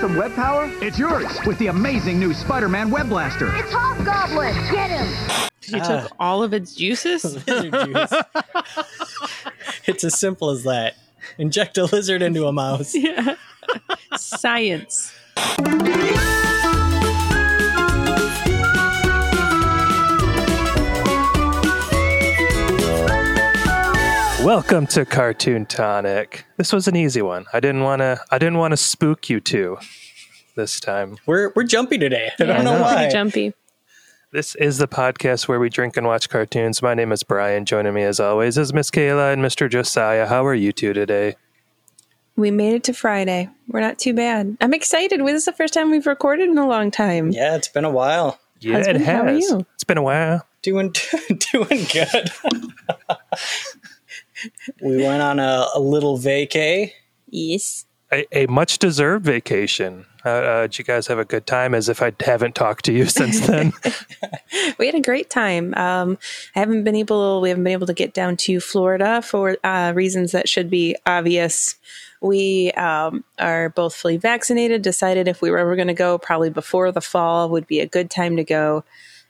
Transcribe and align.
awesome 0.00 0.16
web 0.16 0.34
power? 0.34 0.70
It's 0.80 0.98
yours 0.98 1.26
with 1.44 1.58
the 1.58 1.66
amazing 1.66 2.18
new 2.18 2.32
Spider-Man 2.32 2.90
Web 2.90 3.10
Blaster. 3.10 3.54
It's 3.54 3.70
Hobgoblin! 3.70 4.54
Get 4.72 4.88
him! 4.88 5.50
You 5.64 5.78
took 5.80 6.10
ah. 6.10 6.16
all 6.18 6.42
of 6.42 6.54
its 6.54 6.74
juices? 6.74 7.22
Lizard 7.46 7.74
juice. 7.84 8.12
it's 9.84 10.02
as 10.02 10.18
simple 10.18 10.48
as 10.48 10.62
that. 10.62 10.96
Inject 11.36 11.76
a 11.76 11.84
lizard 11.84 12.22
into 12.22 12.46
a 12.46 12.52
mouse. 12.52 12.94
yeah. 12.94 13.36
Science. 14.16 15.12
Welcome 24.44 24.86
to 24.88 25.04
Cartoon 25.04 25.66
Tonic. 25.66 26.46
This 26.56 26.72
was 26.72 26.88
an 26.88 26.96
easy 26.96 27.20
one. 27.20 27.44
I 27.52 27.60
didn't 27.60 27.82
want 27.82 28.00
to. 28.00 28.18
I 28.30 28.38
didn't 28.38 28.56
want 28.56 28.72
to 28.72 28.76
spook 28.78 29.28
you 29.28 29.38
two 29.38 29.76
this 30.56 30.80
time. 30.80 31.18
We're 31.26 31.52
we're 31.54 31.64
jumpy 31.64 31.98
today. 31.98 32.30
I 32.40 32.44
don't 32.44 32.64
know 32.64 32.80
why. 32.80 33.10
jumpy. 33.10 33.52
This 34.32 34.54
is 34.54 34.78
the 34.78 34.88
podcast 34.88 35.46
where 35.46 35.60
we 35.60 35.68
drink 35.68 35.98
and 35.98 36.06
watch 36.06 36.30
cartoons. 36.30 36.80
My 36.80 36.94
name 36.94 37.12
is 37.12 37.22
Brian. 37.22 37.66
Joining 37.66 37.92
me, 37.92 38.02
as 38.02 38.18
always, 38.18 38.56
is 38.56 38.72
Miss 38.72 38.90
Kayla 38.90 39.34
and 39.34 39.42
Mr. 39.42 39.68
Josiah. 39.68 40.26
How 40.26 40.46
are 40.46 40.54
you 40.54 40.72
two 40.72 40.94
today? 40.94 41.36
We 42.36 42.50
made 42.50 42.74
it 42.74 42.84
to 42.84 42.94
Friday. 42.94 43.50
We're 43.68 43.80
not 43.80 43.98
too 43.98 44.14
bad. 44.14 44.56
I'm 44.62 44.72
excited. 44.72 45.20
This 45.20 45.34
is 45.34 45.44
the 45.44 45.52
first 45.52 45.74
time 45.74 45.90
we've 45.90 46.06
recorded 46.06 46.48
in 46.48 46.56
a 46.56 46.66
long 46.66 46.90
time. 46.90 47.30
Yeah, 47.30 47.56
it's 47.56 47.68
been 47.68 47.84
a 47.84 47.90
while. 47.90 48.40
Yeah, 48.60 48.78
it 48.78 48.96
has. 48.96 49.06
how 49.06 49.22
are 49.26 49.32
you? 49.32 49.66
It's 49.74 49.84
been 49.84 49.98
a 49.98 50.02
while. 50.02 50.46
Doing 50.62 50.94
doing 51.52 51.84
good. 51.92 52.30
we 54.82 54.96
went 54.98 55.22
on 55.22 55.38
a, 55.38 55.66
a 55.74 55.80
little 55.80 56.18
vacay. 56.18 56.92
Yes. 57.28 57.86
A, 58.12 58.26
a 58.36 58.46
much 58.46 58.78
deserved 58.78 59.24
vacation. 59.24 60.06
Uh, 60.24 60.28
uh, 60.28 60.62
did 60.62 60.78
you 60.78 60.84
guys 60.84 61.06
have 61.06 61.18
a 61.18 61.24
good 61.24 61.46
time? 61.46 61.74
As 61.74 61.88
if 61.88 62.02
I 62.02 62.12
haven't 62.20 62.54
talked 62.54 62.84
to 62.86 62.92
you 62.92 63.04
since 63.06 63.46
then. 63.46 63.72
We 64.78 64.86
had 64.86 64.94
a 64.94 65.00
great 65.00 65.30
time. 65.30 65.74
Um, 65.74 66.18
I 66.56 66.60
haven't 66.60 66.84
been 66.84 66.96
able. 66.96 67.40
We 67.40 67.50
haven't 67.50 67.64
been 67.64 67.72
able 67.72 67.86
to 67.86 67.94
get 67.94 68.14
down 68.14 68.36
to 68.38 68.60
Florida 68.60 69.22
for 69.22 69.56
uh, 69.62 69.92
reasons 69.94 70.32
that 70.32 70.48
should 70.48 70.70
be 70.70 70.96
obvious. 71.06 71.76
We 72.20 72.72
um, 72.72 73.24
are 73.38 73.68
both 73.68 73.94
fully 73.94 74.16
vaccinated. 74.16 74.82
Decided 74.82 75.28
if 75.28 75.40
we 75.40 75.50
were 75.50 75.58
ever 75.58 75.76
going 75.76 75.88
to 75.88 75.94
go, 75.94 76.18
probably 76.18 76.50
before 76.50 76.90
the 76.92 77.00
fall 77.00 77.48
would 77.50 77.66
be 77.66 77.80
a 77.80 77.86
good 77.86 78.10
time 78.10 78.36
to 78.36 78.44
go. 78.44 78.84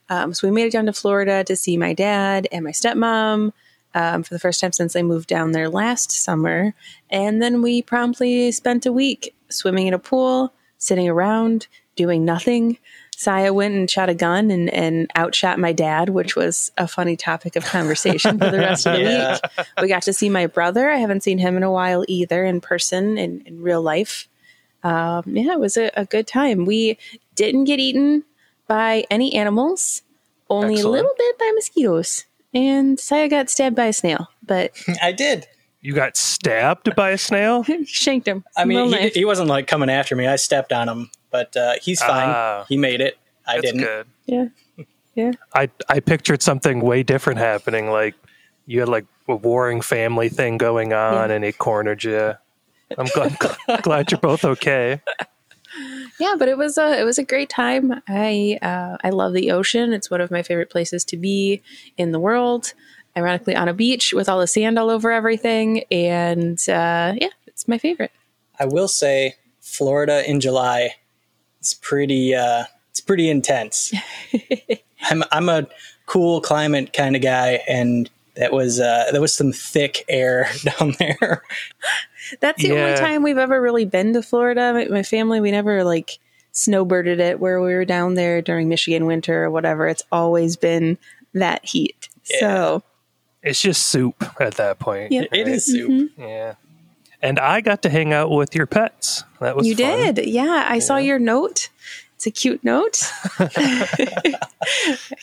Um, 0.08 0.32
so 0.32 0.48
we 0.48 0.52
made 0.52 0.66
it 0.66 0.72
down 0.72 0.86
to 0.86 0.92
Florida 0.92 1.44
to 1.44 1.54
see 1.54 1.76
my 1.76 1.92
dad 1.92 2.48
and 2.50 2.64
my 2.64 2.72
stepmom 2.72 3.52
um, 3.94 4.22
for 4.22 4.34
the 4.34 4.38
first 4.38 4.60
time 4.60 4.72
since 4.72 4.94
I 4.96 5.02
moved 5.02 5.28
down 5.28 5.52
there 5.52 5.68
last 5.68 6.10
summer. 6.12 6.74
And 7.10 7.42
then 7.42 7.62
we 7.62 7.82
promptly 7.82 8.52
spent 8.52 8.86
a 8.86 8.92
week 8.92 9.34
swimming 9.48 9.86
in 9.86 9.94
a 9.94 9.98
pool, 9.98 10.52
sitting 10.78 11.08
around, 11.08 11.66
doing 11.96 12.24
nothing. 12.24 12.78
Saya 13.16 13.52
went 13.52 13.74
and 13.74 13.90
shot 13.90 14.08
a 14.08 14.14
gun 14.14 14.50
and, 14.50 14.70
and 14.70 15.10
outshot 15.14 15.58
my 15.58 15.72
dad, 15.72 16.08
which 16.08 16.36
was 16.36 16.72
a 16.78 16.88
funny 16.88 17.16
topic 17.16 17.54
of 17.54 17.64
conversation 17.66 18.38
for 18.38 18.50
the 18.50 18.58
rest 18.58 18.86
of 18.86 18.94
the 18.94 19.02
Yeah. 19.02 19.38
week. 19.56 19.66
We 19.82 19.88
got 19.88 20.04
to 20.04 20.12
see 20.14 20.30
my 20.30 20.46
brother. 20.46 20.88
I 20.90 20.96
haven't 20.96 21.22
seen 21.22 21.36
him 21.36 21.56
in 21.58 21.62
a 21.62 21.70
while 21.70 22.02
either 22.08 22.44
in 22.44 22.62
person 22.62 23.18
in, 23.18 23.42
in 23.42 23.60
real 23.60 23.82
life. 23.82 24.26
Um, 24.82 25.24
yeah, 25.26 25.52
it 25.52 25.60
was 25.60 25.76
a, 25.76 25.90
a 25.94 26.06
good 26.06 26.26
time. 26.26 26.64
We 26.64 26.96
didn't 27.34 27.64
get 27.64 27.78
eaten 27.78 28.24
by 28.66 29.04
any 29.10 29.34
animals, 29.34 30.00
only 30.48 30.76
Excellent. 30.76 30.86
a 30.88 30.90
little 31.02 31.14
bit 31.18 31.38
by 31.38 31.52
mosquitoes. 31.54 32.24
And 32.52 32.98
Saya 32.98 33.28
got 33.28 33.48
stabbed 33.50 33.76
by 33.76 33.86
a 33.86 33.92
snail, 33.92 34.28
but 34.42 34.72
I 35.02 35.12
did. 35.12 35.46
you 35.80 35.94
got 35.94 36.16
stabbed 36.16 36.94
by 36.96 37.10
a 37.10 37.18
snail? 37.18 37.64
shanked 37.86 38.26
him. 38.26 38.44
I 38.56 38.64
mean, 38.64 38.92
he, 38.92 39.08
he 39.10 39.24
wasn't 39.24 39.48
like 39.48 39.66
coming 39.66 39.88
after 39.90 40.16
me. 40.16 40.26
I 40.26 40.36
stepped 40.36 40.72
on 40.72 40.88
him, 40.88 41.10
but 41.30 41.56
uh, 41.56 41.74
he's 41.80 42.00
fine. 42.02 42.28
Ah. 42.28 42.64
he 42.68 42.76
made 42.76 43.00
it. 43.00 43.18
I 43.46 43.56
That's 43.56 43.66
didn't. 43.72 43.80
good. 43.82 44.06
yeah, 44.26 44.44
yeah. 45.14 45.32
I 45.54 45.68
I 45.88 46.00
pictured 46.00 46.42
something 46.42 46.80
way 46.80 47.02
different 47.02 47.38
happening. 47.38 47.88
Like 47.90 48.14
you 48.66 48.80
had 48.80 48.88
like 48.88 49.06
a 49.28 49.34
warring 49.36 49.80
family 49.80 50.28
thing 50.28 50.56
going 50.58 50.92
on, 50.92 51.30
Yeah. 51.30 51.34
and 51.36 51.44
he 51.44 51.52
cornered 51.52 52.04
you. 52.04 52.34
I'm 52.98 53.06
glad, 53.14 53.36
glad 53.82 54.10
you're 54.10 54.18
both 54.20 54.44
okay. 54.44 55.00
Yeah, 56.18 56.34
but 56.38 56.48
it 56.48 56.58
was 56.58 56.78
a 56.78 56.98
it 57.00 57.04
was 57.04 57.18
a 57.18 57.24
great 57.24 57.48
time. 57.48 58.02
I 58.08 58.58
uh, 58.62 58.96
I 59.02 59.10
love 59.10 59.32
the 59.32 59.50
ocean. 59.50 59.92
It's 59.92 60.10
one 60.10 60.20
of 60.20 60.30
my 60.30 60.42
favorite 60.42 60.70
places 60.70 61.04
to 61.06 61.16
be 61.16 61.62
in 61.96 62.12
the 62.12 62.20
world. 62.20 62.72
Ironically, 63.16 63.56
on 63.56 63.68
a 63.68 63.74
beach 63.74 64.12
with 64.12 64.28
all 64.28 64.38
the 64.38 64.46
sand 64.46 64.78
all 64.78 64.88
over 64.88 65.10
everything, 65.10 65.82
and 65.90 66.58
uh, 66.68 67.14
yeah, 67.16 67.30
it's 67.46 67.66
my 67.66 67.76
favorite. 67.76 68.12
I 68.58 68.66
will 68.66 68.88
say, 68.88 69.34
Florida 69.60 70.28
in 70.28 70.40
July 70.40 70.94
is 71.60 71.74
pretty. 71.74 72.34
Uh, 72.34 72.64
it's 72.90 73.00
pretty 73.00 73.30
intense. 73.30 73.92
I'm 75.02 75.24
I'm 75.32 75.48
a 75.48 75.66
cool 76.06 76.40
climate 76.40 76.92
kind 76.92 77.16
of 77.16 77.22
guy, 77.22 77.62
and 77.68 78.10
that 78.36 78.52
was 78.52 78.80
uh, 78.80 79.10
that 79.12 79.20
was 79.20 79.34
some 79.34 79.52
thick 79.52 80.04
air 80.08 80.48
down 80.62 80.94
there. 80.98 81.42
That's 82.40 82.62
the 82.62 82.68
Yeah. 82.68 82.84
only 82.86 82.96
time 82.98 83.22
we've 83.22 83.38
ever 83.38 83.60
really 83.60 83.84
been 83.84 84.12
to 84.12 84.22
Florida. 84.22 84.72
My, 84.72 84.84
my 84.86 85.02
family, 85.02 85.40
we 85.40 85.50
never 85.50 85.84
like 85.84 86.18
snowbirded 86.52 87.18
it 87.18 87.40
where 87.40 87.60
we 87.60 87.72
were 87.74 87.84
down 87.84 88.14
there 88.14 88.42
during 88.42 88.68
Michigan 88.68 89.06
winter 89.06 89.44
or 89.44 89.50
whatever. 89.50 89.88
It's 89.88 90.02
always 90.12 90.56
been 90.56 90.98
that 91.34 91.64
heat. 91.64 92.08
So 92.24 92.82
It's 93.42 93.60
just 93.60 93.88
soup 93.88 94.24
at 94.40 94.54
that 94.54 94.78
point. 94.78 95.12
Yeah. 95.12 95.24
It 95.32 95.48
is 95.48 95.68
mm-hmm. 95.68 95.98
soup. 95.98 96.12
Yeah. 96.18 96.54
And 97.22 97.38
I 97.38 97.60
got 97.60 97.82
to 97.82 97.90
hang 97.90 98.12
out 98.12 98.30
with 98.30 98.54
your 98.54 98.66
pets. 98.66 99.24
That 99.40 99.56
was 99.56 99.66
you 99.66 99.76
fun. 99.76 100.14
did, 100.14 100.26
yeah. 100.26 100.64
I 100.68 100.78
saw 100.78 100.96
your 100.96 101.18
note. 101.18 101.68
It's 102.16 102.26
a 102.26 102.30
cute 102.30 102.62
note. 102.64 103.00
I 103.38 104.38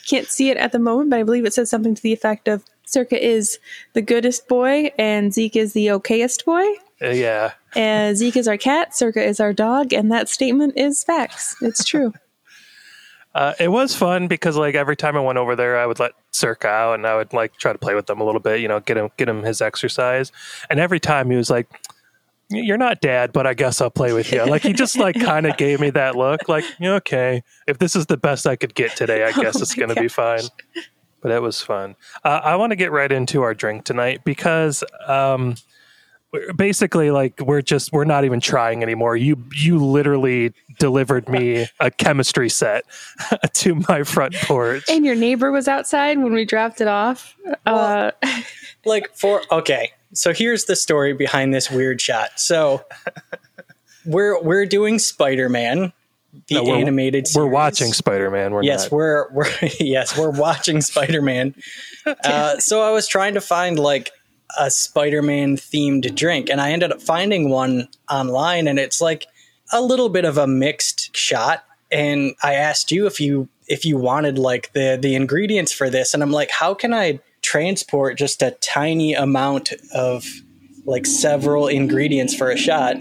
can't 0.08 0.26
see 0.26 0.50
it 0.50 0.56
at 0.56 0.72
the 0.72 0.78
moment, 0.78 1.10
but 1.10 1.18
I 1.18 1.22
believe 1.22 1.44
it 1.44 1.54
says 1.54 1.70
something 1.70 1.94
to 1.94 2.02
the 2.02 2.12
effect 2.12 2.48
of 2.48 2.64
Circa 2.84 3.24
is 3.24 3.58
the 3.92 4.02
goodest 4.02 4.48
boy 4.48 4.92
and 4.98 5.32
Zeke 5.32 5.56
is 5.56 5.74
the 5.74 5.88
okayest 5.88 6.44
boy. 6.44 6.66
Uh, 7.02 7.10
yeah. 7.10 7.52
And 7.74 8.16
Zeke 8.16 8.36
is 8.36 8.48
our 8.48 8.56
cat, 8.56 8.96
Circa 8.96 9.22
is 9.22 9.40
our 9.40 9.52
dog, 9.52 9.92
and 9.92 10.10
that 10.10 10.28
statement 10.28 10.74
is 10.76 11.04
facts. 11.04 11.56
It's 11.60 11.84
true. 11.84 12.12
Uh, 13.34 13.52
it 13.60 13.68
was 13.68 13.94
fun 13.94 14.26
because 14.26 14.56
like 14.56 14.74
every 14.74 14.96
time 14.96 15.16
I 15.16 15.20
went 15.20 15.38
over 15.38 15.54
there, 15.54 15.78
I 15.78 15.86
would 15.86 16.00
let 16.00 16.12
Circa 16.32 16.66
out 16.66 16.94
and 16.94 17.06
I 17.06 17.14
would 17.14 17.32
like 17.32 17.56
try 17.56 17.72
to 17.72 17.78
play 17.78 17.94
with 17.94 18.06
them 18.06 18.20
a 18.20 18.24
little 18.24 18.40
bit, 18.40 18.60
you 18.60 18.66
know, 18.66 18.80
get 18.80 18.96
him 18.96 19.10
get 19.16 19.28
him 19.28 19.42
his 19.42 19.60
exercise. 19.60 20.32
And 20.70 20.80
every 20.80 20.98
time 20.98 21.30
he 21.30 21.36
was 21.36 21.50
like, 21.50 21.68
"You're 22.48 22.78
not 22.78 23.00
dad, 23.00 23.32
but 23.32 23.46
I 23.46 23.54
guess 23.54 23.80
I'll 23.80 23.90
play 23.90 24.12
with 24.12 24.32
you." 24.32 24.44
Like 24.44 24.62
he 24.62 24.72
just 24.72 24.98
like 24.98 25.14
kind 25.20 25.46
of 25.46 25.56
gave 25.56 25.78
me 25.78 25.90
that 25.90 26.16
look, 26.16 26.48
like, 26.48 26.64
"Okay, 26.82 27.42
if 27.68 27.78
this 27.78 27.94
is 27.94 28.06
the 28.06 28.16
best 28.16 28.46
I 28.46 28.56
could 28.56 28.74
get 28.74 28.96
today, 28.96 29.22
I 29.24 29.32
guess 29.40 29.60
it's 29.60 29.74
going 29.74 29.94
to 29.94 30.00
be 30.00 30.08
fine." 30.08 30.42
But 31.20 31.30
it 31.30 31.42
was 31.42 31.62
fun. 31.62 31.96
Uh, 32.24 32.40
I 32.42 32.56
want 32.56 32.70
to 32.70 32.76
get 32.76 32.90
right 32.90 33.12
into 33.12 33.42
our 33.42 33.54
drink 33.54 33.84
tonight 33.84 34.22
because 34.24 34.82
um, 35.06 35.54
basically 36.56 37.10
like 37.10 37.40
we're 37.40 37.62
just 37.62 37.92
we're 37.92 38.04
not 38.04 38.24
even 38.24 38.40
trying 38.40 38.82
anymore. 38.82 39.16
You 39.16 39.42
you 39.54 39.78
literally 39.78 40.52
delivered 40.78 41.28
me 41.28 41.66
a 41.80 41.90
chemistry 41.90 42.48
set 42.48 42.84
to 43.54 43.74
my 43.88 44.02
front 44.02 44.34
porch. 44.34 44.84
And 44.88 45.04
your 45.04 45.14
neighbor 45.14 45.50
was 45.50 45.68
outside 45.68 46.18
when 46.18 46.32
we 46.32 46.44
dropped 46.44 46.80
it 46.80 46.88
off. 46.88 47.34
Uh, 47.66 48.10
like 48.84 49.14
for 49.16 49.42
okay. 49.50 49.92
So 50.12 50.32
here's 50.32 50.64
the 50.64 50.76
story 50.76 51.12
behind 51.12 51.52
this 51.54 51.70
weird 51.70 52.00
shot. 52.00 52.38
So 52.38 52.84
we're 54.06 54.40
we're 54.42 54.66
doing 54.66 54.98
spider-man 54.98 55.92
the 56.48 56.54
No, 56.56 56.62
we're- 56.64 56.80
animated 56.80 57.26
we're 57.34 57.46
watching 57.46 57.92
spider-man 57.92 58.52
we're 58.52 58.62
yes 58.62 58.84
not. 58.84 58.92
we're 58.92 59.32
we're 59.32 59.50
yes 59.80 60.16
we're 60.16 60.30
watching 60.30 60.80
spider-man. 60.82 61.54
Uh, 62.06 62.58
so 62.58 62.82
i 62.82 62.90
was 62.90 63.06
trying 63.08 63.34
to 63.34 63.40
find 63.40 63.78
like 63.78 64.10
a 64.58 64.70
spider-man 64.70 65.56
themed 65.56 66.14
drink 66.14 66.48
and 66.48 66.60
i 66.60 66.70
ended 66.70 66.92
up 66.92 67.02
finding 67.02 67.50
one 67.50 67.88
online 68.10 68.66
and 68.66 68.78
it's 68.78 69.00
like 69.00 69.26
a 69.72 69.82
little 69.82 70.08
bit 70.08 70.24
of 70.24 70.38
a 70.38 70.46
mixed 70.46 71.14
shot 71.16 71.64
and 71.90 72.34
i 72.42 72.54
asked 72.54 72.90
you 72.90 73.06
if 73.06 73.20
you 73.20 73.48
if 73.66 73.84
you 73.84 73.96
wanted 73.96 74.38
like 74.38 74.72
the 74.72 74.98
the 75.00 75.14
ingredients 75.14 75.72
for 75.72 75.90
this 75.90 76.14
and 76.14 76.22
i'm 76.22 76.32
like 76.32 76.50
how 76.50 76.72
can 76.74 76.94
i 76.94 77.18
transport 77.42 78.18
just 78.18 78.42
a 78.42 78.50
tiny 78.60 79.14
amount 79.14 79.72
of 79.94 80.26
like 80.84 81.06
several 81.06 81.68
ingredients 81.68 82.34
for 82.34 82.50
a 82.50 82.56
shot? 82.56 82.96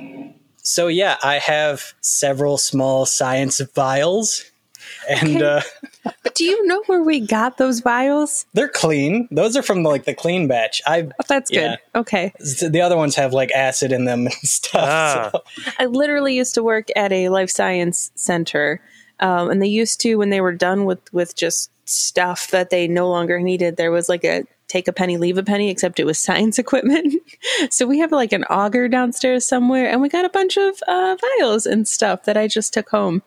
So 0.58 0.88
yeah 0.88 1.18
i 1.24 1.36
have 1.36 1.94
several 2.02 2.58
small 2.58 3.06
science 3.06 3.60
vials 3.74 4.44
and 5.10 5.42
uh, 5.42 5.62
but 6.24 6.36
do 6.36 6.44
you 6.46 6.66
know 6.68 6.82
where 6.88 7.02
we 7.04 7.20
got 7.20 7.58
those 7.58 7.80
vials? 7.80 8.46
they're 8.54 8.68
clean 8.70 9.28
those 9.32 9.56
are 9.58 9.62
from 9.64 9.84
like 9.84 10.06
the 10.06 10.14
clean 10.14 10.48
batch 10.48 10.82
i 10.86 11.02
Oh, 11.04 11.24
that's 11.28 11.50
good. 11.52 11.78
Okay. 11.96 12.34
the 12.62 12.82
other 12.82 12.98
ones 12.98 13.16
have 13.16 13.34
like 13.34 13.52
acid 13.52 13.92
in 13.92 14.06
them 14.06 14.22
and 14.28 14.34
stuff 14.34 14.84
Ah. 14.84 15.30
so- 15.34 15.44
I 15.80 15.86
literally 15.86 16.36
used 16.36 16.54
to 16.56 16.64
work 16.64 16.88
at 16.96 17.12
a 17.12 17.30
life 17.30 17.50
science 17.50 18.12
center, 18.16 18.82
um, 19.20 19.50
and 19.50 19.62
they 19.62 19.68
used 19.68 20.00
to 20.02 20.16
when 20.16 20.30
they 20.30 20.42
were 20.42 20.54
done 20.54 20.86
with 20.86 21.00
with 21.14 21.36
just 21.36 21.72
stuff 21.86 22.52
that 22.52 22.70
they 22.70 22.88
no 22.88 23.10
longer 23.10 23.40
needed. 23.40 23.78
There 23.78 23.92
was 23.92 24.10
like 24.10 24.24
a 24.24 24.44
take 24.68 24.88
a 24.90 24.94
penny, 24.94 25.18
leave 25.18 25.38
a 25.38 25.44
penny, 25.44 25.70
except 25.70 26.00
it 26.00 26.06
was 26.06 26.20
science 26.28 26.60
equipment. 26.60 27.14
so 27.70 27.86
we 27.88 28.00
have 28.00 28.12
like 28.12 28.34
an 28.34 28.44
auger 28.46 28.88
downstairs 28.88 29.48
somewhere, 29.48 29.90
and 29.90 30.02
we 30.02 30.10
got 30.10 30.26
a 30.26 30.30
bunch 30.30 30.58
of 30.58 30.82
uh, 30.88 31.16
vials 31.40 31.66
and 31.66 31.88
stuff 31.88 32.24
that 32.26 32.38
I 32.38 32.48
just 32.48 32.74
took 32.74 32.90
home, 32.90 33.22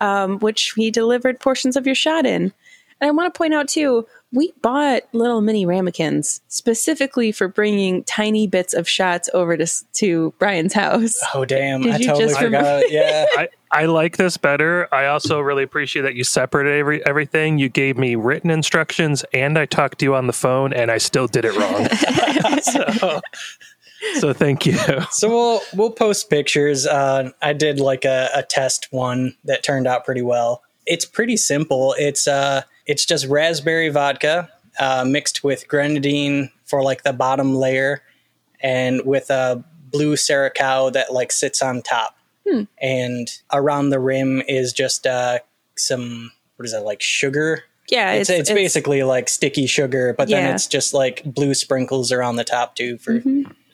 um, 0.00 0.38
which 0.38 0.72
he 0.76 0.90
delivered 0.90 1.40
portions 1.40 1.76
of 1.76 1.86
your 1.86 1.94
shot 1.94 2.26
in. 2.26 2.52
And 3.00 3.08
I 3.08 3.10
want 3.10 3.32
to 3.32 3.36
point 3.36 3.52
out 3.52 3.68
too, 3.68 4.06
we 4.32 4.52
bought 4.62 5.02
little 5.12 5.40
mini 5.40 5.66
ramekins 5.66 6.40
specifically 6.48 7.30
for 7.30 7.46
bringing 7.46 8.04
tiny 8.04 8.46
bits 8.46 8.74
of 8.74 8.88
shots 8.88 9.28
over 9.34 9.56
to 9.56 9.66
to 9.94 10.34
Brian's 10.38 10.72
house. 10.72 11.20
Oh 11.34 11.44
damn! 11.44 11.82
Did 11.82 11.94
I 11.94 11.98
you 11.98 12.06
totally 12.06 12.26
just 12.26 12.40
forgot. 12.40 12.84
Yeah. 12.90 13.26
I, 13.36 13.48
I 13.70 13.86
like 13.86 14.16
this 14.16 14.36
better. 14.36 14.92
I 14.94 15.06
also 15.06 15.40
really 15.40 15.62
appreciate 15.62 16.02
that 16.02 16.14
you 16.14 16.24
separated 16.24 16.78
every, 16.78 17.04
everything. 17.04 17.58
You 17.58 17.68
gave 17.68 17.98
me 17.98 18.14
written 18.14 18.50
instructions 18.50 19.24
and 19.32 19.58
I 19.58 19.66
talked 19.66 19.98
to 19.98 20.04
you 20.04 20.14
on 20.14 20.28
the 20.28 20.32
phone 20.32 20.72
and 20.72 20.90
I 20.90 20.98
still 20.98 21.26
did 21.26 21.44
it 21.44 21.54
wrong. 21.56 21.88
so, 23.00 23.20
so 24.20 24.32
thank 24.32 24.66
you. 24.66 24.76
So 25.10 25.28
we'll 25.28 25.60
we'll 25.74 25.90
post 25.90 26.30
pictures. 26.30 26.86
Uh, 26.86 27.30
I 27.42 27.52
did 27.52 27.80
like 27.80 28.04
a, 28.04 28.30
a 28.34 28.42
test 28.42 28.88
one 28.90 29.36
that 29.44 29.62
turned 29.62 29.86
out 29.86 30.04
pretty 30.04 30.22
well. 30.22 30.62
It's 30.86 31.04
pretty 31.04 31.36
simple. 31.36 31.94
It's 31.98 32.26
uh 32.28 32.62
it's 32.86 33.04
just 33.04 33.26
raspberry 33.26 33.88
vodka 33.88 34.50
uh, 34.78 35.04
mixed 35.06 35.42
with 35.42 35.68
grenadine 35.68 36.50
for 36.64 36.82
like 36.82 37.02
the 37.02 37.12
bottom 37.12 37.54
layer, 37.54 38.02
and 38.60 39.02
with 39.04 39.30
a 39.30 39.64
blue 39.90 40.16
Saracow 40.16 40.92
that 40.92 41.12
like 41.12 41.32
sits 41.32 41.62
on 41.62 41.82
top. 41.82 42.16
And 42.80 43.28
around 43.52 43.90
the 43.90 43.98
rim 43.98 44.42
is 44.46 44.72
just 44.72 45.06
uh, 45.06 45.40
some 45.76 46.32
what 46.56 46.66
is 46.66 46.72
that 46.72 46.84
like 46.84 47.02
sugar? 47.02 47.64
Yeah, 47.88 48.14
It's, 48.14 48.30
it's, 48.30 48.50
basically 48.50 49.04
like 49.04 49.28
sticky 49.28 49.68
sugar, 49.68 50.12
but 50.12 50.28
then 50.28 50.52
it's 50.52 50.66
just 50.66 50.92
like 50.92 51.22
blue 51.22 51.54
sprinkles 51.54 52.10
around 52.10 52.34
the 52.34 52.42
top 52.42 52.74
too 52.74 52.98
for 52.98 53.22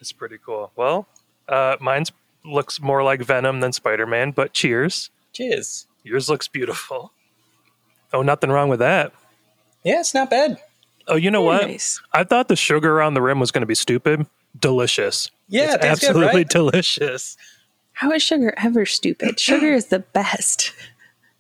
It's 0.03 0.11
pretty 0.11 0.37
cool. 0.45 0.73
Well, 0.75 1.07
uh, 1.49 1.77
mine's 1.81 2.11
looks 2.45 2.81
more 2.81 3.05
like 3.05 3.23
Venom 3.23 3.61
than 3.61 3.71
Spider 3.71 4.05
Man, 4.05 4.33
but 4.33 4.53
cheers. 4.53 5.11
cheers. 5.33 5.87
Yours 6.03 6.29
looks 6.29 6.49
beautiful. 6.49 7.13
Oh, 8.13 8.23
nothing 8.23 8.51
wrong 8.51 8.69
with 8.69 8.81
that. 8.81 9.13
Yeah, 9.85 10.01
it's 10.01 10.13
not 10.13 10.29
bad. 10.29 10.61
Oh, 11.07 11.15
you 11.15 11.31
know 11.31 11.45
Very 11.45 11.55
what? 11.57 11.69
nice. 11.69 12.03
I 12.13 12.25
thought 12.25 12.49
the 12.49 12.57
sugar 12.57 12.99
around 12.99 13.15
the 13.15 13.23
rim 13.23 13.39
was 13.39 13.53
going 13.53 13.61
to 13.63 13.67
be 13.67 13.77
stupid. 13.77 14.27
Delicious. 14.59 15.31
Yeah, 15.49 15.75
it's 15.75 15.85
tastes 15.85 16.01
good, 16.01 16.09
absolutely 16.09 16.41
right? 16.41 16.49
delicious. 16.49 17.37
How 17.93 18.11
is 18.11 18.25
sugar 18.25 18.53
ever 18.57 18.85
stupid? 18.85 19.39
Sugar 19.39 19.73
is 19.73 19.87
the 19.87 20.01
best. 20.01 20.73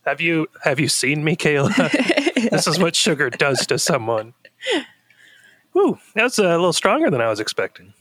Have 0.07 0.21
you 0.21 0.47
have 0.63 0.79
you 0.79 0.87
seen 0.87 1.25
me, 1.25 1.35
Kayla? 1.35 1.75
this 2.51 2.69
is 2.69 2.79
what 2.79 2.95
sugar 2.95 3.29
does 3.29 3.67
to 3.67 3.77
someone. 3.77 4.35
Ooh, 5.77 5.99
that's 6.15 6.39
a 6.39 6.43
little 6.43 6.73
stronger 6.73 7.11
than 7.11 7.21
I 7.21 7.29
was 7.29 7.41
expecting. 7.41 7.93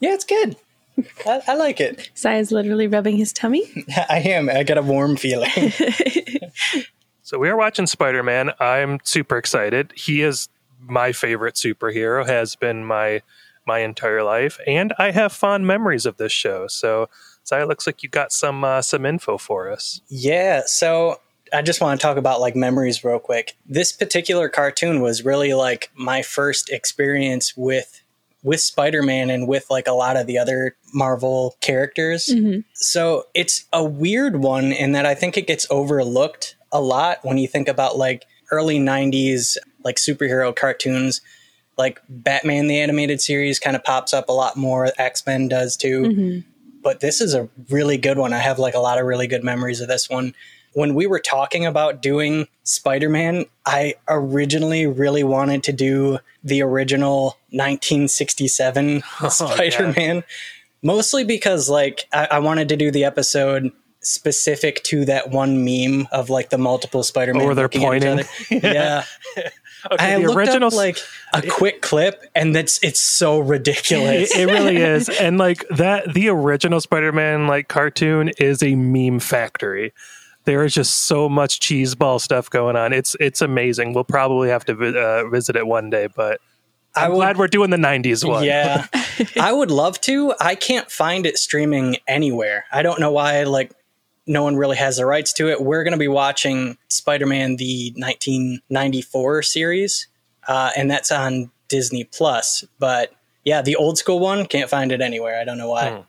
Yeah, 0.00 0.14
it's 0.14 0.24
good. 0.24 0.56
I, 1.26 1.42
I 1.48 1.54
like 1.54 1.80
it. 1.80 2.10
Sai 2.14 2.36
is 2.36 2.52
literally 2.52 2.86
rubbing 2.86 3.16
his 3.16 3.32
tummy. 3.32 3.62
I 4.08 4.18
am. 4.20 4.48
I 4.48 4.62
got 4.62 4.78
a 4.78 4.82
warm 4.82 5.16
feeling. 5.16 5.50
So 7.26 7.38
we 7.38 7.48
are 7.48 7.56
watching 7.56 7.86
Spider 7.86 8.22
Man. 8.22 8.50
I'm 8.60 8.98
super 9.02 9.38
excited. 9.38 9.94
He 9.96 10.20
is 10.20 10.50
my 10.78 11.12
favorite 11.12 11.54
superhero. 11.54 12.24
Has 12.26 12.54
been 12.54 12.84
my 12.84 13.22
my 13.66 13.78
entire 13.78 14.22
life, 14.22 14.60
and 14.66 14.92
I 14.98 15.10
have 15.10 15.32
fond 15.32 15.66
memories 15.66 16.04
of 16.04 16.18
this 16.18 16.32
show. 16.32 16.66
So, 16.66 17.08
so 17.42 17.58
it 17.58 17.66
looks 17.66 17.86
like 17.86 18.02
you 18.02 18.10
got 18.10 18.30
some 18.30 18.62
uh, 18.62 18.82
some 18.82 19.06
info 19.06 19.38
for 19.38 19.70
us. 19.72 20.02
yeah, 20.08 20.64
so 20.66 21.18
I 21.50 21.62
just 21.62 21.80
want 21.80 21.98
to 21.98 22.06
talk 22.06 22.18
about 22.18 22.42
like 22.42 22.56
memories 22.56 23.02
real 23.02 23.18
quick. 23.18 23.56
This 23.64 23.90
particular 23.90 24.50
cartoon 24.50 25.00
was 25.00 25.24
really 25.24 25.54
like 25.54 25.90
my 25.94 26.20
first 26.20 26.68
experience 26.68 27.56
with 27.56 28.02
with 28.44 28.60
Spider-Man 28.60 29.30
and 29.30 29.48
with 29.48 29.66
like 29.70 29.88
a 29.88 29.92
lot 29.92 30.16
of 30.16 30.28
the 30.28 30.38
other 30.38 30.76
Marvel 30.92 31.56
characters. 31.60 32.28
Mm-hmm. 32.30 32.60
So 32.74 33.24
it's 33.34 33.64
a 33.72 33.82
weird 33.82 34.36
one 34.36 34.70
in 34.70 34.92
that 34.92 35.06
I 35.06 35.14
think 35.14 35.36
it 35.36 35.46
gets 35.48 35.66
overlooked 35.70 36.54
a 36.70 36.80
lot 36.80 37.18
when 37.22 37.38
you 37.38 37.48
think 37.48 37.66
about 37.68 37.96
like 37.96 38.26
early 38.52 38.78
90s 38.78 39.56
like 39.82 39.96
superhero 39.96 40.54
cartoons. 40.54 41.22
Like 41.76 42.00
Batman 42.08 42.68
the 42.68 42.78
animated 42.78 43.20
series 43.20 43.58
kind 43.58 43.74
of 43.74 43.82
pops 43.82 44.14
up 44.14 44.28
a 44.28 44.32
lot 44.32 44.56
more. 44.56 44.92
X-Men 44.96 45.48
does 45.48 45.76
too. 45.76 46.02
Mm-hmm. 46.02 46.38
But 46.82 47.00
this 47.00 47.22
is 47.22 47.34
a 47.34 47.48
really 47.70 47.96
good 47.96 48.18
one. 48.18 48.34
I 48.34 48.38
have 48.38 48.58
like 48.58 48.74
a 48.74 48.78
lot 48.78 49.00
of 49.00 49.06
really 49.06 49.26
good 49.26 49.42
memories 49.42 49.80
of 49.80 49.88
this 49.88 50.10
one. 50.10 50.34
When 50.74 50.94
we 50.94 51.06
were 51.06 51.20
talking 51.20 51.64
about 51.66 52.02
doing 52.02 52.46
Spider-Man, 52.64 53.46
I 53.64 53.94
originally 54.08 54.86
really 54.86 55.24
wanted 55.24 55.62
to 55.64 55.72
do 55.72 56.18
the 56.42 56.62
original 56.62 57.38
1967 57.50 59.02
Spider-Man 59.30 60.24
mostly 60.84 61.24
because 61.24 61.68
like 61.68 62.06
I, 62.12 62.28
I 62.32 62.38
wanted 62.38 62.68
to 62.68 62.76
do 62.76 62.92
the 62.92 63.04
episode 63.04 63.72
specific 64.02 64.82
to 64.84 65.06
that 65.06 65.30
one 65.30 65.64
meme 65.64 66.06
of 66.12 66.30
like 66.30 66.50
the 66.50 66.58
multiple 66.58 67.02
Spider-Man. 67.02 67.42
Oh, 67.42 67.46
where 67.46 67.54
they're 67.54 67.64
looking 67.64 67.84
at 67.84 67.96
each 67.96 68.02
pointing? 68.48 68.60
yeah. 68.62 69.04
Okay, 69.92 70.14
I 70.14 70.18
the 70.18 70.28
looked 70.28 70.38
original 70.38 70.68
up 70.68 70.72
like 70.72 70.96
a 71.34 71.42
quick 71.42 71.82
clip, 71.82 72.24
and 72.34 72.56
that's 72.56 72.82
it's 72.82 73.02
so 73.02 73.38
ridiculous. 73.38 74.34
It, 74.34 74.48
it 74.48 74.50
really 74.50 74.78
is, 74.78 75.10
and 75.10 75.36
like 75.36 75.62
that, 75.68 76.14
the 76.14 76.28
original 76.28 76.80
Spider-Man 76.80 77.46
like 77.46 77.68
cartoon 77.68 78.30
is 78.38 78.62
a 78.62 78.76
meme 78.76 79.20
factory. 79.20 79.92
There 80.44 80.64
is 80.64 80.74
just 80.74 81.04
so 81.06 81.28
much 81.28 81.60
cheeseball 81.60 82.20
stuff 82.20 82.50
going 82.50 82.76
on. 82.76 82.92
It's 82.92 83.16
it's 83.20 83.40
amazing. 83.40 83.94
We'll 83.94 84.04
probably 84.04 84.48
have 84.50 84.64
to 84.66 84.74
vi- 84.74 84.98
uh, 84.98 85.28
visit 85.28 85.56
it 85.56 85.66
one 85.66 85.88
day, 85.90 86.08
but 86.14 86.40
I'm 86.94 87.12
would- 87.12 87.16
glad 87.16 87.38
we're 87.38 87.48
doing 87.48 87.70
the 87.70 87.76
'90s 87.78 88.28
one. 88.28 88.44
Yeah, 88.44 88.86
I 89.40 89.52
would 89.52 89.70
love 89.70 90.00
to. 90.02 90.34
I 90.40 90.54
can't 90.54 90.90
find 90.90 91.24
it 91.26 91.38
streaming 91.38 91.96
anywhere. 92.06 92.66
I 92.70 92.82
don't 92.82 93.00
know 93.00 93.10
why. 93.10 93.42
Like, 93.44 93.72
no 94.26 94.42
one 94.44 94.56
really 94.56 94.76
has 94.76 94.98
the 94.98 95.06
rights 95.06 95.32
to 95.34 95.48
it. 95.48 95.62
We're 95.62 95.82
going 95.82 95.92
to 95.92 95.98
be 95.98 96.08
watching 96.08 96.76
Spider-Man 96.88 97.56
the 97.56 97.92
1994 97.96 99.42
series, 99.42 100.08
uh, 100.48 100.70
and 100.76 100.90
that's 100.90 101.10
on 101.10 101.50
Disney 101.68 102.04
Plus. 102.04 102.64
But 102.78 103.12
yeah, 103.44 103.62
the 103.62 103.76
old 103.76 103.98
school 103.98 104.20
one 104.20 104.46
can't 104.46 104.70
find 104.70 104.92
it 104.92 105.00
anywhere. 105.00 105.40
I 105.40 105.44
don't 105.44 105.58
know 105.58 105.70
why. 105.70 105.90
Hmm. 105.90 106.00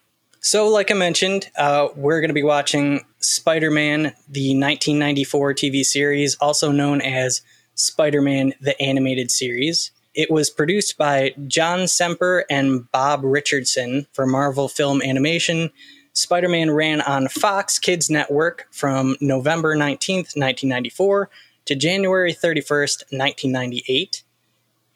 So, 0.45 0.68
like 0.68 0.92
I 0.92 0.94
mentioned, 0.94 1.50
uh, 1.57 1.88
we're 1.95 2.21
going 2.21 2.30
to 2.30 2.36
be 2.36 2.44
watching 2.44 3.03
Spider 3.19 3.71
Man, 3.71 4.13
the 4.30 4.53
1994 4.53 5.56
TV 5.56 5.83
series, 5.83 6.36
also 6.36 6.71
known 6.71 7.01
as 7.01 7.42
Spider 7.74 8.21
Man, 8.21 8.53
the 8.62 8.80
animated 8.80 9.31
series. 9.31 9.89
It 10.13 10.30
was 10.30 10.51
produced 10.51 11.00
by 11.00 11.33
John 11.47 11.88
Semper 11.88 12.45
and 12.47 12.92
Bob 12.92 13.21
Richardson 13.24 14.06
for 14.13 14.27
Marvel 14.27 14.68
Film 14.68 15.01
Animation. 15.01 15.71
Spider 16.13 16.48
Man 16.48 16.69
ran 16.69 17.01
on 17.01 17.27
Fox 17.27 17.80
Kids 17.80 18.12
Network 18.12 18.68
from 18.69 19.17
November 19.20 19.75
19th, 19.75 20.38
1994 20.38 21.27
to 21.65 21.75
January 21.75 22.36
31st, 22.36 23.03
1998 23.10 24.22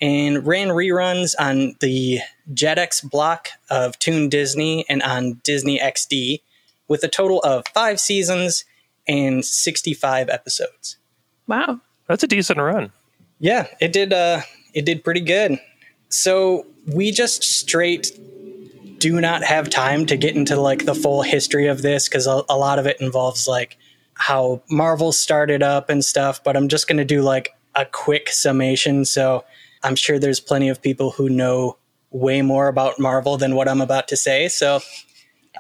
and 0.02 0.46
ran 0.46 0.70
reruns 0.70 1.36
on 1.40 1.76
the 1.80 2.20
Jetix 2.54 3.08
block 3.08 3.50
of 3.70 4.00
Toon 4.00 4.30
Disney 4.30 4.86
and 4.90 5.02
on 5.04 5.42
Disney 5.44 5.80
XD 5.80 6.42
with 6.88 7.04
a 7.04 7.08
total 7.08 7.40
of 7.42 7.66
five 7.74 8.00
seasons 8.00 8.66
and 9.08 9.44
65 9.44 10.30
episodes. 10.30 10.98
Wow. 11.48 11.82
That's 12.08 12.24
a 12.24 12.28
decent 12.28 12.60
run. 12.60 12.92
Yeah, 13.40 13.68
it 13.80 13.94
did 13.94 14.14
uh 14.14 14.42
it 14.74 14.86
did 14.86 15.04
pretty 15.04 15.22
good. 15.22 15.60
So 16.10 16.66
we 16.88 17.12
just 17.12 17.44
straight 17.44 18.12
do 19.00 19.22
not 19.22 19.44
have 19.44 19.70
time 19.70 20.06
to 20.08 20.18
get 20.18 20.36
into 20.36 20.60
like 20.60 20.86
the 20.86 20.96
full 20.96 21.22
history 21.22 21.68
of 21.68 21.82
this 21.82 22.10
because 22.10 22.28
a, 22.28 22.44
a 22.50 22.58
lot 22.58 22.80
of 22.80 22.86
it 22.86 23.00
involves 23.00 23.48
like 23.48 23.78
how 24.16 24.62
Marvel 24.70 25.12
started 25.12 25.64
up 25.64 25.90
and 25.90 26.04
stuff, 26.04 26.44
but 26.44 26.58
I'm 26.58 26.68
just 26.68 26.88
going 26.88 26.98
to 26.98 27.06
do 27.06 27.22
like 27.22 27.56
a 27.76 27.86
quick 27.86 28.30
summation. 28.30 29.06
So 29.06 29.46
I'm 29.84 29.96
sure 29.96 30.20
there's 30.20 30.40
plenty 30.40 30.70
of 30.70 30.82
people 30.82 31.12
who 31.12 31.30
know 31.30 31.78
way 32.12 32.42
more 32.42 32.68
about 32.68 33.00
Marvel 33.00 33.38
than 33.38 33.56
what 33.56 33.68
I'm 33.68 33.82
about 33.82 34.08
to 34.10 34.18
say. 34.18 34.48
So 34.48 34.80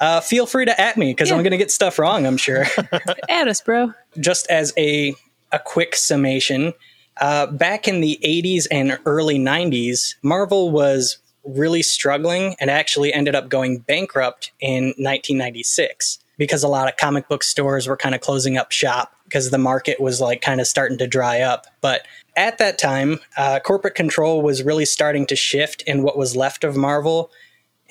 uh, 0.01 0.21
feel 0.21 0.45
free 0.45 0.65
to 0.65 0.79
at 0.79 0.97
me 0.97 1.11
because 1.11 1.31
I'm 1.31 1.39
going 1.39 1.51
to 1.51 1.57
get 1.57 1.71
stuff 1.71 1.99
wrong, 1.99 2.25
I'm 2.25 2.37
sure. 2.37 2.65
at 3.29 3.47
us, 3.47 3.61
bro. 3.61 3.93
just 4.19 4.47
as 4.49 4.73
a 4.77 5.15
a 5.51 5.57
quick 5.57 5.95
summation, 5.95 6.73
uh, 7.21 7.47
back 7.47 7.87
in 7.87 8.01
the 8.01 8.19
80s 8.23 8.67
and 8.69 8.99
early 9.05 9.39
90s, 9.39 10.15
Marvel 10.21 10.69
was 10.69 11.17
really 11.43 11.81
struggling 11.81 12.55
and 12.59 12.69
actually 12.69 13.11
ended 13.13 13.33
up 13.33 13.49
going 13.49 13.79
bankrupt 13.79 14.51
in 14.59 14.85
1996 14.97 16.19
because 16.37 16.63
a 16.63 16.67
lot 16.67 16.87
of 16.87 16.97
comic 16.97 17.27
book 17.27 17.43
stores 17.43 17.87
were 17.87 17.97
kind 17.97 18.13
of 18.13 18.21
closing 18.21 18.57
up 18.57 18.71
shop 18.71 19.13
because 19.29 19.51
the 19.51 19.57
market 19.57 20.01
was 20.01 20.19
like 20.19 20.41
kind 20.41 20.59
of 20.59 20.67
starting 20.67 20.97
to 20.97 21.07
dry 21.07 21.41
up. 21.41 21.67
But 21.81 22.05
at 22.35 22.57
that 22.57 22.79
time, 22.79 23.19
uh, 23.37 23.59
corporate 23.59 23.95
control 23.95 24.41
was 24.41 24.63
really 24.63 24.85
starting 24.85 25.27
to 25.27 25.35
shift 25.35 25.83
in 25.83 26.01
what 26.01 26.17
was 26.17 26.35
left 26.35 26.63
of 26.63 26.75
Marvel. 26.75 27.31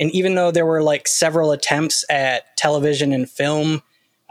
And 0.00 0.10
even 0.10 0.34
though 0.34 0.50
there 0.50 0.66
were 0.66 0.82
like 0.82 1.06
several 1.06 1.52
attempts 1.52 2.04
at 2.10 2.56
television 2.56 3.12
and 3.12 3.30
film 3.30 3.82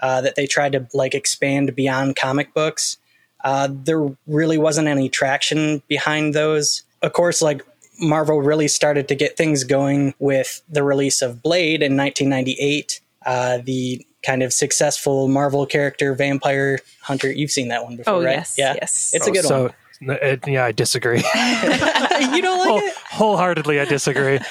uh, 0.02 0.22
that 0.22 0.36
they 0.36 0.48
tried 0.48 0.74
to 0.74 0.88
like 0.94 1.16
expand 1.16 1.76
beyond 1.76 2.18
comic 2.18 2.54
books, 2.54 2.98
uh, 3.44 3.70
there 3.72 4.16
really 4.28 4.58
wasn't 4.58 4.88
any 4.88 5.10
traction 5.10 5.82
behind 5.88 6.34
those. 6.34 6.84
Of 7.02 7.14
course, 7.14 7.42
like 7.42 7.62
Marvel 8.00 8.42
really 8.42 8.68
started 8.68 9.08
to 9.08 9.16
get 9.16 9.38
things 9.38 9.64
going 9.64 10.14
with 10.20 10.62
the 10.70 10.84
release 10.84 11.22
of 11.22 11.42
Blade 11.42 11.82
in 11.82 11.96
1998. 11.96 13.00
Uh, 13.26 13.60
the 13.64 14.06
kind 14.28 14.44
of 14.44 14.52
successful 14.54 15.28
Marvel 15.30 15.66
character 15.66 16.14
Vampire 16.14 16.80
Hunter. 17.02 17.32
You've 17.32 17.52
seen 17.52 17.70
that 17.70 17.84
one 17.86 17.96
before, 17.96 18.16
Oh, 18.16 18.24
right? 18.24 18.36
yes, 18.36 18.56
yeah, 18.58 18.74
yes. 18.80 19.12
It's 19.14 19.26
a 19.26 19.30
Oh, 19.30 19.34
good 19.34 19.46
so, 19.46 19.62
one. 20.02 20.12
n- 20.12 20.20
it- 20.22 20.48
yeah, 20.48 20.66
I 20.66 20.72
disagree. 20.74 21.18
you 21.34 22.42
don't 22.42 22.60
like 22.60 22.68
Whole, 22.68 22.80
it? 22.80 22.94
wholeheartedly, 23.12 23.80
I 23.80 23.86
disagree. 23.86 24.40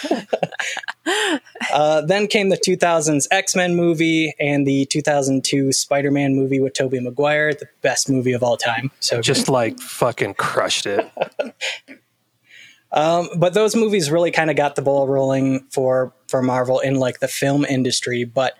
Uh, 1.72 2.00
then 2.00 2.26
came 2.26 2.48
the 2.48 2.56
2000s 2.56 3.26
X 3.30 3.54
Men 3.56 3.74
movie 3.76 4.34
and 4.40 4.66
the 4.66 4.86
2002 4.86 5.72
Spider 5.72 6.10
Man 6.10 6.34
movie 6.34 6.60
with 6.60 6.72
Tobey 6.74 7.00
Maguire, 7.00 7.54
the 7.54 7.68
best 7.82 8.08
movie 8.08 8.32
of 8.32 8.42
all 8.42 8.56
time. 8.56 8.90
So 9.00 9.20
Just 9.20 9.48
like 9.48 9.78
fucking 9.80 10.34
crushed 10.34 10.86
it. 10.86 11.08
Um, 12.92 13.28
but 13.36 13.52
those 13.52 13.74
movies 13.76 14.10
really 14.10 14.30
kind 14.30 14.48
of 14.48 14.56
got 14.56 14.76
the 14.76 14.80
ball 14.82 15.06
rolling 15.08 15.66
for 15.70 16.14
for 16.28 16.40
Marvel 16.40 16.78
in 16.80 16.94
like 16.94 17.18
the 17.20 17.28
film 17.28 17.64
industry. 17.64 18.24
But 18.24 18.54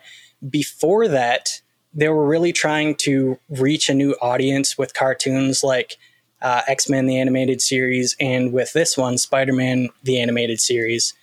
before 0.49 1.07
that, 1.07 1.61
they 1.93 2.09
were 2.09 2.27
really 2.27 2.53
trying 2.53 2.95
to 2.95 3.39
reach 3.49 3.89
a 3.89 3.93
new 3.93 4.15
audience 4.21 4.77
with 4.77 4.93
cartoons 4.93 5.63
like 5.63 5.97
uh, 6.41 6.61
X 6.67 6.89
Men 6.89 7.07
the 7.07 7.17
animated 7.19 7.61
series, 7.61 8.15
and 8.19 8.53
with 8.53 8.73
this 8.73 8.97
one, 8.97 9.17
Spider 9.17 9.53
Man 9.53 9.89
the 10.03 10.19
animated 10.19 10.59
series. 10.59 11.13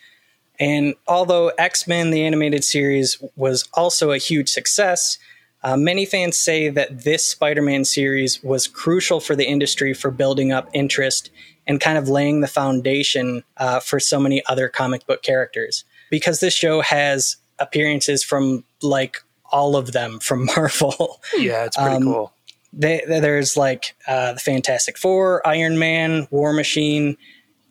And 0.58 0.94
although 1.06 1.48
X 1.58 1.86
Men 1.86 2.10
the 2.10 2.24
animated 2.24 2.64
series 2.64 3.22
was 3.36 3.68
also 3.74 4.10
a 4.10 4.18
huge 4.18 4.48
success, 4.48 5.18
uh, 5.62 5.76
many 5.76 6.04
fans 6.04 6.38
say 6.38 6.68
that 6.68 7.04
this 7.04 7.24
Spider 7.26 7.62
Man 7.62 7.84
series 7.84 8.42
was 8.42 8.66
crucial 8.66 9.20
for 9.20 9.36
the 9.36 9.46
industry 9.46 9.94
for 9.94 10.10
building 10.10 10.52
up 10.52 10.68
interest 10.72 11.30
and 11.66 11.80
kind 11.80 11.96
of 11.96 12.08
laying 12.08 12.40
the 12.40 12.48
foundation 12.48 13.44
uh, 13.56 13.80
for 13.80 13.98
so 13.98 14.18
many 14.18 14.44
other 14.46 14.68
comic 14.68 15.06
book 15.06 15.22
characters. 15.22 15.84
Because 16.10 16.40
this 16.40 16.54
show 16.54 16.82
has 16.82 17.36
appearances 17.58 18.22
from 18.22 18.64
like 18.84 19.16
all 19.50 19.76
of 19.76 19.92
them 19.92 20.18
from 20.20 20.44
Marvel. 20.56 21.20
Yeah, 21.36 21.64
it's 21.64 21.76
pretty 21.76 21.96
Um, 21.96 22.02
cool. 22.04 22.32
they, 22.72 23.02
there's 23.06 23.56
like 23.56 23.94
uh, 24.06 24.34
the 24.34 24.40
Fantastic 24.40 24.98
Four, 24.98 25.46
Iron 25.46 25.78
Man, 25.78 26.28
War 26.30 26.52
Machine, 26.52 27.16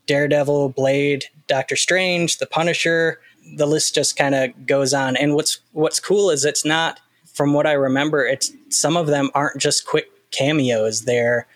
Daredevil, 0.08 0.70
Blade, 0.70 1.25
Doctor 1.48 1.75
Strange, 1.75 2.38
the 2.38 2.46
Punisher. 2.48 3.20
The 3.58 3.65
list 3.65 3.96
just 3.96 4.15
kind 4.15 4.36
of 4.36 4.65
goes 4.65 4.93
on. 4.93 5.15
And 5.17 5.36
what's 5.36 5.60
what's 5.74 6.00
cool 6.00 6.29
is 6.29 6.46
it's 6.46 6.63
not, 6.65 7.00
from 7.34 7.53
what 7.53 7.67
I 7.67 7.74
remember, 7.74 8.25
it's 8.25 8.51
some 8.70 8.96
of 8.98 9.08
them 9.08 9.29
aren't 9.34 9.60
just 9.62 9.86
quick 9.86 10.10
cameos. 10.32 11.01
They're 11.03 11.48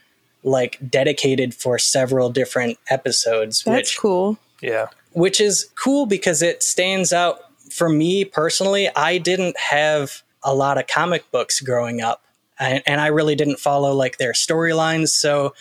like 0.43 0.77
dedicated 0.89 1.53
for 1.53 1.79
several 1.79 2.29
different 2.29 2.77
episodes, 2.89 3.63
That's 3.63 3.75
which 3.91 3.97
cool. 3.97 4.37
Yeah. 4.61 4.87
which 5.13 5.39
is 5.41 5.69
cool 5.81 6.05
because 6.05 6.41
it 6.41 6.61
stands 6.63 7.11
out 7.13 7.39
for 7.77 7.89
me 7.89 8.25
personally. 8.25 8.89
I 8.95 9.17
didn't 9.19 9.57
have 9.57 10.23
a 10.43 10.53
lot 10.53 10.77
of 10.77 10.87
comic 10.87 11.29
books 11.31 11.61
growing 11.61 12.01
up, 12.01 12.23
and, 12.59 12.81
and 12.85 12.99
I 12.99 13.07
really 13.07 13.35
didn't 13.35 13.59
follow 13.59 13.93
like 13.93 14.17
their 14.17 14.33
storylines. 14.33 15.09
So 15.09 15.53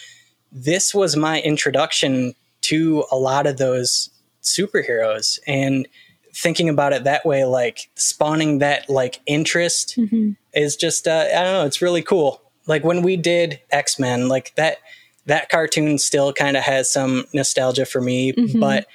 this 0.51 0.95
was 0.95 1.17
my 1.17 1.41
introduction 1.43 2.35
to 2.63 3.05
a 3.11 3.17
lot 3.17 3.47
of 3.47 3.59
those 3.59 4.11
superheroes 4.43 5.39
and 5.47 5.87
thinking 6.35 6.69
about 6.69 6.93
it 6.93 7.05
that 7.05 7.25
way 7.27 7.45
like 7.45 7.91
spawning 7.95 8.59
that 8.59 8.89
like 8.89 9.21
interest 9.27 9.97
is 10.55 10.77
just 10.77 11.09
uh, 11.09 11.27
i 11.35 11.43
don't 11.43 11.53
know 11.53 11.65
it's 11.67 11.81
really 11.83 12.03
cool 12.03 12.41
like 12.67 12.85
when 12.85 13.03
we 13.03 13.17
did 13.17 13.59
x-men 13.71 14.29
like 14.29 14.55
that 14.55 14.79
that 15.25 15.49
cartoon 15.49 15.99
still 15.99 16.33
kind 16.33 16.57
of 16.57 16.63
has 16.63 16.91
some 16.91 17.25
nostalgia 17.33 17.87
for 17.87 18.01
me 18.01 18.33
but 18.61 18.87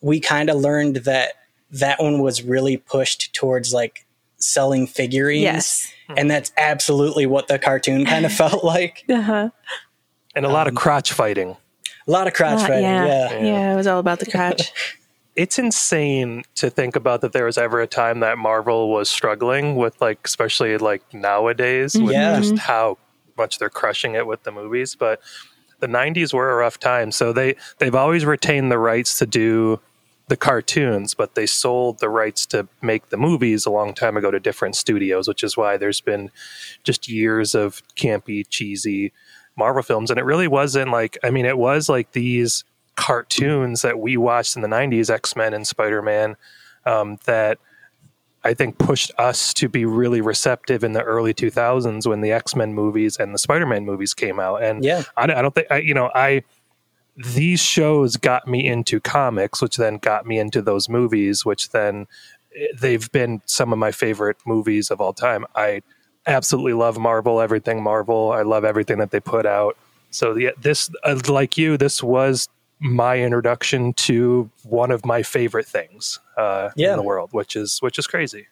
we 0.00 0.18
kind 0.18 0.48
of 0.50 0.56
learned 0.56 0.96
that 0.96 1.34
that 1.80 2.00
one 2.00 2.20
was 2.20 2.42
really 2.42 2.76
pushed 2.76 3.34
towards 3.34 3.72
like 3.74 4.06
selling 4.38 4.86
figurines 4.86 5.42
Yes. 5.42 5.92
and 6.16 6.30
that's 6.30 6.52
absolutely 6.58 7.26
what 7.26 7.48
the 7.48 7.58
cartoon 7.58 8.04
kind 8.04 8.26
of 8.26 8.32
felt 8.42 8.62
like 8.64 9.04
Uh-huh. 9.08 9.50
And 10.34 10.44
a 10.44 10.50
lot 10.50 10.68
of 10.68 10.74
crotch 10.74 11.12
fighting. 11.12 11.56
a 12.06 12.10
lot 12.10 12.26
of 12.26 12.34
crotch 12.34 12.60
Uh, 12.60 12.66
fighting 12.66 12.82
yeah. 12.82 13.06
yeah. 13.06 13.38
yeah. 13.40 13.72
it 13.72 13.76
was 13.76 13.86
all 13.86 13.98
about 14.00 14.18
the 14.20 14.26
crotch. 14.30 14.72
It's 15.36 15.58
insane 15.58 16.44
to 16.54 16.70
think 16.70 16.96
about 16.96 17.20
that 17.20 17.32
there 17.34 17.44
was 17.44 17.58
ever 17.58 17.82
a 17.82 17.86
time 17.86 18.20
that 18.20 18.38
Marvel 18.38 18.88
was 18.90 19.10
struggling 19.10 19.76
with 19.76 20.00
like 20.00 20.18
especially 20.24 20.78
like 20.78 21.02
nowadays 21.12 21.94
with 21.94 22.12
Yeah. 22.14 22.40
just 22.40 22.56
how 22.56 22.96
much 23.36 23.58
they're 23.58 23.68
crushing 23.68 24.14
it 24.14 24.26
with 24.26 24.44
the 24.44 24.50
movies. 24.50 24.94
But 24.94 25.20
the 25.80 25.88
nineties 25.88 26.32
were 26.32 26.50
a 26.52 26.56
rough 26.56 26.78
time. 26.78 27.12
So 27.12 27.34
they 27.34 27.56
they've 27.76 27.94
always 27.94 28.24
retained 28.24 28.72
the 28.72 28.78
rights 28.78 29.18
to 29.18 29.26
do 29.26 29.78
the 30.28 30.36
cartoons, 30.36 31.14
but 31.14 31.34
they 31.34 31.46
sold 31.46 32.00
the 32.00 32.08
rights 32.08 32.46
to 32.46 32.66
make 32.82 33.10
the 33.10 33.16
movies 33.16 33.64
a 33.64 33.70
long 33.70 33.94
time 33.94 34.16
ago 34.16 34.30
to 34.30 34.40
different 34.40 34.74
studios, 34.74 35.28
which 35.28 35.44
is 35.44 35.56
why 35.56 35.76
there's 35.76 36.00
been 36.00 36.30
just 36.82 37.08
years 37.08 37.54
of 37.54 37.82
campy, 37.94 38.44
cheesy 38.48 39.12
Marvel 39.56 39.82
films. 39.82 40.10
And 40.10 40.18
it 40.18 40.24
really 40.24 40.48
wasn't 40.48 40.90
like, 40.90 41.16
I 41.22 41.30
mean, 41.30 41.46
it 41.46 41.58
was 41.58 41.88
like 41.88 42.12
these 42.12 42.64
cartoons 42.96 43.82
that 43.82 43.98
we 44.00 44.16
watched 44.16 44.56
in 44.56 44.62
the 44.62 44.68
90s, 44.68 45.10
X 45.10 45.36
Men 45.36 45.54
and 45.54 45.66
Spider 45.66 46.02
Man, 46.02 46.36
um, 46.84 47.18
that 47.24 47.58
I 48.42 48.54
think 48.54 48.78
pushed 48.78 49.12
us 49.18 49.52
to 49.54 49.68
be 49.68 49.84
really 49.84 50.20
receptive 50.20 50.84
in 50.84 50.92
the 50.92 51.02
early 51.02 51.34
2000s 51.34 52.06
when 52.06 52.20
the 52.20 52.32
X 52.32 52.54
Men 52.54 52.74
movies 52.74 53.16
and 53.16 53.32
the 53.32 53.38
Spider 53.38 53.66
Man 53.66 53.84
movies 53.84 54.14
came 54.14 54.40
out. 54.40 54.62
And 54.62 54.84
Yeah. 54.84 55.02
I, 55.16 55.24
I 55.24 55.42
don't 55.42 55.54
think, 55.54 55.66
I, 55.70 55.78
you 55.78 55.94
know, 55.94 56.10
I, 56.14 56.42
these 57.16 57.60
shows 57.60 58.16
got 58.16 58.46
me 58.46 58.66
into 58.66 59.00
comics, 59.00 59.62
which 59.62 59.76
then 59.76 59.96
got 59.98 60.26
me 60.26 60.38
into 60.38 60.60
those 60.62 60.88
movies, 60.88 61.44
which 61.44 61.70
then 61.70 62.06
eh, 62.54 62.66
they've 62.78 63.10
been 63.12 63.40
some 63.46 63.72
of 63.72 63.78
my 63.78 63.90
favorite 63.92 64.36
movies 64.46 64.90
of 64.90 65.00
all 65.00 65.12
time. 65.12 65.46
I 65.54 65.82
absolutely 66.26 66.74
love 66.74 66.98
Marvel, 66.98 67.40
everything 67.40 67.82
Marvel. 67.82 68.32
I 68.32 68.42
love 68.42 68.64
everything 68.64 68.98
that 68.98 69.10
they 69.12 69.20
put 69.20 69.46
out. 69.46 69.76
So 70.10 70.34
the, 70.34 70.52
this, 70.60 70.90
uh, 71.04 71.18
like 71.28 71.56
you, 71.56 71.76
this 71.76 72.02
was 72.02 72.48
my 72.80 73.18
introduction 73.20 73.92
to 73.94 74.50
one 74.64 74.90
of 74.90 75.04
my 75.06 75.22
favorite 75.22 75.66
things 75.66 76.18
uh, 76.36 76.70
Yeah. 76.76 76.90
in 76.90 76.96
the 76.96 77.02
world, 77.02 77.30
which 77.32 77.56
is 77.56 77.78
which 77.80 77.98
is 77.98 78.06
crazy. 78.06 78.46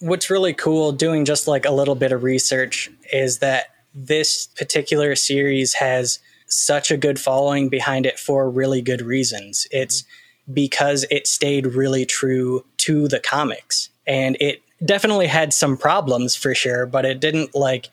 what's 0.00 0.30
really 0.30 0.52
cool 0.54 0.90
doing 0.92 1.24
just 1.24 1.46
like 1.48 1.64
a 1.64 1.70
little 1.72 1.94
bit 1.94 2.10
of 2.12 2.22
research 2.24 2.90
is 3.12 3.38
that 3.38 3.66
this 3.94 4.46
particular 4.48 5.14
series 5.16 5.74
has 5.74 6.18
such 6.48 6.90
a 6.90 6.96
good 6.96 7.18
following 7.20 7.68
behind 7.68 8.06
it 8.06 8.18
for 8.18 8.50
really 8.50 8.82
good 8.82 9.02
reasons. 9.02 9.66
It's 9.70 10.04
because 10.52 11.04
it 11.10 11.26
stayed 11.26 11.66
really 11.66 12.06
true 12.06 12.64
to 12.78 13.06
the 13.08 13.20
comics 13.20 13.90
and 14.06 14.36
it 14.40 14.62
definitely 14.84 15.26
had 15.26 15.52
some 15.52 15.76
problems 15.76 16.34
for 16.34 16.54
sure, 16.54 16.86
but 16.86 17.04
it 17.04 17.20
didn't 17.20 17.54
like 17.54 17.88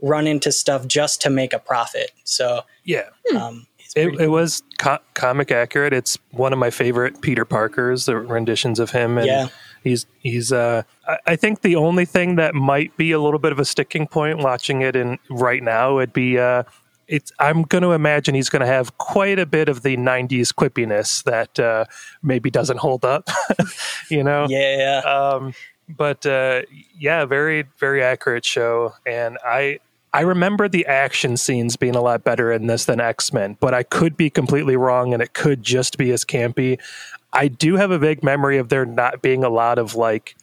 run 0.00 0.26
into 0.26 0.50
stuff 0.52 0.86
just 0.86 1.20
to 1.22 1.28
make 1.30 1.52
a 1.52 1.58
profit. 1.58 2.12
So, 2.24 2.62
Yeah. 2.84 3.08
um, 3.36 3.66
It, 3.96 4.20
it 4.20 4.28
was 4.28 4.62
co- 4.78 5.00
comic 5.14 5.50
accurate. 5.50 5.92
It's 5.92 6.16
one 6.30 6.52
of 6.52 6.58
my 6.58 6.70
favorite 6.70 7.20
Peter 7.20 7.44
Parkers, 7.44 8.04
the 8.06 8.16
renditions 8.16 8.78
of 8.78 8.90
him, 8.90 9.18
and 9.18 9.26
Yeah. 9.26 9.48
he's 9.82 10.06
he's. 10.20 10.52
Uh, 10.52 10.82
I, 11.06 11.16
I 11.26 11.36
think 11.36 11.62
the 11.62 11.74
only 11.76 12.04
thing 12.04 12.36
that 12.36 12.54
might 12.54 12.96
be 12.96 13.12
a 13.12 13.18
little 13.18 13.40
bit 13.40 13.50
of 13.50 13.58
a 13.58 13.64
sticking 13.64 14.06
point 14.06 14.38
watching 14.38 14.82
it 14.82 14.94
in 14.94 15.18
right 15.30 15.62
now 15.62 15.94
would 15.94 16.12
be. 16.12 16.38
Uh, 16.38 16.62
it's. 17.08 17.32
I'm 17.38 17.62
going 17.62 17.82
to 17.82 17.92
imagine 17.92 18.34
he's 18.34 18.48
going 18.48 18.60
to 18.60 18.66
have 18.66 18.98
quite 18.98 19.38
a 19.38 19.46
bit 19.46 19.68
of 19.68 19.82
the 19.82 19.96
'90s 19.96 20.52
quippiness 20.52 21.24
that 21.24 21.58
uh, 21.58 21.84
maybe 22.22 22.50
doesn't 22.50 22.78
hold 22.78 23.04
up. 23.04 23.28
you 24.10 24.22
know. 24.22 24.46
yeah. 25.04 25.10
Um, 25.10 25.54
but 25.88 26.26
uh, 26.26 26.62
yeah, 26.98 27.24
very 27.24 27.64
very 27.78 28.02
accurate 28.02 28.44
show, 28.44 28.94
and 29.06 29.38
I 29.44 29.80
I 30.12 30.22
remember 30.22 30.68
the 30.68 30.86
action 30.86 31.36
scenes 31.36 31.76
being 31.76 31.94
a 31.94 32.00
lot 32.00 32.24
better 32.24 32.52
in 32.52 32.66
this 32.66 32.84
than 32.84 33.00
X 33.00 33.32
Men, 33.32 33.56
but 33.60 33.74
I 33.74 33.82
could 33.82 34.16
be 34.16 34.30
completely 34.30 34.76
wrong, 34.76 35.12
and 35.12 35.22
it 35.22 35.34
could 35.34 35.62
just 35.62 35.98
be 35.98 36.10
as 36.12 36.24
campy. 36.24 36.78
I 37.32 37.48
do 37.48 37.76
have 37.76 37.90
a 37.90 37.98
vague 37.98 38.22
memory 38.22 38.58
of 38.58 38.68
there 38.68 38.86
not 38.86 39.20
being 39.22 39.44
a 39.44 39.50
lot 39.50 39.78
of 39.78 39.94
like 39.94 40.34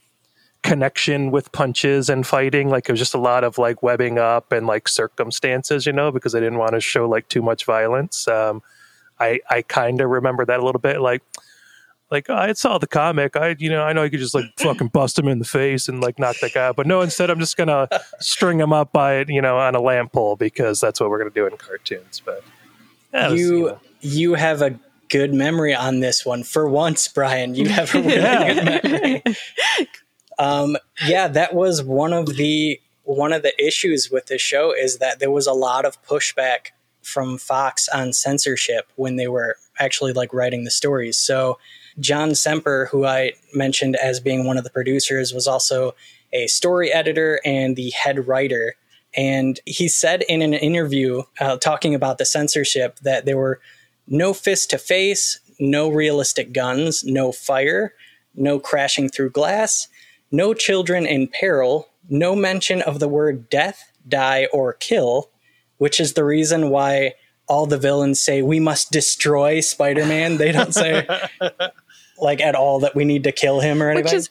connection 0.66 1.30
with 1.32 1.52
punches 1.52 2.10
and 2.10 2.26
fighting 2.26 2.70
like 2.70 2.90
it 2.90 2.92
was 2.92 3.00
just 3.00 3.14
a 3.14 3.20
lot 3.20 3.44
of 3.44 3.58
like 3.60 3.84
webbing 3.84 4.18
up 4.18 4.52
and 4.52 4.66
like 4.66 4.88
circumstances 4.88 5.86
you 5.86 5.94
know 5.94 6.12
because 6.12 6.34
i 6.34 6.40
didn't 6.40 6.58
want 6.58 6.72
to 6.74 6.80
show 6.82 7.08
like 7.08 7.28
too 7.28 7.42
much 7.42 7.66
violence 7.66 8.28
um 8.28 8.64
i 9.20 9.40
i 9.52 9.62
kind 9.62 10.02
of 10.02 10.10
remember 10.10 10.44
that 10.44 10.60
a 10.60 10.66
little 10.66 10.82
bit 10.82 11.00
like 11.02 11.22
like 12.12 12.30
oh, 12.30 12.36
I 12.36 12.54
saw 12.54 12.78
the 12.78 12.86
comic. 12.86 13.36
I 13.36 13.56
you 13.58 13.68
know 13.70 13.82
I 13.84 13.92
know 13.92 14.04
I 14.04 14.10
could 14.10 14.20
just 14.20 14.36
like 14.36 14.46
fucking 14.58 14.90
bust 14.90 15.18
him 15.18 15.28
in 15.28 15.40
the 15.40 15.46
face 15.46 15.88
and 15.90 16.02
like 16.02 16.20
knock 16.20 16.36
that 16.42 16.54
guy, 16.54 16.68
out. 16.68 16.76
but 16.76 16.86
no. 16.86 17.02
Instead, 17.02 17.32
I'm 17.32 17.40
just 17.40 17.58
gonna 17.58 17.90
string 18.20 18.60
him 18.60 18.72
up 18.72 18.94
by 18.94 19.26
you 19.28 19.42
know 19.42 19.58
on 19.58 19.74
a 19.74 19.82
lamp 19.82 20.14
pole 20.14 20.36
because 20.36 20.80
that's 20.80 21.00
what 21.00 21.10
we're 21.10 21.18
gonna 21.18 21.32
do 21.32 21.48
in 21.48 21.58
cartoons. 21.58 22.22
But 22.24 22.44
yeah, 23.12 23.30
it 23.30 23.32
was, 23.32 23.42
you 23.42 23.66
know, 23.66 23.80
you 24.02 24.36
have 24.36 24.62
a 24.62 24.80
good 25.10 25.34
memory 25.34 25.74
on 25.74 26.00
this 26.00 26.26
one 26.26 26.44
for 26.44 26.68
once 26.68 27.08
brian 27.08 27.54
you 27.54 27.70
have 27.70 27.94
a 27.94 28.02
really 28.02 28.14
Yeah. 28.22 28.54
good 28.54 28.66
memory 28.84 29.24
um, 30.40 30.78
yeah 31.06 31.28
that 31.28 31.54
was 31.54 31.84
one 31.84 32.14
of 32.14 32.36
the 32.36 32.80
one 33.04 33.32
of 33.32 33.44
the 33.44 33.64
issues 33.64 34.10
with 34.12 34.26
the 34.28 34.38
show 34.38 34.74
is 34.74 34.98
that 34.98 35.20
there 35.20 35.32
was 35.32 35.48
a 35.48 35.54
lot 35.54 35.86
of 35.86 36.02
pushback 36.04 36.72
from 37.06 37.38
fox 37.38 37.88
on 37.88 38.12
censorship 38.12 38.92
when 38.96 39.16
they 39.16 39.28
were 39.28 39.58
actually 39.80 40.12
like 40.12 40.34
writing 40.34 40.64
the 40.64 40.72
stories. 40.72 41.18
So 41.18 41.60
John 42.00 42.34
Semper, 42.34 42.88
who 42.92 43.06
I 43.06 43.34
mentioned 43.54 43.96
as 43.96 44.20
being 44.20 44.46
one 44.46 44.58
of 44.58 44.64
the 44.64 44.70
producers, 44.72 45.34
was 45.34 45.48
also 45.48 45.96
a 46.34 46.48
story 46.48 46.92
editor 46.92 47.40
and 47.46 47.76
the 47.76 47.92
head 47.92 48.28
writer. 48.28 48.76
And 49.16 49.60
he 49.66 49.88
said 49.88 50.24
in 50.24 50.42
an 50.42 50.54
interview 50.54 51.24
uh, 51.40 51.58
talking 51.58 51.94
about 51.94 52.18
the 52.18 52.26
censorship 52.26 53.00
that 53.04 53.26
there 53.26 53.38
were 53.38 53.62
no 54.08 54.34
fist 54.34 54.72
to 54.72 54.78
face, 54.78 55.40
no 55.60 55.90
realistic 55.90 56.54
guns, 56.54 57.04
no 57.04 57.32
fire, 57.32 57.94
no 58.34 58.60
crashing 58.60 59.10
through 59.10 59.30
glass, 59.30 59.88
no 60.32 60.54
children 60.54 61.06
in 61.06 61.28
peril, 61.28 61.90
no 62.10 62.36
mention 62.36 62.82
of 62.82 63.00
the 63.00 63.08
word 63.08 63.50
death, 63.50 63.92
die, 64.08 64.48
or 64.54 64.74
kill, 64.74 65.30
which 65.78 66.00
is 66.00 66.14
the 66.14 66.24
reason 66.24 66.70
why 66.70 67.14
all 67.48 67.66
the 67.66 67.78
villains 67.78 68.20
say 68.20 68.42
we 68.42 68.60
must 68.60 68.92
destroy 68.92 69.60
Spider-Man. 69.62 70.38
They 70.38 70.52
don't 70.52 70.74
say 70.74 71.08
like 72.20 72.42
at 72.42 72.56
all 72.56 72.80
that 72.80 72.96
we 72.96 73.06
need 73.06 73.24
to 73.26 73.32
kill 73.32 73.60
him 73.60 73.82
or 73.84 73.90
anything. 73.90 74.06
Which 74.06 74.14
is 74.14 74.30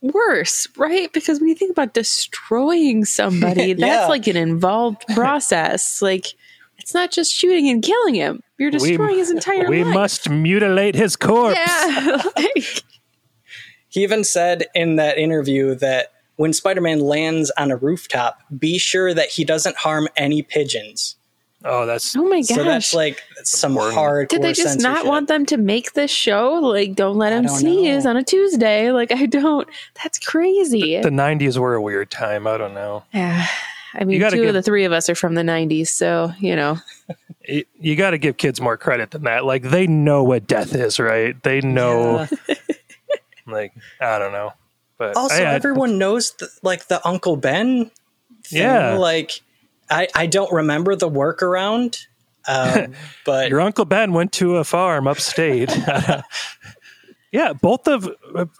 worse, 0.00 0.66
right? 0.76 1.12
Because 1.12 1.40
when 1.40 1.48
you 1.48 1.54
think 1.54 1.72
about 1.72 1.94
destroying 1.94 3.04
somebody, 3.04 3.72
that's 3.74 3.86
Yeah. 4.02 4.06
like 4.06 4.26
an 4.26 4.36
involved 4.36 5.04
process. 5.14 6.00
like 6.02 6.26
it's 6.78 6.94
not 6.94 7.10
just 7.10 7.32
shooting 7.32 7.68
and 7.68 7.82
killing 7.82 8.14
him. 8.14 8.42
You're 8.56 8.70
destroying 8.70 9.18
his 9.18 9.30
entire 9.30 9.68
we 9.68 9.84
life. 9.84 9.94
must 9.94 10.30
mutilate 10.30 10.94
his 10.94 11.16
corpse. 11.16 11.58
Yeah. 11.66 12.22
like, 12.36 12.82
He 13.88 14.02
even 14.02 14.24
said 14.24 14.64
in 14.74 14.96
that 14.96 15.18
interview 15.18 15.74
that 15.76 16.12
when 16.36 16.52
Spider 16.52 16.80
Man 16.80 17.00
lands 17.00 17.50
on 17.58 17.70
a 17.70 17.76
rooftop, 17.76 18.40
be 18.56 18.78
sure 18.78 19.14
that 19.14 19.28
he 19.30 19.44
doesn't 19.44 19.76
harm 19.76 20.08
any 20.16 20.42
pigeons. 20.42 21.16
Oh, 21.64 21.86
that's 21.86 22.14
oh 22.14 22.22
my 22.22 22.38
gosh. 22.38 22.48
So 22.56 22.62
that's 22.62 22.94
like 22.94 23.20
some 23.42 23.72
important. 23.72 23.98
hardcore 23.98 24.28
Did 24.28 24.42
they 24.42 24.52
just 24.52 24.80
not 24.80 25.06
want 25.06 25.26
them 25.26 25.44
to 25.46 25.56
make 25.56 25.94
this 25.94 26.10
show? 26.10 26.54
Like, 26.54 26.94
don't 26.94 27.16
let 27.16 27.32
him 27.32 27.46
don't 27.46 27.58
sneeze 27.58 28.04
know. 28.04 28.10
on 28.10 28.16
a 28.16 28.22
Tuesday. 28.22 28.92
Like, 28.92 29.10
I 29.10 29.26
don't. 29.26 29.68
That's 30.02 30.20
crazy. 30.20 31.00
the 31.00 31.08
'90s 31.08 31.58
were 31.58 31.74
a 31.74 31.82
weird 31.82 32.12
time. 32.12 32.46
I 32.46 32.58
don't 32.58 32.74
know. 32.74 33.02
Yeah. 33.12 33.46
I 33.94 34.04
mean, 34.04 34.20
two 34.20 34.36
give- 34.36 34.48
of 34.48 34.54
the 34.54 34.62
three 34.62 34.84
of 34.84 34.92
us 34.92 35.08
are 35.08 35.14
from 35.14 35.34
the 35.34 35.42
90s, 35.42 35.88
so, 35.88 36.32
you 36.38 36.54
know. 36.56 36.78
It- 37.40 37.66
you 37.80 37.96
got 37.96 38.10
to 38.10 38.18
give 38.18 38.36
kids 38.36 38.60
more 38.60 38.76
credit 38.76 39.10
than 39.10 39.22
that. 39.22 39.46
Like 39.46 39.62
they 39.62 39.86
know 39.86 40.22
what 40.22 40.46
death 40.46 40.74
is, 40.74 41.00
right? 41.00 41.42
They 41.42 41.62
know. 41.62 42.28
Like 43.48 43.72
I 44.00 44.18
don't 44.18 44.32
know, 44.32 44.52
but 44.98 45.16
Also, 45.16 45.42
I- 45.42 45.46
I- 45.50 45.54
everyone 45.54 45.98
knows 45.98 46.32
the, 46.32 46.48
like 46.62 46.88
the 46.88 47.06
Uncle 47.06 47.36
Ben. 47.36 47.90
Thing. 48.44 48.62
Yeah. 48.62 48.94
Like 48.94 49.40
I 49.90 50.08
I 50.14 50.26
don't 50.26 50.52
remember 50.52 50.94
the 50.96 51.08
workaround, 51.10 52.06
um, 52.46 52.94
but 53.26 53.48
Your 53.50 53.60
Uncle 53.60 53.84
Ben 53.84 54.12
went 54.12 54.32
to 54.34 54.56
a 54.56 54.64
farm 54.64 55.06
upstate. 55.06 55.70
yeah, 57.32 57.52
both 57.52 57.86
of 57.88 58.08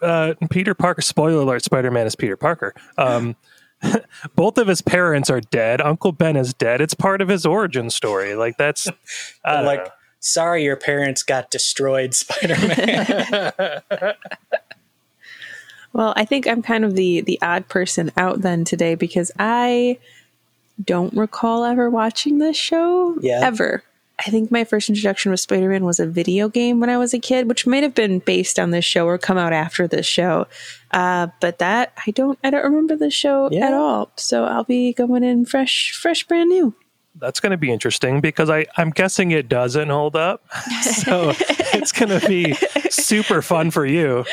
uh, 0.03 0.35
Peter 0.51 0.75
Parker. 0.75 1.01
Spoiler 1.03 1.43
alert: 1.43 1.63
Spider 1.65 1.91
Man 1.91 2.07
is 2.07 2.17
Peter 2.17 2.37
Parker. 2.37 2.75
Um, 2.99 3.37
both 4.35 4.59
of 4.59 4.67
his 4.67 4.83
parents 4.83 5.31
are 5.31 5.41
dead. 5.41 5.81
Uncle 5.81 6.13
Ben 6.13 6.37
is 6.37 6.53
dead. 6.53 6.81
It's 6.81 6.95
part 6.95 7.23
of 7.23 7.29
his 7.29 7.47
origin 7.47 7.91
story. 7.91 8.35
Like 8.35 8.57
that's 8.59 8.89
like 9.45 9.85
know. 9.87 9.91
sorry 10.21 10.65
your 10.65 10.77
parents 10.77 11.23
got 11.23 11.51
destroyed, 11.51 12.15
Spider 12.15 12.57
Man. 12.67 13.53
Well, 15.99 16.13
I 16.15 16.25
think 16.25 16.47
I'm 16.47 16.63
kind 16.63 16.85
of 16.85 16.95
the 16.95 17.23
the 17.23 17.41
odd 17.43 17.67
person 17.67 18.13
out 18.17 18.43
then 18.43 18.65
today 18.65 18.95
because 18.95 19.33
I 19.37 19.99
don't 20.85 21.13
recall 21.13 21.65
ever 21.65 21.91
watching 21.91 22.39
this 22.39 22.57
show 22.57 23.19
Yeah. 23.21 23.41
ever. 23.43 23.83
I 24.25 24.31
think 24.31 24.53
my 24.53 24.63
first 24.63 24.89
introduction 24.89 25.33
with 25.33 25.41
Spider-Man 25.41 25.85
was 25.85 25.99
a 25.99 26.07
video 26.07 26.49
game 26.49 26.79
when 26.79 26.89
I 26.89 26.99
was 26.99 27.15
a 27.15 27.19
kid, 27.19 27.49
which 27.49 27.67
might 27.67 27.83
have 27.83 27.95
been 27.97 28.21
based 28.21 28.61
on 28.61 28.71
this 28.71 28.85
show 28.85 29.07
or 29.07 29.19
come 29.19 29.39
out 29.39 29.53
after 29.53 29.89
this 29.89 30.07
show. 30.07 30.47
Uh, 30.93 31.27
but 31.41 31.59
that 31.59 31.93
I 32.07 32.13
don't 32.13 32.39
I 32.45 32.51
don't 32.51 32.63
remember 32.63 32.95
the 32.95 33.11
show 33.11 33.49
Yeah. 33.51 33.67
at 33.67 33.73
all. 33.75 34.13
So 34.15 34.45
I'll 34.45 34.63
be 34.63 34.93
going 34.93 35.25
in 35.25 35.47
fresh, 35.47 35.99
fresh, 36.01 36.23
brand 36.29 36.49
new. 36.49 36.75
that's 37.17 37.41
going 37.41 37.51
to 37.51 37.57
be 37.57 37.73
interesting 37.73 38.21
because 38.21 38.49
I 38.51 38.67
I'm 38.77 38.91
guessing 38.91 39.33
it 39.33 39.49
doesn't 39.49 39.89
hold 39.89 40.15
up. 40.15 40.45
so 40.83 41.33
it's 41.75 41.91
going 41.91 42.21
to 42.21 42.25
be 42.29 42.53
super 42.89 43.43
fun 43.43 43.73
for 43.73 43.85
you. 43.85 44.25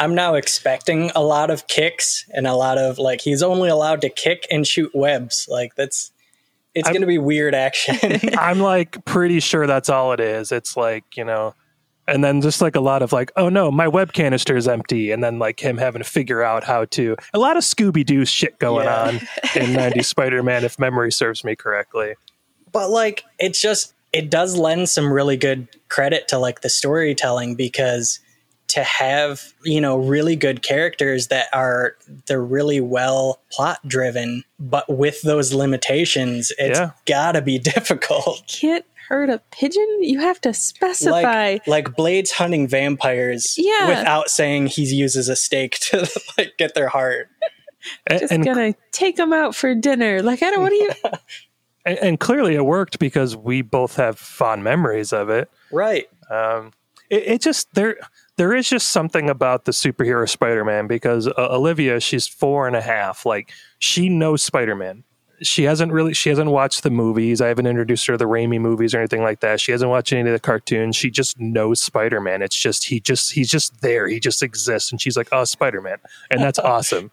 I'm 0.00 0.14
now 0.16 0.34
expecting 0.34 1.10
a 1.14 1.22
lot 1.22 1.50
of 1.50 1.66
kicks 1.68 2.24
and 2.34 2.46
a 2.46 2.54
lot 2.54 2.78
of 2.78 2.98
like 2.98 3.20
he's 3.20 3.42
only 3.42 3.68
allowed 3.68 4.00
to 4.00 4.08
kick 4.08 4.46
and 4.50 4.66
shoot 4.66 4.90
webs. 4.94 5.46
Like 5.48 5.74
that's 5.76 6.10
it's 6.74 6.86
I'm- 6.88 6.94
going 6.94 7.02
to 7.02 7.06
be 7.06 7.18
weird 7.18 7.54
action. 7.54 8.18
I'm 8.38 8.58
like 8.60 9.04
pretty 9.04 9.38
sure 9.40 9.66
that's 9.66 9.88
all 9.88 10.12
it 10.12 10.20
is. 10.20 10.50
It's 10.52 10.76
like, 10.76 11.04
you 11.16 11.24
know, 11.24 11.54
and 12.08 12.24
then 12.24 12.40
just 12.40 12.60
like 12.60 12.74
a 12.76 12.80
lot 12.80 13.02
of 13.02 13.12
like, 13.12 13.30
oh 13.36 13.48
no, 13.48 13.70
my 13.70 13.86
web 13.88 14.12
canister 14.12 14.56
is 14.56 14.66
empty. 14.66 15.10
And 15.12 15.22
then 15.22 15.38
like 15.38 15.60
him 15.60 15.76
having 15.78 16.02
to 16.02 16.08
figure 16.08 16.42
out 16.42 16.64
how 16.64 16.86
to, 16.86 17.14
a 17.34 17.38
lot 17.38 17.56
of 17.56 17.62
Scooby 17.62 18.04
Doo 18.04 18.24
shit 18.24 18.58
going 18.58 18.86
Yeah. 18.86 19.02
on 19.02 19.14
in 19.16 19.76
90s 19.76 20.06
Spider 20.06 20.42
Man, 20.42 20.64
if 20.64 20.78
memory 20.78 21.12
serves 21.12 21.44
me 21.44 21.54
correctly. 21.54 22.14
but 22.72 22.88
like 22.90 23.24
it's 23.38 23.60
just 23.60 23.92
it 24.12 24.30
does 24.30 24.56
lend 24.56 24.88
some 24.88 25.12
really 25.12 25.36
good 25.36 25.68
credit 25.88 26.26
to 26.28 26.38
like 26.38 26.62
the 26.62 26.68
storytelling 26.70 27.54
because 27.54 28.18
to 28.70 28.82
have 28.82 29.52
you 29.64 29.80
know 29.80 29.96
really 29.98 30.36
good 30.36 30.62
characters 30.62 31.28
that 31.28 31.46
are 31.52 31.96
they're 32.26 32.42
really 32.44 32.80
well 32.80 33.40
plot 33.52 33.78
driven 33.86 34.42
but 34.58 34.88
with 34.88 35.22
those 35.22 35.52
limitations 35.52 36.52
it's 36.58 36.78
Yeah. 36.78 36.90
gotta 37.06 37.42
be 37.42 37.58
difficult 37.74 38.42
Can't 38.48 38.84
hurt 39.08 39.28
a 39.28 39.38
pigeon. 39.50 39.88
You 40.02 40.20
have 40.20 40.40
to 40.42 40.54
specify. 40.54 41.52
like 41.54 41.66
like 41.66 41.96
blades 41.96 42.30
hunting 42.30 42.68
vampires 42.68 43.56
Yeah. 43.58 43.88
without 43.88 44.30
saying 44.30 44.66
he 44.68 44.84
uses 44.84 45.28
a 45.28 45.34
stake 45.34 45.78
to 45.80 46.08
like 46.38 46.52
get 46.58 46.74
their 46.74 46.88
heart 46.88 47.28
just 48.08 48.30
and, 48.32 48.44
gonna 48.44 48.74
take 48.92 49.16
them 49.16 49.32
out 49.32 49.56
for 49.56 49.74
dinner. 49.74 50.22
Like 50.22 50.42
I 50.44 50.50
don't. 50.50 50.60
What 50.62 50.68
do 50.70 50.76
you? 50.76 50.92
and, 51.84 51.98
and 51.98 52.20
clearly 52.20 52.54
it 52.54 52.64
worked 52.64 52.98
because 53.00 53.36
we 53.36 53.62
both 53.62 53.96
have 53.96 54.16
fond 54.18 54.62
memories 54.62 55.12
of 55.12 55.28
it. 55.28 55.50
right 55.72 56.06
Um, 56.30 56.72
it, 57.08 57.22
it 57.26 57.42
just 57.42 57.72
there 57.74 57.96
there 58.40 58.54
is 58.54 58.70
just 58.70 58.90
something 58.90 59.28
about 59.28 59.66
the 59.66 59.72
superhero 59.72 60.26
Spider-Man 60.26 60.86
because 60.86 61.28
uh, 61.28 61.32
Olivia 61.36 62.00
she's 62.00 62.26
four 62.26 62.66
and 62.66 62.74
a 62.74 62.80
half. 62.80 63.26
Like 63.26 63.52
she 63.78 64.08
knows 64.08 64.42
Spider-Man. 64.42 65.04
She 65.42 65.64
hasn't 65.64 65.92
really 65.92 66.14
she 66.14 66.30
hasn't 66.30 66.50
watched 66.50 66.82
the 66.82 66.88
movies. 66.88 67.42
I 67.42 67.48
haven't 67.48 67.66
introduced 67.66 68.06
her 68.06 68.14
to 68.14 68.16
the 68.16 68.24
Raimi 68.24 68.58
movies 68.58 68.94
or 68.94 68.98
anything 68.98 69.20
like 69.20 69.40
that. 69.40 69.60
She 69.60 69.72
hasn't 69.72 69.90
watched 69.90 70.14
any 70.14 70.26
of 70.26 70.32
the 70.32 70.40
cartoons. 70.40 70.96
She 70.96 71.10
just 71.10 71.38
knows 71.38 71.82
Spider-Man. 71.82 72.40
It's 72.40 72.56
just 72.56 72.86
he 72.86 72.98
just 72.98 73.30
he's 73.32 73.50
just 73.50 73.82
there. 73.82 74.08
He 74.08 74.18
just 74.18 74.42
exists. 74.42 74.90
And 74.90 74.98
she's 74.98 75.18
like 75.18 75.28
oh 75.32 75.44
Spider-Man. 75.44 75.98
And 76.30 76.40
that's 76.40 76.58
awesome. 76.72 77.10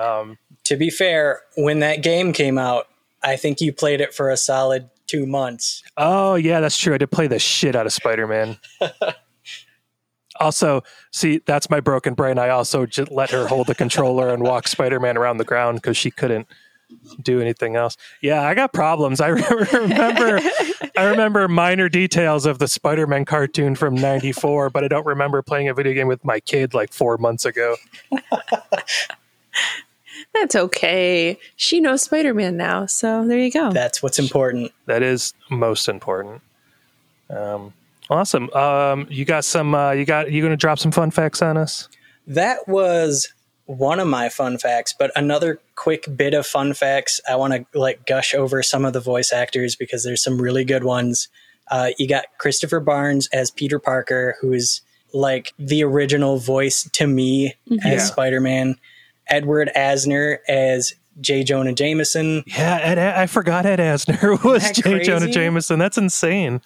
Um, 0.00 0.38
to 0.62 0.76
be 0.76 0.88
fair 0.88 1.42
when 1.56 1.80
that 1.80 2.00
game 2.02 2.32
came 2.32 2.56
out 2.56 2.88
i 3.22 3.36
think 3.36 3.60
you 3.60 3.70
played 3.70 4.00
it 4.00 4.14
for 4.14 4.30
a 4.30 4.36
solid 4.36 4.88
two 5.06 5.26
months. 5.26 5.82
Oh 5.96 6.34
yeah, 6.34 6.60
that's 6.60 6.78
true. 6.78 6.94
I 6.94 6.98
did 6.98 7.10
play 7.10 7.26
the 7.26 7.38
shit 7.38 7.76
out 7.76 7.86
of 7.86 7.92
Spider 7.92 8.26
Man. 8.26 8.56
also, 10.40 10.82
see, 11.12 11.40
that's 11.46 11.70
my 11.70 11.80
broken 11.80 12.14
brain. 12.14 12.38
I 12.38 12.48
also 12.48 12.86
just 12.86 13.10
let 13.10 13.30
her 13.30 13.46
hold 13.46 13.66
the 13.66 13.74
controller 13.74 14.28
and 14.28 14.42
walk 14.42 14.68
Spider 14.68 15.00
Man 15.00 15.16
around 15.16 15.38
the 15.38 15.44
ground 15.44 15.80
because 15.80 15.96
she 15.96 16.10
couldn't 16.10 16.46
do 17.22 17.40
anything 17.40 17.76
else. 17.76 17.96
Yeah, 18.20 18.42
I 18.42 18.54
got 18.54 18.72
problems. 18.72 19.20
I 19.20 19.28
remember, 19.28 20.40
I 20.96 21.04
remember 21.04 21.48
minor 21.48 21.88
details 21.88 22.46
of 22.46 22.58
the 22.58 22.68
Spider 22.68 23.06
Man 23.06 23.24
cartoon 23.24 23.74
from 23.74 23.94
'94, 23.94 24.70
but 24.70 24.84
I 24.84 24.88
don't 24.88 25.06
remember 25.06 25.42
playing 25.42 25.68
a 25.68 25.74
video 25.74 25.92
game 25.94 26.08
with 26.08 26.24
my 26.24 26.40
kid 26.40 26.74
like 26.74 26.92
four 26.92 27.16
months 27.18 27.44
ago. 27.44 27.76
That's 30.32 30.56
okay. 30.56 31.38
She 31.56 31.80
knows 31.80 32.02
Spider 32.02 32.34
Man 32.34 32.56
now, 32.56 32.86
so 32.86 33.26
there 33.26 33.38
you 33.38 33.52
go. 33.52 33.70
that's 33.70 34.02
what's 34.02 34.18
important 34.18 34.72
That 34.86 35.02
is 35.02 35.32
most 35.48 35.88
important. 35.88 36.42
Um, 37.30 37.72
awesome. 38.10 38.50
Um, 38.52 39.06
you 39.10 39.24
got 39.24 39.44
some. 39.44 39.74
Uh, 39.74 39.92
you 39.92 40.04
got. 40.04 40.30
You 40.30 40.40
going 40.40 40.50
to 40.52 40.56
drop 40.56 40.78
some 40.78 40.92
fun 40.92 41.10
facts 41.10 41.42
on 41.42 41.56
us? 41.56 41.88
That 42.26 42.66
was 42.68 43.28
one 43.66 43.98
of 44.00 44.06
my 44.08 44.28
fun 44.28 44.58
facts, 44.58 44.94
but 44.98 45.10
another 45.16 45.58
quick 45.74 46.06
bit 46.16 46.34
of 46.34 46.46
fun 46.46 46.74
facts. 46.74 47.20
I 47.28 47.36
want 47.36 47.52
to 47.72 47.78
like 47.78 48.06
gush 48.06 48.34
over 48.34 48.62
some 48.62 48.84
of 48.84 48.92
the 48.92 49.00
voice 49.00 49.32
actors 49.32 49.74
because 49.76 50.04
there's 50.04 50.22
some 50.22 50.40
really 50.40 50.64
good 50.64 50.84
ones. 50.84 51.28
Uh, 51.70 51.90
you 51.98 52.06
got 52.06 52.24
Christopher 52.38 52.80
Barnes 52.80 53.28
as 53.32 53.50
Peter 53.50 53.78
Parker, 53.78 54.36
who 54.40 54.52
is 54.52 54.82
like 55.14 55.52
the 55.58 55.82
original 55.84 56.38
voice 56.38 56.88
to 56.92 57.06
me 57.06 57.54
as 57.70 57.84
Yeah. 57.84 57.98
Spider 57.98 58.40
Man. 58.40 58.76
Edward 59.28 59.70
Asner 59.74 60.38
as 60.46 60.92
J. 61.20 61.44
Jonah 61.44 61.72
Jameson. 61.72 62.44
Yeah, 62.46 62.78
Ed, 62.82 62.98
I 62.98 63.26
forgot 63.26 63.64
Ed 63.64 63.78
Asner 63.78 64.42
was 64.44 64.62
that 64.62 64.74
J. 64.74 65.02
Jonah 65.04 65.20
crazy? 65.20 65.32
Jameson. 65.32 65.78
That's 65.78 65.96
insane. 65.96 66.60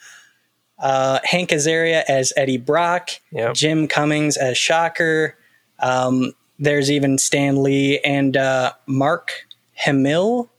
Uh, 0.78 1.18
Hank 1.24 1.50
Azaria 1.50 2.02
as 2.08 2.32
Eddie 2.36 2.56
Brock, 2.58 3.10
Yep. 3.32 3.54
Jim 3.54 3.88
Cummings 3.88 4.36
as 4.36 4.56
Shocker. 4.56 5.36
Um, 5.80 6.32
there's 6.58 6.90
even 6.90 7.18
Stan 7.18 7.62
Lee 7.62 7.98
and 8.00 8.36
uh, 8.36 8.72
Mark 8.86 9.32
Hamill. 9.74 10.50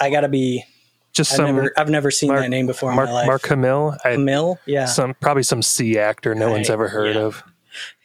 I 0.00 0.10
gotta 0.10 0.28
be 0.28 0.64
just 1.12 1.32
I've 1.32 1.36
some 1.36 1.46
never 1.46 1.72
I've 1.76 1.90
never 1.90 2.10
seen 2.10 2.28
Mark- 2.28 2.42
that 2.42 2.48
name 2.48 2.66
before 2.66 2.92
Mark 2.94 3.08
in 3.08 3.12
my 3.14 3.20
life. 3.20 3.26
Mark 3.26 3.46
Hamill. 3.46 3.96
I, 4.04 4.16
Mill, 4.16 4.58
yeah. 4.66 4.86
some 4.86 5.14
probably 5.20 5.42
some 5.42 5.60
C 5.62 5.98
actor 5.98 6.34
no 6.34 6.50
one's 6.50 6.70
ever 6.70 6.88
heard 6.88 7.16
yeah. 7.16 7.22
of. 7.22 7.42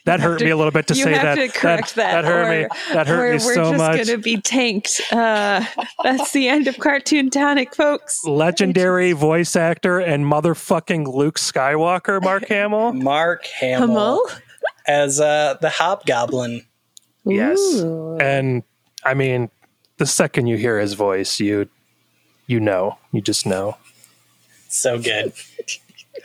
That 0.08 0.22
hurt 0.22 0.41
me 0.41 0.50
a 0.52 0.56
little 0.56 0.72
bit 0.72 0.88
to 0.88 0.93
you 0.93 1.04
say 1.04 1.13
have 1.15 1.22
that. 1.22 1.36
to 1.36 1.48
correct 1.50 1.96
that. 1.96 2.22
that, 2.22 2.24
hurt 2.24 2.48
or, 2.48 2.62
me. 2.62 2.67
That 2.93 3.08
hurt 3.08 3.26
or 3.26 3.38
me 3.38 3.46
we're 3.46 3.56
so 3.56 3.72
just 3.74 3.78
going 3.78 4.06
to 4.06 4.17
be 4.17 4.39
tanked. 4.39 5.02
Uh, 5.12 5.65
that's 6.02 6.32
the 6.32 6.48
end 6.48 6.67
of 6.67 6.80
Cartoon 6.80 7.30
Tonic, 7.30 7.76
folks. 7.76 8.24
Legendary 8.24 9.12
voice 9.12 9.58
actor 9.58 10.00
and 10.00 10.24
motherfucking 10.24 11.13
Luke 11.13 11.38
Skywalker, 11.38 12.24
Mark 12.24 12.46
Hamill. 12.48 12.93
Mark 12.93 13.46
Hamill 13.48 13.88
Hummel? 13.88 14.22
as 14.88 15.20
uh, 15.20 15.58
the 15.60 15.70
Hobgoblin. 15.70 16.65
Yes. 17.26 17.60
Ooh. 17.60 18.17
And 18.22 18.63
I 19.04 19.13
mean, 19.13 19.52
the 19.98 20.06
second 20.06 20.48
you 20.48 20.56
hear 20.56 20.80
his 20.80 20.93
voice, 20.93 21.41
you 21.41 21.67
you 22.46 22.62
know, 22.62 22.98
you 23.12 23.20
just 23.20 23.46
know. 23.46 23.76
So 24.70 25.02
good. 25.02 25.34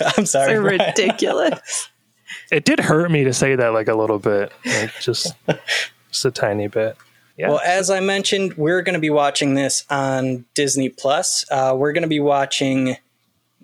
I'm 0.17 0.25
sorry. 0.25 0.53
They're 0.53 0.63
ridiculous. 0.63 1.89
It 2.53 2.65
did 2.65 2.81
hurt 2.81 3.11
me 3.11 3.25
to 3.25 3.33
say 3.33 3.57
that 3.57 3.73
like 3.73 3.89
a 3.89 3.95
little 3.95 4.19
bit, 4.19 4.53
like 4.65 4.93
just 5.01 5.35
just 6.11 6.25
a 6.25 6.31
tiny 6.31 6.69
bit. 6.69 6.97
Yeah. 7.39 7.49
Well, 7.49 7.61
as 7.65 7.89
I 7.89 8.01
mentioned, 8.01 8.59
we're 8.59 8.83
going 8.83 8.93
to 8.93 9.01
be 9.01 9.11
watching 9.11 9.55
this 9.55 9.85
on 9.89 10.45
Disney 10.55 10.91
Plus. 10.91 11.47
Uh, 11.51 11.75
we're 11.77 11.93
going 11.93 12.03
to 12.03 12.09
be 12.09 12.21
watching 12.21 12.97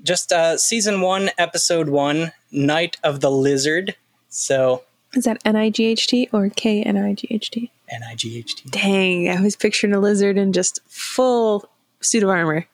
just 0.02 0.32
uh, 0.32 0.56
season 0.56 1.02
one, 1.02 1.30
episode 1.36 1.90
one, 1.90 2.32
Night 2.50 2.96
of 3.04 3.20
the 3.20 3.30
Lizard. 3.30 3.94
So, 4.30 4.84
Is 5.12 5.24
that 5.24 5.38
N 5.44 5.54
I 5.54 5.68
G 5.68 5.84
H 5.84 6.06
T 6.06 6.30
or 6.32 6.48
K 6.48 6.82
N 6.82 6.96
I 6.96 7.12
G 7.12 7.28
H 7.30 7.50
T? 7.50 7.70
N 7.90 8.02
I 8.02 8.14
G 8.14 8.38
H 8.38 8.56
T. 8.56 8.70
Dang, 8.70 9.28
I 9.28 9.40
was 9.40 9.54
picturing 9.54 9.92
a 9.92 10.00
lizard 10.00 10.38
in 10.38 10.54
just 10.54 10.80
full 10.86 11.68
suit 12.00 12.22
of 12.22 12.30
armor. 12.30 12.66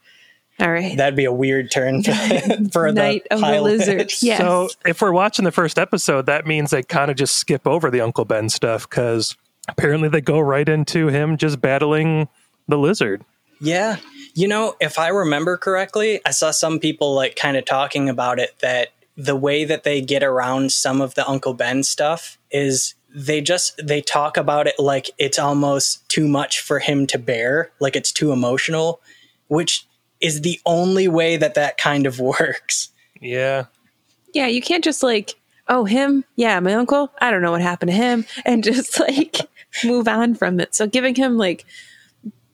All 0.61 0.71
right. 0.71 0.97
That'd 0.97 1.17
be 1.17 1.25
a 1.25 1.33
weird 1.33 1.71
turn 1.71 2.03
for 2.03 2.93
Night 2.93 3.27
the 3.29 3.35
of 3.35 3.41
the. 3.41 3.61
Lizard. 3.61 4.13
Yes. 4.23 4.39
So 4.39 4.69
if 4.87 5.03
we're 5.03 5.13
watching 5.13 5.45
the 5.45 5.53
first 5.53 5.79
episode, 5.79 6.27
that 6.27 6.47
means 6.47 6.71
they 6.71 6.83
kind 6.83 7.11
of 7.11 7.17
just 7.17 7.37
skip 7.37 7.67
over 7.67 7.91
the 7.91 8.01
Uncle 8.01 8.25
Ben 8.25 8.49
stuff 8.49 8.89
because 8.89 9.37
apparently 9.69 10.09
they 10.09 10.21
go 10.21 10.39
right 10.39 10.69
into 10.69 11.09
him 11.09 11.37
just 11.37 11.61
battling 11.61 12.29
the 12.69 12.79
lizard. 12.79 13.25
Yeah. 13.61 13.97
You 14.35 14.47
know, 14.47 14.75
if 14.81 14.99
I 14.99 15.09
remember 15.09 15.57
correctly, 15.57 16.21
I 16.25 16.31
saw 16.31 16.51
some 16.51 16.79
people 16.79 17.15
like 17.15 17.35
kind 17.35 17.57
of 17.57 17.65
talking 17.65 18.09
about 18.09 18.39
it 18.39 18.55
that 18.61 18.91
the 19.17 19.37
way 19.37 19.65
that 19.65 19.85
they 19.85 20.01
get 20.01 20.23
around 20.23 20.73
some 20.73 21.01
of 21.01 21.15
the 21.15 21.29
Uncle 21.29 21.55
Ben 21.55 21.83
stuff 21.83 22.39
is 22.51 22.95
they 23.15 23.41
just 23.41 23.81
they 23.83 24.01
talk 24.01 24.37
about 24.37 24.67
it 24.67 24.75
like 24.79 25.09
it's 25.19 25.39
almost 25.39 26.09
too 26.09 26.27
much 26.27 26.61
for 26.61 26.81
him 26.81 27.07
to 27.07 27.19
bear, 27.19 27.71
like 27.81 27.95
it's 27.95 28.11
too 28.11 28.33
emotional, 28.33 29.01
which 29.47 29.87
is 30.25 30.41
the 30.41 30.59
only 30.65 31.07
way 31.07 31.37
that 31.37 31.55
that 31.55 31.77
kind 31.77 32.07
of 32.07 32.19
works. 32.41 32.89
Yeah. 33.21 33.67
yeah, 34.33 34.47
you 34.47 34.61
can't 34.61 34.83
just 34.83 35.03
like, 35.03 35.35
oh, 35.69 35.85
him? 35.85 36.25
Yeah, 36.37 36.59
my 36.61 36.75
uncle? 36.75 37.11
I 37.21 37.31
don't 37.31 37.43
know 37.43 37.53
what 37.53 37.63
happened 37.63 37.91
to 37.91 37.97
him. 37.97 38.25
And 38.45 38.65
just 38.65 38.99
like 38.99 39.37
move 39.85 40.09
on 40.09 40.35
from 40.35 40.61
it. 40.61 40.75
So 40.75 40.87
giving 40.87 41.15
him 41.15 41.37
like 41.37 41.65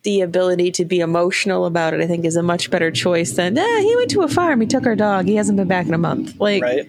the 0.03 0.21
ability 0.21 0.71
to 0.73 0.85
be 0.85 1.01
emotional 1.01 1.67
about 1.67 1.95
it, 1.95 2.01
I 2.01 2.07
think, 2.07 2.25
is 2.25 2.37
a 2.37 2.43
much 2.43 2.71
better 2.71 2.91
choice 2.91 3.33
than, 3.33 3.57
eh, 3.57 3.81
he 3.81 3.97
went 3.97 4.11
to 4.13 4.23
a 4.23 4.29
farm. 4.29 4.61
He 4.61 4.67
took 4.67 4.87
our 4.87 4.97
dog. 4.97 5.27
He 5.27 5.37
hasn't 5.37 5.57
been 5.57 5.69
back 5.69 5.87
in 5.87 5.95
a 5.95 5.99
month. 5.99 6.39
Like, 6.41 6.63
Right? 6.63 6.89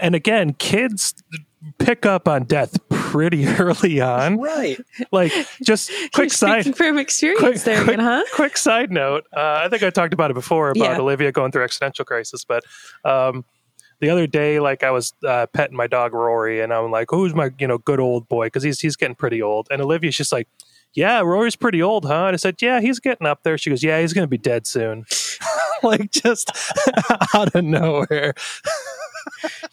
And 0.00 0.14
again, 0.14 0.52
kids 0.54 1.14
pick 1.78 2.06
up 2.06 2.26
on 2.28 2.44
death 2.44 2.76
pretty 2.88 3.46
early 3.58 4.00
on. 4.00 4.38
Right. 4.38 4.78
Like, 5.12 5.32
just 5.62 5.90
quick 6.14 6.30
side. 6.32 6.76
from 6.76 6.98
experience 6.98 7.40
quick, 7.40 7.56
there 7.62 7.84
quick, 7.84 7.94
again, 7.94 8.04
huh? 8.04 8.24
quick 8.34 8.56
side 8.56 8.90
note. 8.90 9.24
Uh, 9.36 9.60
I 9.64 9.68
think 9.68 9.82
I 9.82 9.90
talked 9.90 10.14
about 10.14 10.30
it 10.30 10.34
before 10.34 10.70
about 10.70 10.82
Yeah. 10.82 10.98
Olivia 10.98 11.32
going 11.32 11.52
through 11.52 11.64
existential 11.64 12.04
crisis, 12.04 12.44
but 12.44 12.64
um, 13.04 13.44
the 14.00 14.08
other 14.10 14.26
day, 14.26 14.60
like 14.60 14.82
I 14.82 14.90
was 14.90 15.12
uh, 15.26 15.46
petting 15.52 15.76
my 15.76 15.86
dog 15.86 16.14
Rory, 16.14 16.60
and 16.62 16.72
I'm 16.72 16.90
like, 16.90 17.08
"Who's 17.10 17.34
my 17.34 17.50
you 17.58 17.66
know 17.66 17.76
good 17.76 18.00
old 18.00 18.28
boy?" 18.28 18.46
Because 18.46 18.62
he's 18.62 18.80
he's 18.80 18.96
getting 18.96 19.14
pretty 19.14 19.42
old, 19.42 19.68
and 19.70 19.82
Olivia's 19.82 20.16
just 20.16 20.32
like. 20.32 20.48
Yeah, 20.92 21.20
Rory's 21.20 21.54
pretty 21.54 21.80
old, 21.80 22.04
huh? 22.04 22.24
And 22.26 22.34
I 22.34 22.36
said, 22.36 22.56
Yeah, 22.60 22.80
he's 22.80 22.98
getting 22.98 23.24
up 23.24 23.44
there. 23.44 23.56
She 23.56 23.70
goes, 23.70 23.80
Yeah, 23.80 24.00
he's 24.00 24.12
going 24.12 24.24
to 24.24 24.28
be 24.28 24.36
dead 24.36 24.66
soon. 24.66 25.04
like, 25.84 26.10
just 26.10 26.50
out 27.32 27.54
of 27.54 27.62
nowhere. 27.62 28.34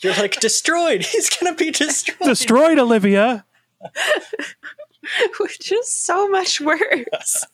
You're 0.01 0.13
like 0.15 0.39
destroyed. 0.39 1.03
He's 1.11 1.29
going 1.29 1.53
to 1.55 1.57
be 1.65 1.71
destroyed. 1.71 2.17
Destroyed, 2.27 2.79
Olivia. 2.79 3.45
Which 5.39 5.71
is 5.71 5.91
so 5.91 6.27
much 6.27 6.59
worse. 6.59 7.45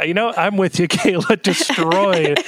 Uh, 0.00 0.04
You 0.04 0.14
know, 0.14 0.32
I'm 0.36 0.56
with 0.56 0.78
you, 0.78 0.88
Kayla. 0.88 1.42
Destroyed. 1.42 2.38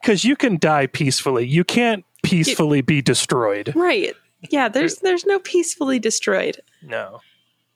Because 0.00 0.24
you 0.24 0.34
can 0.36 0.58
die 0.58 0.86
peacefully. 0.86 1.46
You 1.46 1.62
can't 1.64 2.04
peacefully 2.22 2.80
be 2.80 3.02
destroyed. 3.02 3.72
right. 3.76 4.14
Yeah, 4.48 4.68
there's 4.68 4.96
there's 4.96 5.26
no 5.26 5.38
peacefully 5.38 5.98
destroyed. 5.98 6.60
No, 6.80 7.20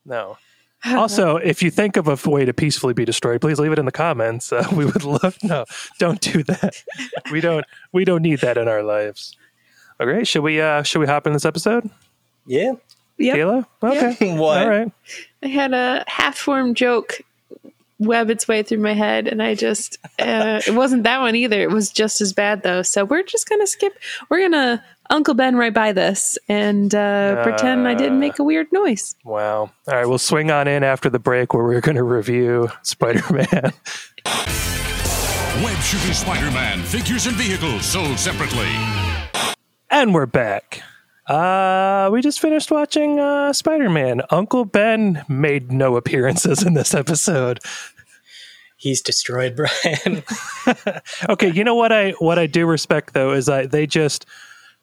no. 0.07 0.39
Also, 0.87 1.37
if 1.45 1.63
you 1.63 1.71
think 1.71 1.97
of 1.97 2.09
a 2.09 2.31
way 2.31 2.45
to 2.45 2.53
peacefully 2.53 2.95
be 2.95 3.05
destroyed, 3.05 3.41
please 3.41 3.59
leave 3.59 3.73
it 3.73 3.79
in 3.79 3.85
the 3.87 3.93
comments. 3.93 4.53
Uh, 4.53 4.67
we 4.73 4.85
would 4.85 5.05
love. 5.05 5.37
No, 5.43 5.65
don't 5.99 6.21
do 6.21 6.43
that. 6.45 6.75
We 7.31 7.41
don't. 7.41 7.65
We 7.93 8.05
don't 8.05 8.23
need 8.23 8.41
that 8.41 8.59
in 8.59 8.69
our 8.69 8.83
lives. 8.83 9.37
Okay, 10.01 10.25
should 10.25 10.43
we? 10.43 10.61
uh 10.61 10.83
Should 10.83 10.99
we 10.99 11.07
hop 11.07 11.27
in 11.27 11.33
this 11.33 11.45
episode, 11.45 11.89
yeah. 12.47 12.73
Yep. 13.19 13.37
Kayla? 13.37 13.67
Okay. 13.83 14.37
What? 14.37 14.63
All 14.63 14.69
right. 14.69 14.91
I 15.43 15.47
had 15.47 15.73
a 15.73 16.05
half 16.09 16.37
formed 16.37 16.77
joke 16.77 17.21
web 17.99 18.31
its 18.31 18.49
way 18.49 18.63
through 18.63 18.79
my 18.79 18.93
head, 18.93 19.29
and 19.29 19.43
I 19.43 19.55
just, 19.55 19.99
uh, 20.19 20.61
it 20.67 20.75
wasn't 20.75 21.05
that 21.05 21.21
one 21.21 21.37
either. 21.37 21.61
It 21.61 21.71
was 21.71 21.91
just 21.91 22.21
as 22.21 22.33
bad, 22.33 22.63
though. 22.63 22.83
So 22.83 23.05
we're 23.05 23.23
just 23.23 23.49
going 23.49 23.61
to 23.61 23.67
skip, 23.67 23.99
we're 24.29 24.41
going 24.41 24.53
to 24.53 24.83
Uncle 25.11 25.35
Ben 25.35 25.57
right 25.57 25.75
by 25.75 25.93
this 25.93 26.39
and 26.49 26.95
uh, 26.95 27.43
pretend 27.43 27.87
I 27.87 27.95
didn't 27.95 28.19
make 28.19 28.39
a 28.39 28.45
weird 28.45 28.67
noise. 28.73 29.15
Wow. 29.25 29.71
All 29.87 29.95
right, 29.95 30.07
we'll 30.07 30.19
swing 30.19 30.51
on 30.51 30.67
in 30.67 30.83
after 30.83 31.11
the 31.11 31.19
break 31.19 31.55
where 31.55 31.65
we're 31.65 31.81
going 31.81 31.97
to 31.97 32.03
review 32.03 32.71
Spider 32.83 33.23
Man. 33.33 33.73
Web 35.63 35.79
Shooter 35.79 36.15
Spider 36.15 36.51
Man 36.51 36.83
figures 36.83 37.27
and 37.27 37.37
vehicles 37.37 37.85
sold 37.85 38.19
separately. 38.19 38.69
And 39.91 40.13
we're 40.13 40.27
back. 40.27 40.83
Uh, 41.27 42.11
we 42.13 42.21
just 42.21 42.41
finished 42.41 42.71
watching 42.71 43.19
uh, 43.19 43.53
Spider 43.53 43.89
Man. 43.89 44.23
Uncle 44.31 44.65
Ben 44.65 45.25
made 45.29 45.73
no 45.73 45.97
appearances 45.97 46.63
in 46.63 46.75
this 46.75 46.95
episode. 46.95 47.61
He's 48.77 49.01
destroyed, 49.01 49.57
Brian. 49.85 50.23
Okay, 51.29 51.51
you 51.51 51.65
know 51.65 51.75
what 51.75 51.93
I 51.93 52.11
what 52.13 52.39
I 52.39 52.47
do 52.47 52.67
respect 52.67 53.15
though 53.15 53.33
is 53.33 53.49
I 53.49 53.67
they 53.67 53.87
just 53.87 54.27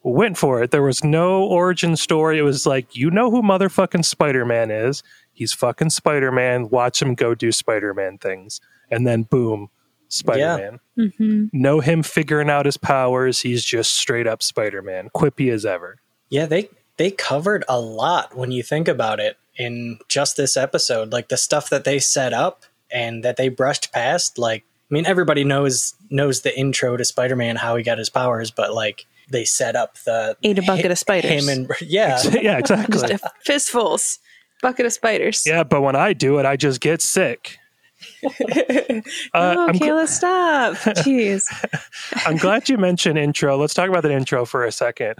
went 0.03 0.37
for 0.37 0.61
it. 0.63 0.71
There 0.71 0.81
was 0.81 1.03
no 1.03 1.43
origin 1.43 1.95
story. 1.95 2.39
It 2.39 2.43
was 2.43 2.65
like 2.65 2.95
you 2.95 3.11
know 3.11 3.29
who 3.29 3.41
motherfucking 3.41 4.05
Spider 4.05 4.45
Man 4.45 4.71
is. 4.71 5.03
He's 5.33 5.53
fucking 5.53 5.91
Spider 5.91 6.31
Man. 6.31 6.69
Watch 6.69 7.01
him 7.01 7.15
go 7.15 7.35
do 7.35 7.51
Spider 7.51 7.93
Man 7.93 8.17
things, 8.17 8.61
and 8.89 9.05
then 9.05 9.23
boom, 9.23 9.69
Spider 10.07 10.79
Man. 10.97 11.49
Know 11.53 11.79
him 11.79 12.01
figuring 12.03 12.49
out 12.49 12.65
his 12.65 12.77
powers. 12.77 13.41
He's 13.41 13.63
just 13.63 13.95
straight 13.95 14.27
up 14.27 14.41
Spider 14.43 14.81
Man, 14.81 15.09
quippy 15.15 15.51
as 15.51 15.65
ever. 15.65 15.99
Yeah, 16.31 16.47
they 16.47 16.69
they 16.97 17.11
covered 17.11 17.63
a 17.69 17.79
lot 17.79 18.35
when 18.35 18.51
you 18.51 18.63
think 18.63 18.87
about 18.87 19.19
it 19.19 19.37
in 19.55 19.99
just 20.07 20.37
this 20.37 20.57
episode. 20.57 21.11
Like 21.11 21.29
the 21.29 21.37
stuff 21.37 21.69
that 21.69 21.83
they 21.83 21.99
set 21.99 22.33
up 22.33 22.63
and 22.91 23.23
that 23.23 23.37
they 23.37 23.49
brushed 23.49 23.91
past. 23.91 24.37
Like, 24.37 24.63
I 24.89 24.93
mean, 24.93 25.05
everybody 25.05 25.43
knows 25.43 25.93
knows 26.09 26.41
the 26.41 26.57
intro 26.57 26.97
to 26.97 27.05
Spider 27.05 27.35
Man, 27.35 27.57
how 27.57 27.75
he 27.75 27.83
got 27.83 27.97
his 27.97 28.09
powers, 28.09 28.49
but 28.49 28.73
like 28.73 29.05
they 29.29 29.45
set 29.45 29.75
up 29.75 29.97
the 29.99 30.37
Ate 30.43 30.59
a 30.59 30.61
bucket 30.61 30.91
of 30.91 30.97
spiders. 30.97 31.31
Him 31.31 31.49
and 31.49 31.69
yeah, 31.81 32.21
yeah, 32.31 32.57
exactly. 32.57 33.07
Just 33.07 33.23
fistfuls, 33.45 34.19
bucket 34.61 34.85
of 34.85 34.93
spiders. 34.93 35.43
Yeah, 35.45 35.63
but 35.63 35.81
when 35.81 35.95
I 35.95 36.13
do 36.13 36.39
it, 36.39 36.45
I 36.45 36.55
just 36.55 36.81
get 36.81 37.01
sick. 37.01 37.57
Uh, 39.33 39.55
oh, 39.57 39.67
I'm, 39.67 39.75
gl- 39.75 39.79
Kayla, 39.79 40.07
stop. 40.07 40.73
Jeez. 41.03 41.43
I'm 42.25 42.37
glad 42.37 42.67
you 42.67 42.77
mentioned 42.77 43.17
intro. 43.17 43.57
Let's 43.57 43.73
talk 43.73 43.89
about 43.89 44.03
that 44.03 44.11
intro 44.11 44.45
for 44.45 44.65
a 44.65 44.71
second. 44.71 45.15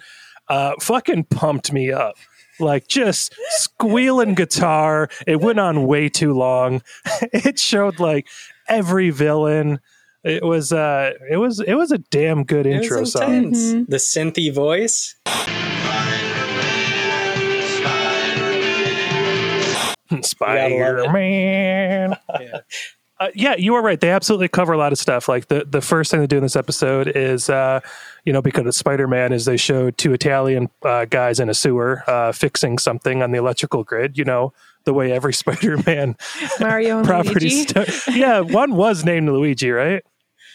Uh, 0.52 0.74
fucking 0.82 1.24
pumped 1.26 1.72
me 1.72 1.94
up. 1.94 2.18
Like 2.60 2.90
just 2.90 3.34
squealing 3.52 4.36
guitar. 4.36 5.08
It 5.26 5.40
went 5.40 5.62
on 5.62 5.88
way 5.88 6.10
too 6.10 6.34
long. 6.34 6.82
It 7.34 7.58
showed 7.58 8.02
like 8.02 8.28
every 8.68 9.12
villain. 9.12 9.80
It 10.26 10.44
was 10.44 10.74
uh 10.74 11.14
it 11.30 11.38
was 11.38 11.62
it 11.62 11.76
was 11.76 11.94
a 11.94 12.00
damn 12.00 12.44
good 12.44 12.66
it 12.66 12.84
intro 12.84 13.00
was 13.00 13.14
song. 13.14 13.34
intense. 13.34 13.88
The 13.88 13.96
synthy 13.98 14.54
voice. 14.54 15.16
Spider 20.22 21.10
Man. 21.12 22.18
Uh, 23.22 23.28
yeah, 23.36 23.56
you 23.56 23.76
are 23.76 23.84
right. 23.84 24.00
They 24.00 24.10
absolutely 24.10 24.48
cover 24.48 24.74
a 24.74 24.78
lot 24.80 24.92
of 24.92 24.98
stuff. 24.98 25.30
Like 25.30 25.48
the, 25.48 25.64
the 25.70 25.80
first 25.82 26.10
thing 26.10 26.22
they 26.22 26.26
do 26.28 26.38
in 26.38 26.42
this 26.44 26.56
episode 26.56 27.08
is, 27.08 27.52
uh, 27.52 27.80
you 28.26 28.34
know, 28.34 28.42
because 28.42 28.66
of 28.66 28.74
Spider 28.74 29.08
Man, 29.08 29.32
is 29.32 29.46
they 29.46 29.58
show 29.58 29.92
two 29.92 30.12
Italian 30.14 30.70
uh, 30.84 31.06
guys 31.06 31.40
in 31.40 31.48
a 31.48 31.54
sewer 31.54 32.04
uh, 32.08 32.32
fixing 32.32 32.80
something 32.80 33.22
on 33.22 33.30
the 33.32 33.38
electrical 33.38 33.84
grid. 33.84 34.18
You 34.18 34.26
know, 34.26 34.54
the 34.86 34.94
way 34.94 35.12
every 35.12 35.34
Spider-Man 35.42 36.16
Mario 36.60 37.04
property 37.04 37.50
start. 37.52 37.90
Yeah, 38.08 38.40
one 38.40 38.76
was 38.76 39.06
named 39.06 39.30
Luigi, 39.30 39.70
right? 39.70 40.04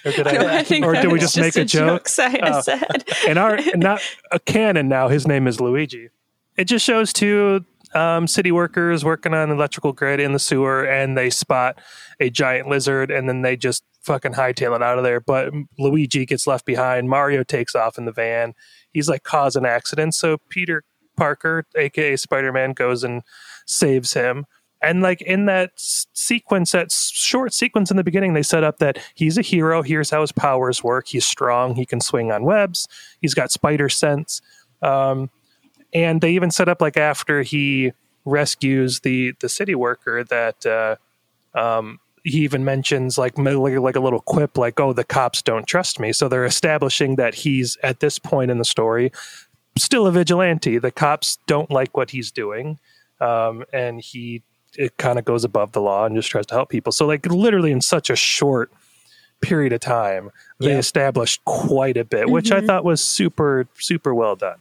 Or 0.05 0.11
did 0.11 0.27
No, 0.27 0.33
I? 0.33 0.67
I 0.69 0.81
or 0.83 0.95
did 0.95 1.13
we 1.13 1.21
just 1.21 1.39
make 1.39 1.55
a 1.55 1.65
joke? 1.65 2.09
Saya 2.09 2.41
Oh. 2.43 2.61
said. 2.63 3.05
and 3.29 3.39
our 3.39 3.61
not 3.77 4.01
a 4.33 4.41
canon 4.41 4.89
now. 4.89 5.07
His 5.07 5.25
name 5.25 5.47
is 5.47 5.61
Luigi. 5.61 6.09
It 6.57 6.65
just 6.65 6.85
shows 6.85 7.13
two 7.13 7.65
um, 7.97 8.27
city 8.27 8.53
workers 8.53 9.05
working 9.05 9.33
on 9.33 9.51
electrical 9.51 9.93
grid 9.93 10.21
in 10.21 10.33
the 10.33 10.39
sewer, 10.39 10.85
and 10.85 11.17
they 11.17 11.31
spot 11.31 11.79
a 12.21 12.29
giant 12.29 12.69
lizard, 12.69 13.11
and 13.11 13.29
then 13.29 13.43
they 13.43 13.57
just 13.57 13.85
fucking 14.03 14.35
hightail 14.35 14.77
it 14.77 14.83
out 14.83 14.99
of 14.99 15.05
there. 15.05 15.21
But 15.21 15.53
Luigi 15.79 16.27
gets 16.27 16.47
left 16.47 16.67
behind. 16.67 17.09
Mario 17.09 17.43
takes 17.43 17.75
off 17.75 17.97
in 17.97 18.05
the 18.05 18.13
van. 18.13 18.55
He's 18.93 19.09
like 19.09 19.23
causing 19.23 19.65
accidents, 19.65 20.19
so 20.19 20.37
Peter 20.51 20.85
Parker, 21.17 21.65
aka 21.75 22.17
Spider 22.17 22.53
Man, 22.53 22.73
goes 22.73 23.03
and 23.03 23.23
saves 23.65 24.13
him. 24.13 24.45
And 24.83 25.01
like 25.01 25.23
in 25.23 25.47
that 25.47 25.71
sequence, 25.77 26.73
that 26.73 26.93
short 26.93 27.55
sequence 27.55 27.91
in 27.91 27.97
the 27.97 28.05
beginning, 28.05 28.35
they 28.35 28.43
set 28.43 28.63
up 28.63 28.79
that 28.79 28.99
he's 29.15 29.39
a 29.39 29.43
hero. 29.43 29.83
Here's 29.83 30.11
how 30.11 30.21
his 30.21 30.33
powers 30.33 30.85
work. 30.85 31.09
He's 31.09 31.25
strong. 31.25 31.75
He 31.77 31.87
can 31.87 32.01
swing 32.01 32.31
on 32.31 32.45
webs. 32.45 32.87
He's 33.23 33.33
got 33.33 33.51
spider 33.51 33.89
sense. 33.89 34.43
Um, 34.83 35.31
and 35.93 36.21
they 36.21 36.33
even 36.33 36.51
set 36.51 36.69
up 36.69 36.81
like 36.81 36.97
after 36.97 37.43
he 37.43 37.93
rescues 38.25 39.01
the 39.01 39.33
the 39.41 39.49
city 39.49 39.75
worker 39.75 40.25
that 40.25 40.67
uh, 40.67 40.97
um, 41.59 42.01
he 42.25 42.39
even 42.43 42.65
mentions 42.65 43.17
like 43.19 43.39
like 43.39 43.97
a 43.97 44.01
little 44.01 44.21
quip 44.21 44.59
like 44.59 44.81
oh 44.81 44.93
the 44.93 45.05
cops 45.05 45.43
don't 45.43 45.67
trust 45.67 46.01
me. 46.01 46.13
So 46.13 46.29
they're 46.29 46.45
establishing 46.45 47.17
that 47.17 47.35
he's 47.35 47.77
at 47.83 48.01
this 48.01 48.19
point 48.19 48.51
in 48.51 48.59
the 48.59 48.65
story 48.65 49.13
still 49.79 50.07
a 50.07 50.11
vigilante. 50.13 50.79
The 50.79 50.91
cops 50.91 51.39
don't 51.47 51.71
like 51.71 51.97
what 51.97 52.11
he's 52.11 52.31
doing, 52.33 52.79
um, 53.21 53.65
and 53.73 54.01
he 54.01 54.43
it 54.79 54.97
kind 54.99 55.19
of 55.19 55.25
goes 55.25 55.45
above 55.45 55.73
the 55.73 55.81
law 55.81 56.05
and 56.05 56.15
just 56.17 56.31
tries 56.31 56.47
to 56.47 56.55
help 56.55 56.69
people. 56.69 56.93
So 56.93 57.07
like 57.07 57.25
literally 57.27 57.73
in 57.73 57.81
such 57.81 58.11
a 58.11 58.17
short 58.17 58.71
period 59.41 59.73
of 59.73 59.81
time, 59.81 60.31
they 60.61 60.73
Yeah. 60.73 60.79
established 60.79 61.45
quite 61.45 61.97
a 61.97 62.05
bit, 62.05 62.29
which 62.31 62.51
I 62.53 62.61
thought 62.61 62.85
was 62.85 63.03
super 63.03 63.69
super 63.79 64.15
well 64.15 64.35
done. 64.37 64.59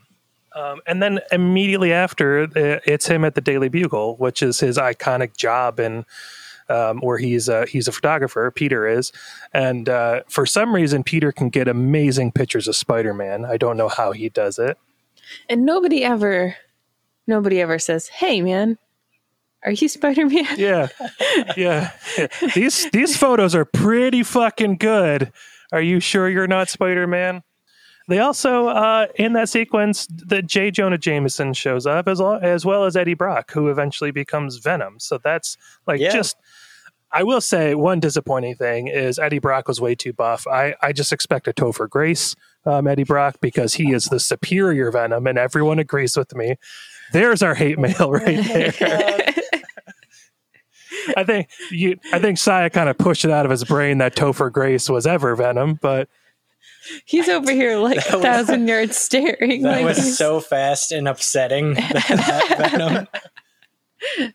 Um, 0.56 0.82
and 0.88 1.04
then 1.04 1.20
immediately 1.32 1.92
after, 1.92 2.48
it's 2.56 3.06
him 3.06 3.26
at 3.26 3.36
the 3.36 3.42
Daily 3.42 3.68
Bugle, 3.68 4.16
which 4.16 4.42
is 4.42 4.60
his 4.60 4.78
iconic 4.78 5.36
job 5.36 5.80
and 5.80 6.06
um, 6.70 7.00
where 7.02 7.18
he's 7.18 7.50
a, 7.50 7.66
he's 7.66 7.88
a 7.88 7.92
photographer. 7.92 8.50
Peter 8.52 8.88
is, 8.88 9.12
and 9.54 9.90
uh, 9.90 10.22
for 10.28 10.46
some 10.46 10.74
reason, 10.74 11.04
Peter 11.04 11.32
can 11.32 11.50
get 11.50 11.68
amazing 11.68 12.32
pictures 12.32 12.68
of 12.68 12.76
Spider 12.76 13.14
Man. 13.14 13.46
I 13.46 13.58
don't 13.58 13.78
know 13.78 13.90
how 13.90 14.14
he 14.14 14.30
does 14.30 14.58
it. 14.58 14.78
And 15.50 15.66
nobody 15.66 16.04
ever, 16.04 16.56
nobody 17.28 17.62
ever 17.62 17.78
says, 17.78 18.08
"Hey, 18.08 18.42
man, 18.42 18.78
are 19.64 19.72
you 19.72 19.88
Spider 19.88 20.26
Man?" 20.26 20.46
Yeah, 20.58 20.88
yeah. 21.56 21.92
These 22.56 22.90
these 22.92 23.18
photos 23.18 23.54
are 23.54 23.66
pretty 23.66 24.24
fucking 24.24 24.78
good. 24.78 25.32
Are 25.72 25.82
you 25.82 26.00
sure 26.00 26.30
you're 26.30 26.48
not 26.48 26.70
Spider 26.70 27.06
Man? 27.08 27.44
They 28.08 28.20
also 28.20 28.68
uh, 28.68 29.08
in 29.16 29.34
that 29.34 29.50
sequence, 29.50 30.08
the 30.10 30.42
J. 30.42 30.70
Jonah 30.72 30.98
Jameson 30.98 31.54
shows 31.54 31.88
up 31.88 32.08
as 32.08 32.22
well, 32.22 32.40
as 32.42 32.64
well 32.66 32.84
as 32.86 32.96
Eddie 32.96 33.16
Brock, 33.16 33.52
who 33.52 33.70
eventually 33.70 34.12
becomes 34.12 34.58
Venom. 34.58 35.00
So 35.00 35.18
that's 35.18 35.58
like 35.88 36.00
Yeah. 36.00 36.12
just. 36.12 36.38
I 37.12 37.24
will 37.24 37.40
say 37.40 37.76
one 37.76 38.02
disappointing 38.02 38.56
thing 38.56 38.88
is 38.90 39.18
Eddie 39.20 39.40
Brock 39.40 39.70
was 39.70 39.80
way 39.80 39.96
too 39.96 40.12
buff. 40.12 40.46
I, 40.48 40.76
I 40.82 40.92
just 40.92 41.14
expect 41.14 41.48
a 41.48 41.54
Topher 41.54 41.90
Grace 41.90 42.36
um, 42.66 42.88
Eddie 42.88 43.06
Brock 43.06 43.38
because 43.40 43.76
he 43.76 43.94
is 43.94 44.06
the 44.06 44.20
superior 44.20 44.92
Venom, 44.92 45.26
and 45.26 45.38
everyone 45.38 45.80
agrees 45.80 46.18
with 46.18 46.36
me. 46.36 46.58
There's 47.14 47.42
our 47.42 47.56
hate 47.56 47.80
mail 47.80 48.12
right 48.12 48.44
there. 48.44 48.74
I 51.16 51.24
think 51.24 51.50
you. 51.72 51.98
I 52.12 52.20
think 52.20 52.38
Saya 52.38 52.70
kind 52.70 52.90
of 52.90 52.98
pushed 52.98 53.24
it 53.26 53.32
out 53.32 53.46
of 53.46 53.52
his 53.52 53.64
brain 53.64 54.00
that 54.00 54.16
Topher 54.16 54.52
Grace 54.52 54.90
was 54.90 55.06
ever 55.08 55.36
Venom, 55.36 55.78
but 55.82 56.10
He's 57.06 57.28
over 57.30 57.52
here 57.52 57.78
like 57.78 57.98
a 58.12 58.18
was- 58.18 58.22
thousand 58.26 58.68
yards 58.74 58.96
staring. 58.98 59.64
That 59.64 59.78
like 59.78 59.86
was 59.86 59.98
he's- 59.98 60.18
so 60.18 60.40
fast 60.40 60.92
and 60.92 61.08
upsetting. 61.08 61.76
That, 61.76 63.08
that 64.22 64.30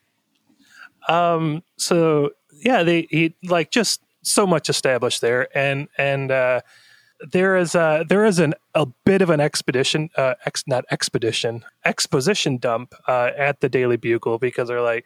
um. 1.08 1.62
So 1.76 2.30
yeah, 2.64 2.82
they 2.82 3.06
he 3.10 3.34
like 3.44 3.70
just 3.70 4.02
so 4.22 4.46
much 4.46 4.68
established 4.68 5.20
there, 5.20 5.48
and 5.56 5.88
and 5.96 6.30
uh, 6.30 6.60
there 7.32 7.56
is 7.56 7.74
a 7.74 8.04
there 8.08 8.24
is 8.24 8.38
an 8.38 8.54
a 8.74 8.86
bit 9.04 9.22
of 9.22 9.30
an 9.30 9.40
expedition, 9.40 10.10
uh, 10.16 10.34
ex 10.44 10.64
not 10.66 10.84
expedition, 10.90 11.64
exposition 11.84 12.58
dump 12.58 12.94
uh, 13.08 13.30
at 13.36 13.60
the 13.60 13.68
Daily 13.68 13.96
Bugle 13.96 14.38
because 14.38 14.68
they're 14.68 14.82
like. 14.82 15.04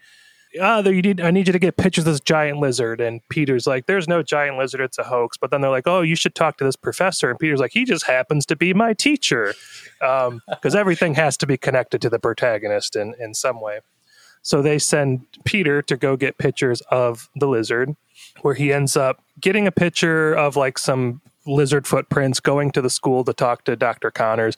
There 0.54 0.92
you 0.92 1.02
need. 1.02 1.20
I 1.20 1.30
need 1.30 1.46
you 1.46 1.52
to 1.52 1.58
get 1.58 1.76
pictures 1.76 2.06
of 2.06 2.12
this 2.12 2.20
giant 2.20 2.58
lizard. 2.58 3.00
And 3.00 3.20
Peter's 3.28 3.66
like, 3.66 3.86
"There's 3.86 4.06
no 4.08 4.22
giant 4.22 4.56
lizard. 4.56 4.80
It's 4.80 4.98
a 4.98 5.04
hoax." 5.04 5.36
But 5.36 5.50
then 5.50 5.60
they're 5.60 5.70
like, 5.70 5.86
"Oh, 5.86 6.00
you 6.02 6.16
should 6.16 6.34
talk 6.34 6.58
to 6.58 6.64
this 6.64 6.76
professor." 6.76 7.28
And 7.28 7.38
Peter's 7.38 7.60
like, 7.60 7.72
"He 7.72 7.84
just 7.84 8.06
happens 8.06 8.46
to 8.46 8.56
be 8.56 8.72
my 8.72 8.92
teacher," 8.92 9.54
because 10.00 10.74
everything 10.74 11.14
has 11.14 11.36
to 11.38 11.46
be 11.46 11.56
connected 11.56 12.00
to 12.02 12.10
the 12.10 12.18
protagonist 12.18 12.94
in 12.96 13.14
in 13.18 13.34
some 13.34 13.60
way. 13.60 13.80
So 14.42 14.62
they 14.62 14.78
send 14.78 15.26
Peter 15.44 15.82
to 15.82 15.96
go 15.96 16.16
get 16.16 16.38
pictures 16.38 16.82
of 16.90 17.28
the 17.34 17.48
lizard, 17.48 17.96
where 18.42 18.54
he 18.54 18.72
ends 18.72 18.96
up 18.96 19.22
getting 19.40 19.66
a 19.66 19.72
picture 19.72 20.34
of 20.34 20.54
like 20.54 20.78
some 20.78 21.22
lizard 21.46 21.86
footprints, 21.86 22.40
going 22.40 22.70
to 22.72 22.82
the 22.82 22.90
school 22.90 23.24
to 23.24 23.32
talk 23.32 23.64
to 23.64 23.74
Dr. 23.74 24.10
Connors. 24.10 24.56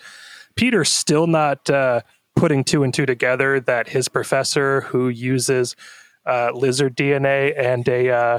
Peter's 0.56 0.90
still 0.90 1.26
not 1.26 1.68
uh, 1.70 2.00
putting 2.36 2.62
two 2.62 2.82
and 2.82 2.94
two 2.94 3.06
together 3.06 3.58
that 3.60 3.88
his 3.88 4.08
professor, 4.08 4.82
who 4.82 5.08
uses 5.08 5.74
uh, 6.26 6.50
lizard 6.54 6.96
DNA 6.96 7.58
and 7.58 7.88
a 7.88 8.10
uh, 8.10 8.38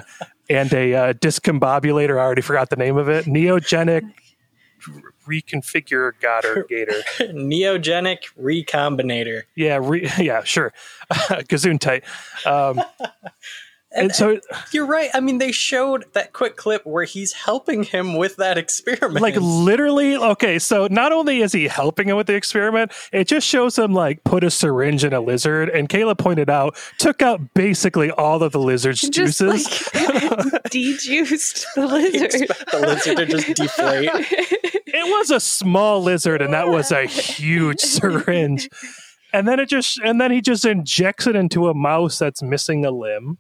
and 0.50 0.72
a 0.74 0.94
uh, 0.94 1.14
discombobulator, 1.14 2.18
I 2.18 2.24
already 2.24 2.42
forgot 2.42 2.70
the 2.70 2.76
name 2.76 2.98
of 2.98 3.10
it, 3.10 3.26
neogenic 3.26 4.04
reconfigure 5.28 6.12
gator 6.20 6.66
gator. 6.70 7.02
Neogenic 7.34 8.20
recombinator. 8.40 9.44
Yeah, 9.56 9.80
re- 9.82 10.10
yeah, 10.18 10.44
sure. 10.44 10.74
Gesundheit. 11.12 12.04
Um, 12.46 12.82
and 13.91 14.13
so, 14.13 14.39
You're 14.71 14.86
right. 14.86 15.10
I 15.13 15.21
mean, 15.21 15.38
they 15.38 15.52
showed 15.54 16.06
that 16.13 16.34
quick 16.34 16.58
clip 16.58 16.86
where 16.86 17.06
he's 17.06 17.32
helping 17.32 17.84
him 17.84 18.17
with 18.17 18.36
that 18.36 18.58
experiment. 18.58 19.21
like, 19.21 19.36
literally, 19.38 20.15
okay, 20.17 20.60
so 20.60 20.88
not 20.91 21.13
only 21.13 21.39
is 21.41 21.54
he 21.54 21.67
helping 21.67 22.10
him 22.10 22.17
with 22.17 22.28
the 22.28 22.36
experiment, 22.36 22.91
it 23.13 23.28
just 23.28 23.47
shows 23.47 23.78
him, 23.78 23.93
like, 23.93 24.23
put 24.26 24.43
a 24.43 24.52
syringe 24.52 25.06
in 25.06 25.13
a 25.13 25.21
lizard. 25.21 25.69
And 25.69 25.88
Kayla 25.88 26.17
pointed 26.17 26.50
out, 26.50 26.76
took 26.97 27.21
out 27.21 27.54
basically 27.54 28.12
all 28.12 28.43
of 28.43 28.52
the 28.52 28.60
lizard's 28.60 29.00
just 29.02 29.13
juices. 29.13 29.93
like 29.93 30.63
dejuiced 30.69 31.65
the 31.76 31.88
lizard. 31.88 32.32
the 32.71 32.80
lizard 32.80 33.17
to 33.17 33.26
just 33.26 33.54
deflate. 33.56 34.10
it 34.12 35.10
was 35.17 35.32
a 35.32 35.39
small 35.39 36.04
lizard, 36.04 36.41
and 36.41 36.54
that 36.54 36.67
was 36.67 36.91
a 36.91 37.06
huge 37.06 37.80
syringe. 37.80 38.69
And 39.34 39.47
then 39.47 39.60
it 39.60 39.69
just, 39.69 39.97
and 40.04 40.19
then 40.19 40.32
he 40.32 40.41
just 40.41 40.65
injects 40.65 41.26
it 41.26 41.36
into 41.38 41.67
a 41.69 41.73
mouse 41.73 42.19
that's 42.19 42.41
missing 42.41 42.84
a 42.86 42.91
limb. 42.91 43.38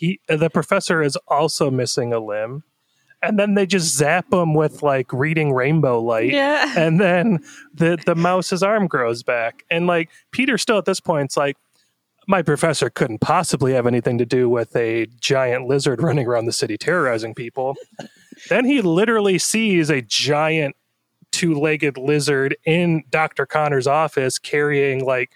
He, 0.00 0.18
the 0.28 0.48
professor 0.48 1.02
is 1.02 1.16
also 1.28 1.70
missing 1.70 2.14
a 2.14 2.18
limb. 2.18 2.62
And 3.22 3.38
then 3.38 3.52
they 3.52 3.66
just 3.66 3.94
zap 3.94 4.32
him 4.32 4.54
with 4.54 4.82
like 4.82 5.12
reading 5.12 5.52
rainbow 5.52 6.00
light. 6.00 6.32
Yeah. 6.32 6.72
And 6.74 6.98
then 6.98 7.40
the, 7.74 8.02
the 8.06 8.14
mouse's 8.14 8.62
arm 8.62 8.86
grows 8.86 9.22
back. 9.22 9.62
And 9.70 9.86
like 9.86 10.08
Peter 10.30 10.56
still 10.56 10.78
at 10.78 10.86
this 10.86 11.00
point, 11.00 11.26
it's 11.26 11.36
like, 11.36 11.58
my 12.26 12.40
professor 12.40 12.88
couldn't 12.88 13.20
possibly 13.20 13.74
have 13.74 13.86
anything 13.86 14.16
to 14.16 14.24
do 14.24 14.48
with 14.48 14.74
a 14.74 15.04
giant 15.20 15.66
lizard 15.66 16.00
running 16.02 16.26
around 16.26 16.46
the 16.46 16.52
city 16.52 16.78
terrorizing 16.78 17.34
people. 17.34 17.76
then 18.48 18.64
he 18.64 18.80
literally 18.80 19.36
sees 19.36 19.90
a 19.90 20.00
giant 20.00 20.76
two-legged 21.30 21.98
lizard 21.98 22.56
in 22.64 23.02
Dr. 23.10 23.44
Connor's 23.44 23.86
office 23.86 24.38
carrying 24.38 25.04
like 25.04 25.30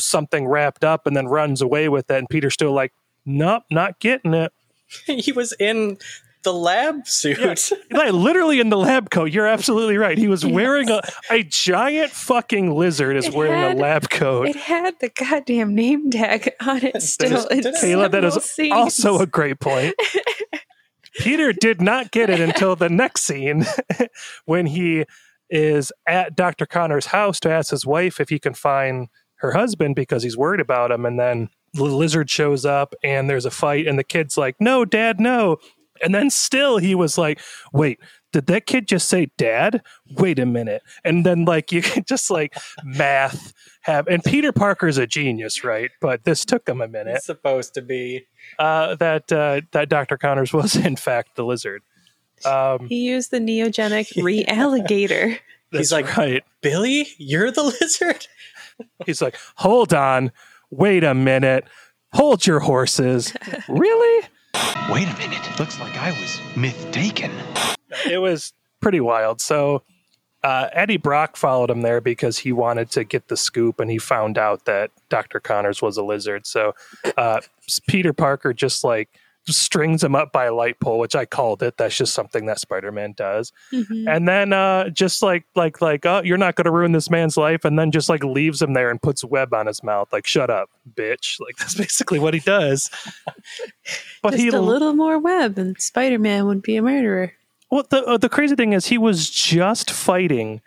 something 0.00 0.48
wrapped 0.48 0.82
up 0.82 1.06
and 1.06 1.16
then 1.16 1.28
runs 1.28 1.62
away 1.62 1.88
with 1.88 2.10
it 2.10 2.16
and 2.16 2.28
Peter's 2.28 2.54
still 2.54 2.72
like 2.72 2.92
nope 3.28 3.62
not 3.70 3.98
getting 4.00 4.32
it 4.34 4.52
he 5.06 5.32
was 5.32 5.52
in 5.60 5.98
the 6.44 6.52
lab 6.52 7.06
suit. 7.06 7.70
like 7.90 8.12
literally 8.12 8.60
in 8.60 8.70
the 8.70 8.76
lab 8.78 9.10
coat 9.10 9.30
you're 9.32 9.46
absolutely 9.46 9.96
right 9.96 10.16
he 10.18 10.28
was 10.28 10.46
wearing 10.46 10.88
a, 10.88 11.02
a 11.30 11.42
giant 11.42 12.10
fucking 12.12 12.72
lizard 12.74 13.16
is 13.16 13.26
It 13.26 13.34
wearing 13.34 13.52
had- 13.60 13.76
a 13.76 13.80
lab 13.80 14.08
coat 14.08 14.48
It 14.48 14.56
had 14.56 14.94
the 15.00 15.10
goddamn 15.10 15.74
name 15.74 16.10
tag 16.10 16.50
on 16.60 16.82
it 16.84 17.02
still. 17.02 17.46
in 17.48 17.60
Kayla, 17.60 18.10
that 18.12 18.24
is 18.24 18.34
scenes. 18.44 18.72
also 18.72 19.18
a 19.18 19.26
great 19.26 19.58
point. 19.60 19.94
Peter 21.18 21.52
did 21.52 21.80
not 21.80 22.12
get 22.12 22.30
it 22.30 22.40
until 22.40 22.76
the 22.76 22.88
next 22.88 23.22
scene 23.24 23.64
when 24.44 24.66
he 24.66 25.04
is 25.50 25.90
at 26.06 26.36
Dr. 26.36 26.66
Connor's 26.66 27.06
house 27.06 27.40
to 27.40 27.50
ask 27.50 27.70
his 27.72 27.84
wife 27.84 28.20
if 28.20 28.28
he 28.28 28.38
can 28.38 28.54
find 28.54 29.08
her 29.36 29.52
husband 29.52 29.96
because 29.96 30.22
he's 30.22 30.36
worried 30.36 30.60
about 30.60 30.90
him. 30.92 31.04
And 31.04 31.18
then 31.18 31.48
the 31.74 31.84
lizard 31.84 32.30
shows 32.30 32.64
up 32.64 32.94
and 33.02 33.28
there's 33.28 33.44
a 33.44 33.50
fight, 33.50 33.86
and 33.86 33.98
the 33.98 34.04
kid's 34.04 34.36
like, 34.36 34.56
No, 34.60 34.84
dad, 34.84 35.20
no. 35.20 35.58
And 36.00 36.14
then 36.14 36.30
still 36.30 36.78
he 36.78 36.94
was 36.94 37.18
like, 37.18 37.40
Wait, 37.72 37.98
did 38.32 38.46
that 38.46 38.66
kid 38.66 38.86
just 38.86 39.08
say 39.08 39.30
dad? 39.36 39.82
Wait 40.16 40.38
a 40.38 40.46
minute. 40.46 40.82
And 41.04 41.24
then 41.24 41.44
like 41.44 41.72
you 41.72 41.82
can 41.82 42.04
just 42.04 42.30
like 42.30 42.54
math 42.84 43.52
have 43.82 44.06
and 44.06 44.22
Peter 44.22 44.52
Parker's 44.52 44.98
a 44.98 45.06
genius, 45.06 45.64
right? 45.64 45.90
But 46.00 46.24
this 46.24 46.44
took 46.44 46.68
him 46.68 46.80
a 46.80 46.88
minute. 46.88 47.16
It's 47.16 47.26
supposed 47.26 47.74
to 47.74 47.82
be. 47.82 48.26
Uh, 48.58 48.94
that 48.96 49.30
uh, 49.32 49.62
that 49.72 49.88
Dr. 49.88 50.16
Connors 50.16 50.52
was 50.52 50.76
in 50.86 50.96
fact 50.96 51.36
the 51.36 51.44
lizard. 51.44 51.82
Um, 52.44 52.86
He 52.88 53.06
used 53.06 53.30
the 53.30 53.38
neogenic 53.38 54.12
realligator. 54.16 55.38
that's 55.72 55.78
He's 55.80 55.92
like, 55.92 56.16
right. 56.16 56.44
Billy, 56.60 57.08
you're 57.18 57.50
the 57.50 57.64
lizard? 57.80 58.26
He's 59.06 59.20
like, 59.20 59.36
hold 59.56 59.92
on, 59.92 60.30
wait 60.70 61.04
a 61.04 61.14
minute, 61.14 61.64
hold 62.12 62.46
your 62.46 62.60
horses. 62.60 63.32
really? 63.68 64.26
Wait 64.90 65.08
a 65.08 65.18
minute. 65.18 65.58
Looks 65.58 65.78
like 65.80 65.96
I 65.96 66.10
was 66.12 66.40
mistaken. 66.56 67.30
it 68.08 68.18
was 68.18 68.52
pretty 68.80 69.00
wild. 69.00 69.40
So 69.40 69.82
uh, 70.42 70.68
Eddie 70.72 70.96
Brock 70.96 71.36
followed 71.36 71.70
him 71.70 71.82
there 71.82 72.00
because 72.00 72.38
he 72.38 72.52
wanted 72.52 72.90
to 72.92 73.04
get 73.04 73.28
the 73.28 73.36
scoop, 73.36 73.80
and 73.80 73.90
he 73.90 73.98
found 73.98 74.38
out 74.38 74.64
that 74.66 74.90
Dr. 75.08 75.40
Connors 75.40 75.82
was 75.82 75.96
a 75.96 76.02
lizard. 76.02 76.46
So 76.46 76.74
uh, 77.16 77.40
Peter 77.88 78.12
Parker 78.12 78.52
just 78.52 78.84
like 78.84 79.08
strings 79.52 80.04
him 80.04 80.14
up 80.14 80.32
by 80.32 80.46
a 80.46 80.54
light 80.54 80.78
pole, 80.80 80.98
which 80.98 81.16
I 81.16 81.24
called 81.24 81.62
it. 81.62 81.76
That's 81.76 81.96
just 81.96 82.14
something 82.14 82.46
that 82.46 82.60
Spider 82.60 82.92
Man 82.92 83.12
does. 83.16 83.52
And 84.08 84.28
then 84.28 84.52
uh, 84.52 84.90
just 84.90 85.22
like 85.22 85.44
like 85.54 85.80
like 85.80 86.06
oh, 86.06 86.22
you're 86.22 86.38
not 86.38 86.54
going 86.54 86.66
to 86.66 86.70
ruin 86.70 86.92
this 86.92 87.10
man's 87.10 87.36
life, 87.36 87.64
and 87.64 87.78
then 87.78 87.90
just 87.90 88.08
like 88.08 88.24
leaves 88.24 88.60
him 88.62 88.74
there 88.74 88.90
and 88.90 89.00
puts 89.00 89.24
web 89.24 89.54
on 89.54 89.66
his 89.66 89.82
mouth, 89.82 90.12
like 90.12 90.26
shut 90.26 90.50
up, 90.50 90.70
bitch. 90.94 91.40
Like 91.40 91.56
that's 91.58 91.74
basically 91.74 92.18
what 92.18 92.34
he 92.34 92.40
does. 92.40 92.90
But 94.20 94.32
Just 94.32 94.42
he 94.42 94.48
a 94.48 94.60
little 94.60 94.94
more 94.94 95.18
web, 95.18 95.58
and 95.58 95.80
Spider 95.80 96.18
Man 96.18 96.46
would 96.46 96.60
be 96.60 96.76
a 96.76 96.82
murderer. 96.82 97.32
Well, 97.70 97.86
the 97.88 98.02
uh, 98.04 98.16
the 98.16 98.28
crazy 98.28 98.56
thing 98.56 98.72
is, 98.72 98.86
he 98.86 98.98
was 98.98 99.30
just 99.30 99.90
fighting 99.90 100.60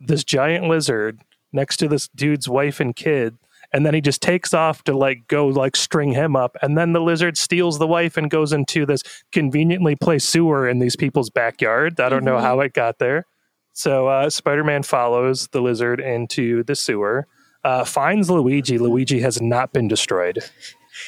this 0.00 0.24
giant 0.24 0.68
lizard 0.68 1.20
next 1.52 1.76
to 1.78 1.88
this 1.88 2.08
dude's 2.08 2.48
wife 2.48 2.80
and 2.80 2.94
kid, 2.96 3.36
and 3.72 3.84
then 3.84 3.94
he 3.94 4.00
just 4.00 4.22
takes 4.22 4.54
off 4.54 4.82
to 4.84 4.96
like 4.96 5.26
go 5.28 5.46
like 5.48 5.76
string 5.76 6.12
him 6.12 6.36
up, 6.36 6.56
and 6.62 6.76
then 6.76 6.92
the 6.92 7.00
lizard 7.00 7.36
steals 7.36 7.78
the 7.78 7.86
wife 7.86 8.16
and 8.16 8.30
goes 8.30 8.52
into 8.52 8.86
this 8.86 9.02
conveniently 9.32 9.96
placed 9.96 10.28
sewer 10.28 10.68
in 10.68 10.78
these 10.78 10.96
people's 10.96 11.30
backyard. 11.30 12.00
I 12.00 12.08
don't 12.08 12.24
know 12.24 12.38
how 12.38 12.60
it 12.60 12.72
got 12.72 12.98
there. 12.98 13.26
So 13.72 14.08
uh, 14.08 14.30
Spider 14.30 14.64
Man 14.64 14.82
follows 14.82 15.48
the 15.48 15.60
lizard 15.60 16.00
into 16.00 16.62
the 16.64 16.74
sewer, 16.74 17.26
uh, 17.62 17.84
finds 17.84 18.30
Luigi. 18.30 18.78
Luigi 18.78 19.20
has 19.20 19.40
not 19.40 19.72
been 19.72 19.86
destroyed. 19.86 20.38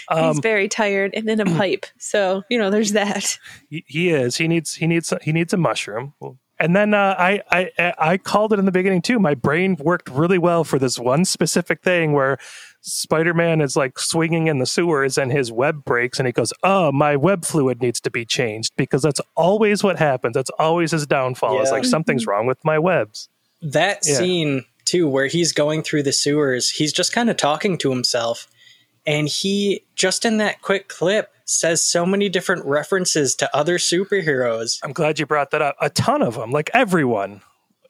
Um, 0.09 0.35
He's 0.35 0.41
very 0.41 0.69
tired 0.69 1.15
and 1.15 1.29
in 1.31 1.41
a 1.41 1.45
pipe. 1.57 1.87
So, 1.99 2.43
you 2.51 2.59
know, 2.59 2.71
there's 2.71 2.93
that. 2.93 3.39
He, 3.71 3.85
he 3.87 4.11
is. 4.11 4.37
He 4.37 4.49
needs. 4.49 4.75
He 4.75 4.87
needs. 4.87 5.13
He 5.23 5.33
needs 5.33 5.53
a 5.53 5.57
mushroom. 5.57 6.15
And 6.61 6.75
then 6.75 6.93
uh, 6.93 7.15
I, 7.19 7.43
I 7.51 7.95
I 7.99 8.17
called 8.19 8.53
it 8.53 8.59
in 8.59 8.65
the 8.65 8.73
beginning 8.73 9.03
too. 9.03 9.19
My 9.19 9.35
brain 9.35 9.77
worked 9.79 10.09
really 10.09 10.39
well 10.39 10.65
for 10.65 10.79
this 10.79 10.99
one 10.99 11.25
specific 11.25 11.83
thing 11.83 12.13
where 12.13 12.39
Spider 12.81 13.35
Man 13.35 13.61
is 13.61 13.77
like 13.77 13.99
swinging 13.99 14.47
in 14.49 14.59
the 14.59 14.67
sewers 14.67 15.19
and 15.19 15.31
his 15.31 15.53
web 15.53 15.85
breaks 15.85 16.19
and 16.19 16.27
he 16.27 16.33
goes, 16.33 16.53
"Oh, 16.63 16.91
my 16.91 17.17
web 17.17 17.45
fluid 17.45 17.81
needs 17.81 18.01
to 18.01 18.11
be 18.11 18.25
changed 18.25 18.73
because 18.77 19.03
that's 19.03 19.21
always 19.37 19.85
what 19.85 19.99
happens. 19.99 20.35
That's 20.35 20.51
always 20.59 20.91
his 20.91 21.07
downfall. 21.07 21.61
It's 21.61 21.71
like 21.71 21.85
something's 21.85 22.27
wrong 22.27 22.47
with 22.47 22.65
my 22.65 22.79
webs." 22.79 23.29
That 23.63 24.01
Yeah. 24.05 24.19
scene, 24.19 24.65
too, 24.85 25.09
where 25.09 25.27
he's 25.27 25.53
going 25.53 25.83
through 25.83 26.05
the 26.05 26.13
sewers, 26.13 26.71
he's 26.71 26.93
just 26.93 27.13
kind 27.13 27.29
of 27.31 27.37
talking 27.37 27.77
to 27.79 27.91
himself. 27.91 28.49
And 29.09 29.27
he, 29.27 29.85
just 29.95 30.27
in 30.27 30.37
that 30.37 30.61
quick 30.61 30.89
clip, 30.89 31.33
says 31.47 31.83
so 31.83 32.05
many 32.05 32.29
different 32.29 32.67
references 32.67 33.35
to 33.37 33.57
other 33.57 33.79
superheroes. 33.79 34.79
I'm 34.85 34.93
glad 34.93 35.19
you 35.19 35.25
brought 35.25 35.51
that 35.53 35.63
up. 35.63 35.77
A 35.81 35.89
ton 35.89 36.21
of 36.21 36.35
them, 36.35 36.51
like 36.51 36.69
everyone, 36.75 37.41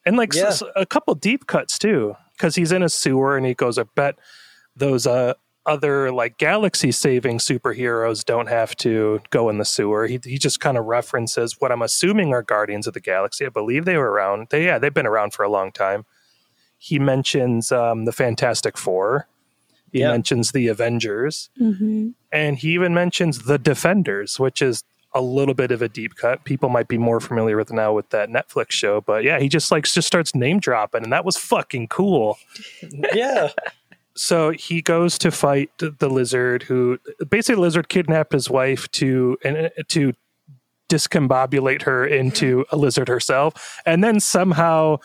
and 0.07 0.17
like 0.17 0.33
Yeah. 0.33 0.55
a 0.77 0.87
couple 0.87 1.17
deep 1.17 1.49
cuts 1.49 1.77
too, 1.77 2.17
because 2.35 2.55
he's 2.55 2.71
in 2.71 2.85
a 2.85 2.89
sewer 2.89 3.37
and 3.37 3.45
he 3.45 3.55
goes, 3.55 3.79
"I 3.79 3.83
bet 3.97 4.15
those 4.77 5.09
uh, 5.09 5.35
other 5.67 6.13
like 6.13 6.39
galaxy 6.39 6.93
saving 6.93 7.39
superheroes 7.39 8.25
don't 8.25 8.47
have 8.49 8.77
to 8.77 9.21
go 9.31 9.49
in 9.49 9.59
the 9.59 9.65
sewer." 9.65 10.07
He 10.07 10.21
he 10.23 10.39
just 10.39 10.61
kind 10.61 10.79
of 10.79 10.85
references 10.85 11.57
what 11.61 11.73
I'm 11.73 11.83
assuming 11.83 12.33
are 12.33 12.43
Guardians 12.45 12.87
of 12.87 12.95
the 12.95 13.01
Galaxy. 13.01 13.45
I 13.45 13.49
believe 13.49 13.87
they 13.87 13.97
were 13.97 14.13
around. 14.13 14.47
They 14.51 14.65
yeah, 14.67 14.79
they've 14.79 14.95
been 14.95 15.05
around 15.05 15.33
for 15.35 15.43
a 15.43 15.51
long 15.51 15.73
time. 15.73 16.05
He 16.79 17.01
mentions 17.01 17.73
um, 17.73 18.05
the 18.05 18.13
Fantastic 18.13 18.79
Four. 18.79 19.27
He 19.93 20.01
Yeah. 20.01 20.11
mentions 20.11 20.53
the 20.53 20.69
Avengers 20.69 21.51
Mm-hmm. 21.61 22.09
and 22.33 22.59
he 22.59 22.73
even 22.75 22.95
mentions 22.95 23.45
the 23.45 23.59
defenders 23.59 24.39
which 24.39 24.61
is 24.63 24.85
a 25.15 25.21
little 25.23 25.55
bit 25.55 25.71
of 25.71 25.81
a 25.81 25.89
deep 25.89 26.15
cut 26.17 26.45
people 26.45 26.69
might 26.69 26.87
be 26.89 26.99
more 26.99 27.19
familiar 27.21 27.57
with 27.57 27.73
now 27.73 27.93
with 27.95 28.11
that 28.11 28.29
netflix 28.29 28.73
show 28.73 29.01
but 29.01 29.25
yeah 29.25 29.39
he 29.41 29.49
just 29.49 29.71
like 29.71 29.85
just 29.85 30.07
starts 30.07 30.35
name 30.35 30.61
dropping 30.61 31.03
and 31.03 31.13
that 31.13 31.25
was 31.25 31.37
fucking 31.39 31.89
cool 31.89 32.39
yeah. 33.15 33.49
so 34.15 34.51
he 34.51 34.83
goes 34.83 35.17
to 35.19 35.31
fight 35.31 35.71
the 35.79 35.91
the 35.99 36.11
lizard 36.11 36.63
who 36.65 36.99
basically 37.31 37.55
the 37.55 37.61
lizard 37.63 37.89
kidnapped 37.89 38.33
his 38.33 38.51
wife 38.51 38.87
to 38.91 39.39
and 39.43 39.71
to 39.89 40.13
discombobulate 40.91 41.83
her 41.83 42.07
into 42.07 42.65
a 42.71 42.77
lizard 42.77 43.09
herself 43.09 43.81
and 43.85 44.03
then 44.03 44.21
somehow 44.21 44.97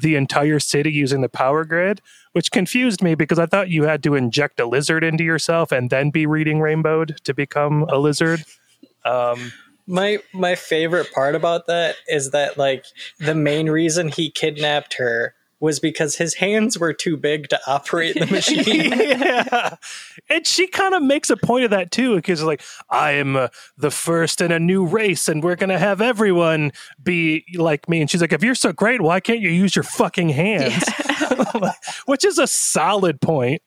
the 0.00 0.16
entire 0.16 0.58
city 0.58 0.90
using 0.90 1.20
the 1.20 1.28
power 1.28 1.64
grid 1.64 2.00
which 2.32 2.50
confused 2.50 3.02
me 3.02 3.14
because 3.14 3.38
i 3.38 3.46
thought 3.46 3.68
you 3.68 3.84
had 3.84 4.02
to 4.02 4.14
inject 4.14 4.58
a 4.60 4.66
lizard 4.66 5.04
into 5.04 5.24
yourself 5.24 5.70
and 5.72 5.90
then 5.90 6.10
be 6.10 6.26
reading 6.26 6.60
rainbowed 6.60 7.18
to 7.24 7.34
become 7.34 7.84
a 7.88 7.98
lizard. 7.98 8.44
Um, 9.04 9.52
My 9.86 10.18
my 10.32 10.54
favorite 10.54 11.12
part 11.12 11.34
about 11.34 11.66
that 11.66 11.96
is 12.06 12.30
that 12.30 12.56
like 12.56 12.84
the 13.18 13.34
main 13.34 13.68
reason 13.68 14.08
he 14.08 14.30
kidnapped 14.30 14.94
her 14.94 15.34
was 15.62 15.78
because 15.78 16.16
his 16.16 16.34
hands 16.34 16.76
were 16.76 16.92
too 16.92 17.16
big 17.16 17.48
to 17.48 17.60
operate 17.68 18.18
the 18.18 18.26
machine. 18.30 18.92
yeah. 18.92 19.76
And 20.28 20.46
she 20.46 20.66
kind 20.66 20.94
of 20.94 21.02
makes 21.02 21.30
a 21.30 21.36
point 21.36 21.64
of 21.64 21.70
that 21.70 21.90
too, 21.90 22.16
because 22.16 22.42
like 22.42 22.62
I 22.90 23.12
am 23.12 23.36
uh, 23.36 23.48
the 23.76 23.90
first 23.90 24.40
in 24.40 24.50
a 24.50 24.58
new 24.58 24.84
race, 24.84 25.28
and 25.28 25.42
we're 25.42 25.56
gonna 25.56 25.78
have 25.78 26.00
everyone 26.00 26.72
be 27.02 27.44
like 27.56 27.88
me. 27.88 28.00
And 28.00 28.10
she's 28.10 28.20
like, 28.20 28.32
if 28.32 28.42
you're 28.42 28.54
so 28.54 28.72
great, 28.72 29.00
why 29.00 29.20
can't 29.20 29.40
you 29.40 29.50
use 29.50 29.76
your 29.76 29.84
fucking 29.84 30.30
hands? 30.30 30.84
Which 32.06 32.24
is 32.24 32.38
a 32.38 32.46
solid 32.46 33.20
point. 33.20 33.62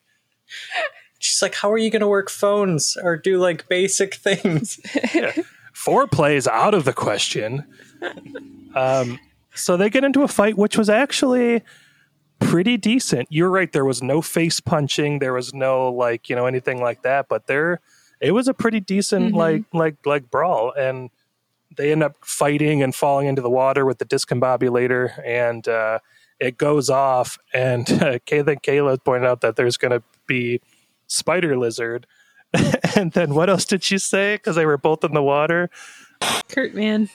She's 1.20 1.42
like, 1.42 1.56
"How 1.56 1.72
are 1.72 1.78
you 1.78 1.90
going 1.90 2.02
to 2.02 2.08
work 2.08 2.30
phones 2.30 2.98
or 3.02 3.16
do 3.18 3.38
like 3.38 3.68
basic 3.70 4.16
things?" 4.16 4.80
Foreplay 5.74 6.36
is 6.36 6.48
out 6.48 6.74
of 6.74 6.86
the 6.86 6.94
question. 6.94 7.64
Um, 8.76 9.20
so 9.54 9.78
they 9.78 9.90
get 9.90 10.04
into 10.04 10.24
a 10.24 10.28
fight, 10.28 10.58
which 10.58 10.78
was 10.78 10.90
actually 10.90 11.64
pretty 12.40 12.78
decent. 12.78 13.28
You're 13.32 13.50
right. 13.50 13.72
There 13.72 13.86
was 13.86 14.02
no 14.02 14.22
face 14.22 14.60
punching. 14.60 15.20
There 15.20 15.34
was 15.34 15.54
no 15.54 15.90
like 15.90 16.30
you 16.30 16.36
know 16.36 16.46
anything 16.46 16.82
like 16.82 17.02
that. 17.04 17.28
But 17.28 17.48
there, 17.48 17.80
it 18.20 18.32
was 18.32 18.48
a 18.48 18.54
pretty 18.54 18.80
decent 18.80 19.34
like 19.34 19.64
like 19.74 20.06
like 20.06 20.30
brawl, 20.30 20.74
and 20.78 21.10
they 21.76 21.92
end 21.92 22.04
up 22.04 22.16
fighting 22.24 22.82
and 22.82 22.94
falling 22.94 23.28
into 23.28 23.42
the 23.42 23.50
water 23.50 23.86
with 23.86 23.98
the 23.98 24.06
discombobulator, 24.06 25.22
and 25.26 25.68
uh, 25.68 26.00
it 26.40 26.58
goes 26.58 26.90
off. 26.90 27.38
And 27.54 27.82
uh, 28.02 28.20
Kayla 28.20 29.04
pointed 29.04 29.28
out 29.28 29.42
that 29.42 29.56
there's 29.56 29.78
going 29.78 29.92
to 29.92 30.04
be 30.28 30.62
spider 31.08 31.58
lizard. 31.58 32.08
and 32.96 33.12
then 33.12 33.34
what 33.34 33.50
else 33.50 33.66
did 33.66 33.84
she 33.84 33.98
say? 33.98 34.36
Because 34.36 34.56
they 34.56 34.66
were 34.66 34.78
both 34.78 35.04
in 35.04 35.14
the 35.14 35.24
water. 35.24 35.70
Kurt 36.48 36.74
Man. 36.74 37.10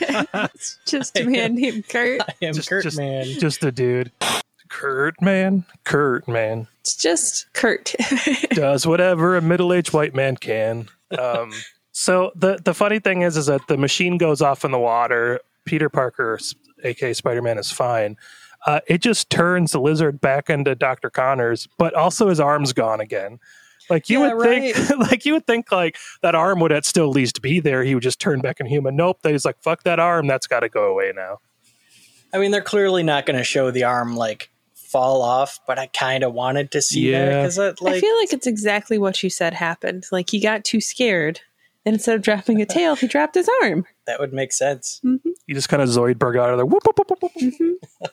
It's 0.00 0.78
just 0.86 1.18
a 1.18 1.24
man 1.24 1.54
named 1.54 1.88
Kurt. 1.88 2.20
I 2.22 2.34
am 2.42 2.54
Just- 2.54 2.68
Kurt 2.68 2.82
just- 2.84 2.98
man. 2.98 3.24
Just 3.24 3.64
a 3.64 3.72
dude. 3.72 4.12
Kurt, 4.68 5.20
man. 5.22 5.64
Kurt, 5.84 6.26
man. 6.26 6.66
It's 6.80 6.96
just 6.96 7.46
Kurt. 7.52 7.94
Does 8.50 8.86
whatever 8.86 9.36
a 9.36 9.40
middle 9.42 9.72
aged 9.72 9.92
white 9.92 10.14
man 10.14 10.36
can. 10.36 10.88
Um, 11.16 11.52
so 11.92 12.32
the, 12.34 12.58
the 12.64 12.74
funny 12.74 12.98
thing 12.98 13.22
is, 13.22 13.36
is 13.36 13.46
that 13.46 13.66
the 13.68 13.76
machine 13.76 14.18
goes 14.18 14.42
off 14.42 14.64
in 14.64 14.72
the 14.72 14.78
water. 14.78 15.40
Peter 15.64 15.88
Parker, 15.88 16.38
aka 16.82 17.12
Spider 17.12 17.42
Man, 17.42 17.58
is 17.58 17.70
fine. 17.70 18.16
Uh, 18.66 18.80
it 18.88 19.00
just 19.02 19.30
turns 19.30 19.70
the 19.70 19.80
lizard 19.80 20.20
back 20.20 20.50
into 20.50 20.74
Dr. 20.74 21.10
Connors, 21.10 21.68
but 21.78 21.94
also 21.94 22.28
his 22.28 22.40
arm's 22.40 22.72
gone 22.72 23.00
again. 23.00 23.38
Like 23.90 24.08
you 24.10 24.22
Yeah, 24.24 24.34
would 24.34 24.42
think, 24.44 24.90
like 25.10 25.24
you 25.24 25.34
would 25.34 25.46
think, 25.46 25.70
like 25.70 25.96
that 26.22 26.34
arm 26.34 26.60
would 26.60 26.72
at 26.72 26.84
still 26.84 27.08
at 27.10 27.14
least 27.14 27.42
be 27.42 27.60
there. 27.60 27.82
He 27.84 27.94
would 27.94 28.02
just 28.02 28.18
turn 28.20 28.40
back 28.40 28.60
in 28.60 28.66
human. 28.66 28.96
Nope, 28.96 29.18
he's 29.22 29.44
like, 29.44 29.60
fuck 29.62 29.82
that 29.84 29.98
arm. 30.00 30.26
That's 30.26 30.46
got 30.46 30.60
to 30.60 30.68
go 30.68 30.84
away 30.90 31.12
now. 31.14 31.38
I 32.32 32.38
mean, 32.38 32.50
they're 32.50 32.60
clearly 32.60 33.02
not 33.02 33.24
going 33.26 33.38
to 33.38 33.44
show 33.44 33.70
the 33.70 33.84
arm 33.84 34.16
like 34.16 34.50
fall 34.74 35.22
off, 35.22 35.60
but 35.66 35.78
I 35.78 35.86
kind 35.86 36.24
of 36.24 36.32
wanted 36.32 36.70
to 36.72 36.82
see 36.82 37.10
that 37.12 37.28
because 37.42 37.58
it 37.58 37.78
I 37.84 38.00
feel 38.00 38.16
like 38.18 38.32
it's 38.32 38.46
exactly 38.46 38.98
what 38.98 39.22
you 39.22 39.30
said 39.30 39.54
happened. 39.54 40.04
Like 40.12 40.30
he 40.30 40.40
got 40.40 40.64
too 40.64 40.80
scared. 40.80 41.40
And 41.84 41.94
instead 41.94 42.16
of 42.16 42.22
dropping 42.22 42.60
a 42.60 42.66
tail, 42.76 42.96
he 42.96 43.06
dropped 43.06 43.36
his 43.36 43.48
arm. 43.62 43.86
that 44.06 44.18
would 44.18 44.32
make 44.32 44.52
sense. 44.52 45.00
Mm-hmm. 45.04 45.30
He 45.46 45.54
just 45.54 45.68
kind 45.68 45.80
of 45.82 45.88
Zoidberg 45.88 46.36
out 46.38 46.50
of 46.50 46.56
there. 46.56 46.66
Whoop, 46.66 46.82
whoop, 46.84 46.98
whoop, 46.98 47.10
whoop, 47.10 47.22
whoop. 47.22 47.32
Mm-hmm. 47.40 48.04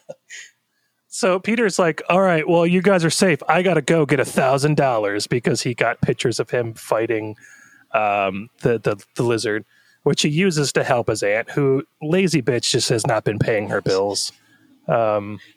so 1.14 1.40
Peter's 1.40 1.78
like, 1.78 2.02
"All 2.10 2.22
right, 2.22 2.48
well, 2.48 2.66
you 2.66 2.82
guys 2.82 3.06
are 3.06 3.10
safe. 3.12 3.40
I 3.48 3.62
got 3.62 3.76
to 3.76 3.82
go 3.82 4.06
get 4.06 4.20
a 4.20 4.26
thousand 4.26 4.78
dollars 4.78 5.28
because 5.28 5.62
he 5.62 5.74
got 5.76 6.02
pictures 6.02 6.40
of 6.40 6.50
him 6.50 6.74
fighting 6.74 7.36
um, 7.94 8.50
the, 8.62 8.80
the 8.80 9.04
the 9.16 9.24
lizard." 9.24 9.64
which 10.04 10.22
he 10.22 10.28
uses 10.28 10.74
to 10.74 10.84
help 10.84 11.08
his 11.08 11.24
aunt, 11.24 11.50
who 11.52 11.82
lazy 12.02 12.42
bitch 12.42 12.72
just 12.72 12.90
has 12.90 13.08
not 13.08 13.24
been 13.24 13.40
paying 13.40 13.70
her 13.70 13.82
bills. 13.82 14.34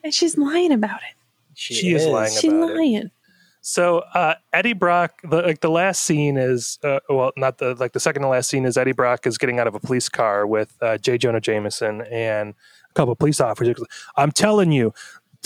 And 0.04 0.14
she's 0.14 0.38
lying 0.38 0.70
about 0.70 1.00
it. 1.00 1.16
She 1.54 1.92
is 1.94 2.06
lying 2.06 2.32
She's 2.32 2.52
about 2.52 2.70
it. 2.70 2.76
lying. 2.76 3.10
So 3.60 4.04
uh, 4.14 4.36
Eddie 4.52 4.72
Brock, 4.74 5.20
the, 5.24 5.42
like 5.42 5.60
the 5.62 5.70
last 5.70 6.04
scene 6.04 6.36
is, 6.36 6.78
uh, 6.84 7.00
well, 7.08 7.32
not 7.36 7.58
the 7.58 7.74
like 7.74 7.92
the 7.92 7.98
second 7.98 8.22
to 8.22 8.28
last 8.28 8.48
scene 8.48 8.64
is 8.64 8.76
Eddie 8.76 8.92
Brock 8.92 9.26
is 9.26 9.36
getting 9.36 9.58
out 9.58 9.66
of 9.66 9.74
a 9.74 9.80
police 9.80 10.08
car 10.08 10.46
with 10.46 10.76
uh, 10.80 10.96
J. 10.98 11.18
Jonah 11.18 11.40
Jameson 11.40 12.02
and 12.02 12.54
a 12.88 12.94
couple 12.94 13.10
of 13.10 13.18
police 13.18 13.40
officers. 13.40 13.80
I'm 14.16 14.30
telling 14.30 14.70
you, 14.70 14.94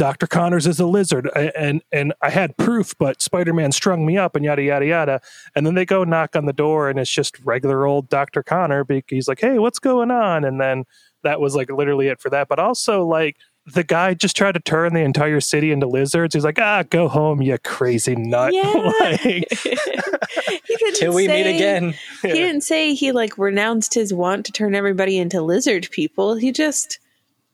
Doctor 0.01 0.27
Connors 0.27 0.67
is 0.67 0.81
a 0.81 0.87
lizard, 0.87 1.27
a- 1.37 1.55
and 1.61 1.83
and 1.93 2.15
I 2.23 2.31
had 2.31 2.57
proof, 2.57 2.95
but 2.99 3.21
Spider 3.21 3.53
Man 3.53 3.71
strung 3.71 4.07
me 4.07 4.17
up, 4.17 4.35
and 4.35 4.43
yada 4.43 4.63
yada 4.63 4.87
yada. 4.87 5.21
And 5.55 5.67
then 5.67 5.75
they 5.75 5.85
go 5.85 6.05
knock 6.05 6.35
on 6.35 6.47
the 6.47 6.55
door, 6.55 6.89
and 6.89 6.99
it's 6.99 7.13
just 7.13 7.39
regular 7.45 7.85
old 7.85 8.09
Doctor 8.09 8.43
Connor. 8.43 8.87
He's 9.09 9.29
like, 9.29 9.41
"Hey, 9.41 9.59
what's 9.59 9.79
going 9.79 10.11
on?" 10.11 10.43
And 10.45 10.59
then 10.59 10.85
that 11.23 11.39
was 11.39 11.55
like 11.55 11.71
literally 11.71 12.09
it 12.09 12.19
for 12.19 12.31
that. 12.31 12.49
But 12.49 12.59
also 12.59 13.05
like 13.05 13.37
the 13.67 13.85
guy 13.85 14.15
just 14.15 14.35
tried 14.35 14.53
to 14.53 14.61
turn 14.61 14.95
the 14.95 15.01
entire 15.01 15.39
city 15.39 15.71
into 15.71 15.87
lizards. 15.87 16.35
He's 16.35 16.45
like, 16.45 16.59
ah, 16.59 16.83
go 16.89 17.07
home, 17.07 17.43
you 17.43 17.59
crazy 17.59 18.17
nut. 18.17 18.55
Yeah. 18.55 18.93
Like, 19.01 19.49
Till 20.95 21.13
we 21.13 21.29
meet 21.29 21.47
again. 21.47 21.95
He 22.23 22.33
didn't 22.33 22.63
say 22.63 22.95
he 22.95 23.13
like 23.13 23.37
renounced 23.37 23.93
his 23.93 24.15
want 24.15 24.47
to 24.47 24.53
turn 24.53 24.75
everybody 24.75 25.19
into 25.19 25.43
lizard 25.43 25.89
people. 25.91 26.37
He 26.37 26.53
just 26.53 26.99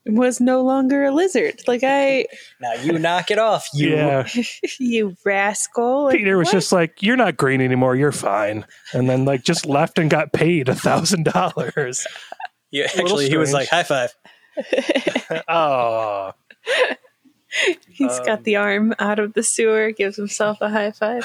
was 0.09 0.39
no 0.39 0.61
longer 0.61 1.05
a 1.05 1.11
lizard. 1.11 1.61
Like 1.67 1.81
I, 1.83 2.25
Now 2.61 2.73
you 2.73 2.97
knock 2.99 3.31
it 3.31 3.39
off. 3.39 3.67
You 3.73 3.95
yeah. 3.95 4.27
you 4.79 5.15
rascal. 5.25 6.05
Like, 6.05 6.17
Peter 6.17 6.37
was 6.37 6.47
what? 6.47 6.53
just 6.53 6.71
like, 6.71 7.01
you're 7.01 7.15
not 7.15 7.37
green 7.37 7.61
anymore. 7.61 7.95
You're 7.95 8.11
fine. 8.11 8.65
And 8.93 9.09
then 9.09 9.25
like 9.25 9.43
just 9.43 9.65
left 9.65 9.99
and 9.99 10.09
got 10.09 10.33
paid 10.33 10.69
a 10.69 10.75
thousand 10.75 11.25
dollars. 11.25 12.05
you 12.71 12.83
little 12.83 13.01
actually 13.01 13.29
he 13.29 13.37
was 13.37 13.53
like 13.53 13.69
high 13.69 13.83
five. 13.83 14.13
Oh, 15.47 16.31
He's 17.89 18.19
got 18.21 18.43
the 18.43 18.55
arm 18.55 18.93
out 18.97 19.19
of 19.19 19.33
the 19.33 19.43
sewer, 19.43 19.91
gives 19.91 20.15
himself 20.15 20.59
a 20.61 20.69
high 20.69 20.91
five. 20.91 21.23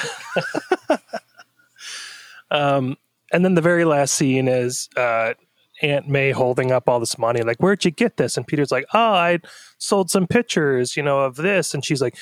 Um, 2.53 2.97
and 3.33 3.43
then 3.43 3.55
the 3.55 3.61
very 3.61 3.83
last 3.83 4.13
scene 4.13 4.47
is 4.47 4.87
uh, 4.95 5.33
Aunt 5.83 6.07
May 6.07 6.31
holding 6.31 6.71
up 6.71 6.89
all 6.89 6.99
this 6.99 7.17
money, 7.17 7.41
like, 7.41 7.57
"Where'd 7.57 7.85
you 7.85 7.91
get 7.91 8.17
this?" 8.17 8.37
And 8.37 8.47
Peter's 8.47 8.71
like, 8.71 8.85
"Oh, 8.93 9.13
I 9.13 9.39
sold 9.77 10.09
some 10.09 10.27
pictures, 10.27 10.97
you 10.97 11.03
know, 11.03 11.19
of 11.19 11.35
this." 11.35 11.73
And 11.73 11.85
she's 11.85 12.01
like, 12.01 12.15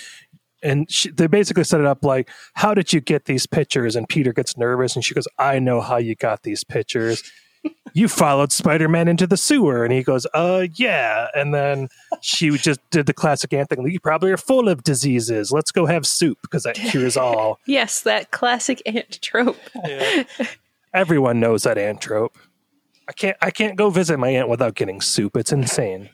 and 0.63 0.91
she, 0.91 1.09
they 1.09 1.27
basically 1.27 1.63
set 1.63 1.79
it 1.79 1.85
up 1.85 2.03
like, 2.03 2.29
"How 2.55 2.73
did 2.73 2.93
you 2.93 2.99
get 3.01 3.25
these 3.25 3.45
pictures?" 3.45 3.95
And 3.95 4.07
Peter 4.09 4.33
gets 4.33 4.57
nervous, 4.57 4.95
and 4.95 5.03
she 5.05 5.13
goes, 5.13 5.27
"I 5.37 5.59
know 5.59 5.81
how 5.81 5.97
you 5.97 6.15
got 6.15 6.43
these 6.43 6.63
pictures." 6.63 7.23
you 7.93 8.07
followed 8.07 8.51
Spider-Man 8.51 9.07
into 9.07 9.27
the 9.27 9.37
sewer, 9.37 9.83
and 9.83 9.93
he 9.93 10.03
goes, 10.03 10.25
"Uh, 10.33 10.67
yeah." 10.75 11.27
And 11.35 11.53
then 11.53 11.89
she 12.21 12.49
just 12.51 12.79
did 12.89 13.05
the 13.05 13.13
classic 13.13 13.53
Aunt 13.53 13.69
thing. 13.69 13.87
You 13.87 13.99
probably 13.99 14.31
are 14.31 14.37
full 14.37 14.69
of 14.69 14.83
diseases. 14.83 15.51
Let's 15.51 15.71
go 15.71 15.85
have 15.85 16.05
soup 16.05 16.39
because 16.41 16.63
that 16.63 16.75
cures 16.75 17.17
all. 17.17 17.59
Yes, 17.67 18.01
that 18.01 18.31
classic 18.31 18.81
aunt 18.85 19.21
trope. 19.21 19.57
Everyone 20.93 21.39
knows 21.39 21.63
that 21.63 21.77
aunt 21.77 22.01
trope. 22.01 22.37
I 23.11 23.13
can't 23.13 23.37
I 23.41 23.51
can't 23.51 23.75
go 23.75 23.89
visit 23.89 24.17
my 24.17 24.29
aunt 24.29 24.47
without 24.47 24.73
getting 24.75 25.01
soup. 25.01 25.35
It's 25.35 25.51
insane. 25.51 26.09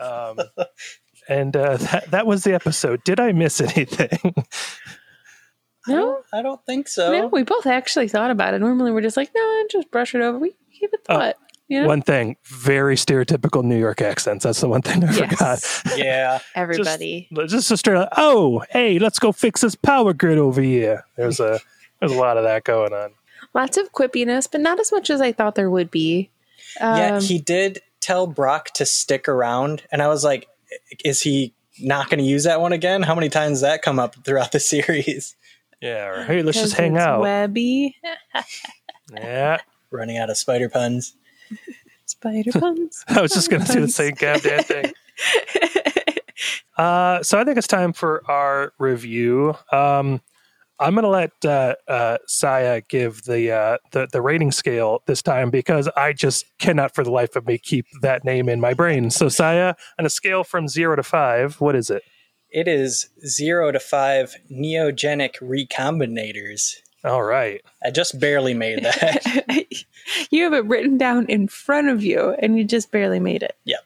Um, 0.00 0.38
and 1.28 1.54
uh, 1.54 1.76
that 1.76 2.10
that 2.12 2.26
was 2.26 2.44
the 2.44 2.54
episode. 2.54 3.04
Did 3.04 3.20
I 3.20 3.32
miss 3.32 3.60
anything? 3.60 4.34
No, 5.86 6.20
I 6.34 6.42
don't 6.42 6.60
think 6.66 6.86
so. 6.86 7.10
no, 7.12 7.26
we 7.28 7.44
both 7.44 7.66
actually 7.66 8.08
thought 8.08 8.30
about 8.30 8.52
it. 8.52 8.58
Normally, 8.58 8.92
we're 8.92 9.00
just 9.00 9.16
like, 9.16 9.30
no, 9.34 9.64
just 9.70 9.90
brush 9.90 10.14
it 10.14 10.20
over. 10.20 10.38
We 10.38 10.50
give 10.78 10.90
it 10.92 11.00
thought. 11.06 11.36
you 11.66 11.80
know, 11.80 11.88
One 11.88 12.02
thing, 12.02 12.36
very 12.44 12.94
stereotypical 12.94 13.64
New 13.64 13.78
York 13.78 14.02
accents. 14.02 14.44
That's 14.44 14.60
the 14.60 14.68
one 14.68 14.82
thing 14.82 15.02
I 15.02 15.14
Yes. 15.14 15.80
forgot. 15.80 15.98
Yeah. 15.98 16.40
everybody. 16.54 17.28
Just, 17.32 17.50
just 17.52 17.70
a 17.70 17.76
straight 17.78 17.96
up, 17.96 18.10
oh, 18.18 18.62
hey, 18.68 18.98
let's 18.98 19.18
go 19.18 19.32
fix 19.32 19.62
this 19.62 19.76
power 19.76 20.12
grid 20.12 20.36
over 20.36 20.60
here. 20.60 21.04
There's 21.16 21.40
a 21.40 21.58
there's 22.00 22.12
a 22.12 22.18
lot 22.18 22.36
of 22.36 22.44
that 22.44 22.64
going 22.64 22.92
on. 22.92 23.14
Lots 23.58 23.76
of 23.76 23.92
quippiness, 23.92 24.48
but 24.50 24.60
not 24.60 24.78
as 24.78 24.92
much 24.92 25.10
as 25.10 25.20
I 25.20 25.32
thought 25.32 25.56
there 25.56 25.68
would 25.70 25.90
be. 25.90 26.30
yeah, 26.80 27.16
Um, 27.16 27.20
he 27.22 27.38
did 27.40 27.80
tell 28.00 28.26
Brock 28.28 28.70
to 28.74 28.86
stick 28.86 29.28
around, 29.28 29.82
and 29.90 30.00
I 30.00 30.06
was 30.06 30.22
like, 30.22 30.46
is 31.04 31.20
he 31.22 31.52
not 31.80 32.08
going 32.08 32.18
to 32.20 32.24
use 32.24 32.44
that 32.44 32.60
one 32.60 32.72
again? 32.72 33.02
How 33.02 33.14
many 33.16 33.28
times 33.28 33.54
does 33.54 33.60
that 33.62 33.82
come 33.82 33.98
up 33.98 34.14
throughout 34.24 34.52
the 34.52 34.60
series? 34.72 35.34
Yeah, 35.80 36.06
or, 36.06 36.24
hey, 36.24 36.42
let's 36.42 36.58
just 36.58 36.74
hang 36.76 36.94
it's 36.96 37.04
out. 37.04 37.20
Webby, 37.20 37.96
Yeah. 39.12 39.58
Running 39.90 40.18
out 40.18 40.30
of 40.30 40.36
spider 40.36 40.68
puns. 40.68 41.14
spider 42.06 42.52
puns. 42.52 43.04
I 43.08 43.20
was 43.22 43.32
just 43.32 43.50
going 43.50 43.64
to 43.64 43.72
do 43.72 43.80
the 43.80 43.88
same 43.88 44.14
goddamn 44.14 44.62
thing. 44.62 44.92
Uh, 46.76 47.22
so 47.24 47.40
I 47.40 47.44
think 47.44 47.58
it's 47.58 47.66
time 47.66 47.92
for 47.92 48.22
our 48.30 48.72
review. 48.78 49.56
Um, 49.72 50.20
I'm 50.80 50.94
going 50.94 51.02
to 51.04 51.08
let 51.08 51.44
uh, 51.44 51.74
uh, 51.88 52.18
Saya 52.26 52.80
give 52.88 53.24
the, 53.24 53.50
uh, 53.52 53.78
the 53.92 54.08
the 54.12 54.20
rating 54.22 54.52
scale 54.52 55.02
this 55.06 55.22
time 55.22 55.50
because 55.50 55.88
I 55.96 56.12
just 56.12 56.46
cannot, 56.58 56.94
for 56.94 57.02
the 57.04 57.10
life 57.10 57.34
of 57.36 57.46
me, 57.46 57.58
keep 57.58 57.86
that 58.00 58.24
name 58.24 58.48
in 58.48 58.60
my 58.60 58.74
brain. 58.74 59.10
So 59.10 59.28
Saya, 59.28 59.74
on 59.98 60.06
a 60.06 60.10
scale 60.10 60.44
from 60.44 60.68
zero 60.68 60.96
to 60.96 61.02
five, 61.02 61.60
what 61.60 61.74
is 61.74 61.90
it? 61.90 62.02
It 62.50 62.68
is 62.68 63.08
zero 63.26 63.72
to 63.72 63.80
five 63.80 64.36
neogenic 64.50 65.36
recombinators. 65.42 66.76
All 67.04 67.22
right. 67.22 67.60
I 67.84 67.90
just 67.90 68.18
barely 68.18 68.54
made 68.54 68.82
that. 68.84 69.24
you 70.30 70.44
have 70.44 70.52
it 70.52 70.64
written 70.64 70.96
down 70.98 71.26
in 71.26 71.48
front 71.48 71.88
of 71.88 72.02
you, 72.02 72.34
and 72.40 72.56
you 72.58 72.64
just 72.64 72.90
barely 72.90 73.20
made 73.20 73.42
it. 73.42 73.56
yep. 73.64 73.80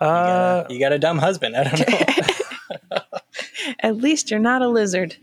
Uh, 0.00 0.04
You 0.04 0.10
got, 0.10 0.70
a, 0.70 0.74
you 0.74 0.80
got 0.80 0.92
a 0.92 0.98
dumb 0.98 1.18
husband. 1.18 1.56
I 1.56 1.64
don't 1.64 1.88
know. 2.90 2.98
At 3.80 3.96
least 3.96 4.30
you're 4.30 4.40
not 4.40 4.62
a 4.62 4.68
lizard. 4.68 5.16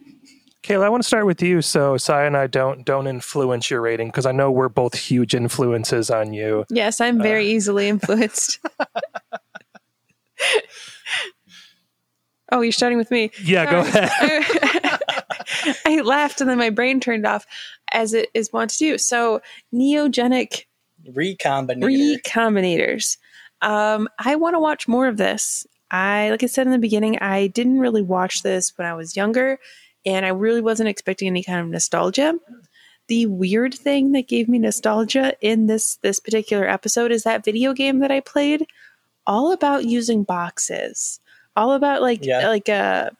Kayla, 0.64 0.84
I 0.84 0.90
want 0.90 1.02
to 1.02 1.08
start 1.08 1.26
with 1.26 1.42
you, 1.42 1.62
so 1.64 1.98
Saya 1.98 2.28
and 2.28 2.38
I 2.38 2.46
don't 2.48 2.86
don't 2.86 3.08
influence 3.08 3.70
your 3.72 3.82
rating 3.82 4.08
because 4.10 4.28
I 4.28 4.32
know 4.32 4.52
we're 4.52 4.70
both 4.70 4.94
huge 4.96 5.34
influences 5.34 6.12
on 6.12 6.34
you. 6.34 6.66
Yes, 6.70 7.02
I'm 7.02 7.20
very 7.22 7.46
Uh. 7.48 7.56
easily 7.56 7.90
influenced. 7.90 8.60
oh, 12.52 12.62
you're 12.62 12.72
starting 12.72 12.98
with 12.98 13.12
me. 13.12 13.32
Yeah, 13.44 13.70
go 13.72 13.80
ahead. 13.80 14.12
I 15.86 16.02
laughed 16.02 16.42
and 16.42 16.50
then 16.50 16.58
my 16.58 16.70
brain 16.70 17.00
turned 17.00 17.26
off, 17.26 17.46
as 17.92 18.14
it 18.14 18.30
is 18.34 18.52
wont 18.54 18.72
to 18.72 18.78
do. 18.78 18.98
So, 18.98 19.42
neogenic 19.74 20.66
Recombinator. 21.10 22.20
recombinators. 22.24 23.18
Um, 23.62 24.08
I 24.20 24.36
want 24.36 24.56
to 24.56 24.60
watch 24.60 24.88
more 24.88 25.08
of 25.08 25.18
this. 25.18 25.66
I, 25.92 26.30
like 26.30 26.44
I 26.44 26.48
said 26.48 26.68
in 26.68 26.72
the 26.72 26.78
beginning, 26.80 27.20
I 27.20 27.48
didn't 27.48 27.80
really 27.80 28.02
watch 28.02 28.44
this 28.44 28.76
when 28.78 28.88
I 28.88 28.94
was 28.94 29.16
younger, 29.16 29.60
and 30.06 30.26
I 30.26 30.30
really 30.30 30.62
wasn't 30.62 30.90
expecting 30.90 31.28
any 31.28 31.44
kind 31.44 31.60
of 31.60 31.68
nostalgia. 31.68 32.36
The 33.08 33.26
weird 33.26 33.74
thing 33.74 34.14
that 34.14 34.28
gave 34.28 34.48
me 34.48 34.58
nostalgia 34.60 35.34
in 35.42 35.68
this 35.68 35.98
this 35.98 36.20
particular 36.20 36.68
episode 36.68 37.12
is 37.12 37.24
that 37.24 37.44
video 37.44 37.74
game 37.74 38.00
that 38.00 38.12
I 38.12 38.20
played, 38.22 38.66
all 39.28 39.52
about 39.52 39.86
using 39.86 40.24
boxes, 40.24 41.20
all 41.56 41.74
about 41.74 42.02
like 42.02 42.24
Yeah. 42.26 42.48
like 42.48 42.70
a 42.70 43.12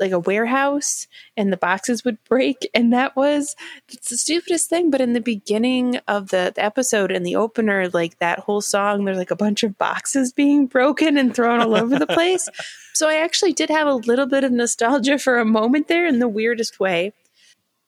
like 0.00 0.12
a 0.12 0.18
warehouse 0.18 1.06
and 1.36 1.52
the 1.52 1.56
boxes 1.56 2.04
would 2.04 2.22
break 2.24 2.68
and 2.74 2.92
that 2.92 3.16
was 3.16 3.54
it's 3.88 4.10
the 4.10 4.16
stupidest 4.16 4.68
thing. 4.68 4.90
But 4.90 5.00
in 5.00 5.12
the 5.12 5.20
beginning 5.20 6.00
of 6.08 6.28
the, 6.28 6.52
the 6.54 6.64
episode 6.64 7.10
in 7.10 7.22
the 7.22 7.36
opener 7.36 7.88
like 7.88 8.18
that 8.18 8.40
whole 8.40 8.60
song 8.60 9.04
there's 9.04 9.18
like 9.18 9.30
a 9.30 9.36
bunch 9.36 9.62
of 9.62 9.78
boxes 9.78 10.32
being 10.32 10.66
broken 10.74 11.16
and 11.16 11.34
thrown 11.34 11.60
all 11.60 11.74
over 11.74 11.98
the 11.98 12.06
place. 12.06 12.48
So 12.96 13.08
i 13.08 13.16
actually 13.16 13.52
did 13.52 13.70
have 13.70 13.88
a 13.88 13.94
little 13.94 14.26
bit 14.26 14.44
of 14.44 14.52
nostalgia 14.52 15.18
for 15.18 15.40
a 15.40 15.44
moment 15.44 15.88
there 15.88 16.06
in 16.06 16.20
the 16.20 16.28
weirdest 16.28 16.78
way. 16.78 17.12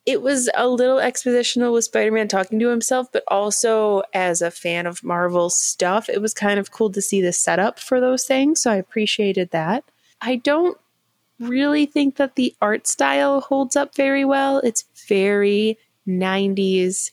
It 0.05 0.21
was 0.21 0.51
a 0.57 0.67
little 0.67 0.97
expositional 0.97 1.73
with 1.73 1.85
spider-man 1.85 2.27
talking 2.27 2.59
to 2.59 2.69
himself 2.69 3.07
but 3.13 3.23
also 3.29 4.03
as 4.13 4.43
a 4.43 4.51
fan 4.51 4.85
of 4.85 5.05
marvel 5.05 5.49
stuff 5.49 6.09
it 6.09 6.21
was 6.21 6.35
kind 6.35 6.59
of 6.59 6.73
cool 6.73 6.91
to 6.91 7.01
see 7.01 7.21
the 7.21 7.33
setup 7.33 7.79
for 7.79 8.01
those 8.01 8.25
things 8.25 8.63
so 8.63 8.73
i 8.73 8.75
appreciated 8.75 9.53
that. 9.53 9.85
I 10.21 10.37
don't 10.37 10.77
really 11.41 11.87
think 11.87 12.17
that 12.17 12.35
the 12.37 12.55
art 12.61 12.87
style 12.87 13.41
holds 13.41 13.77
up 13.77 13.95
very 13.95 14.25
well. 14.25 14.59
It's 14.59 14.85
very 15.09 15.79
90s 16.09 17.11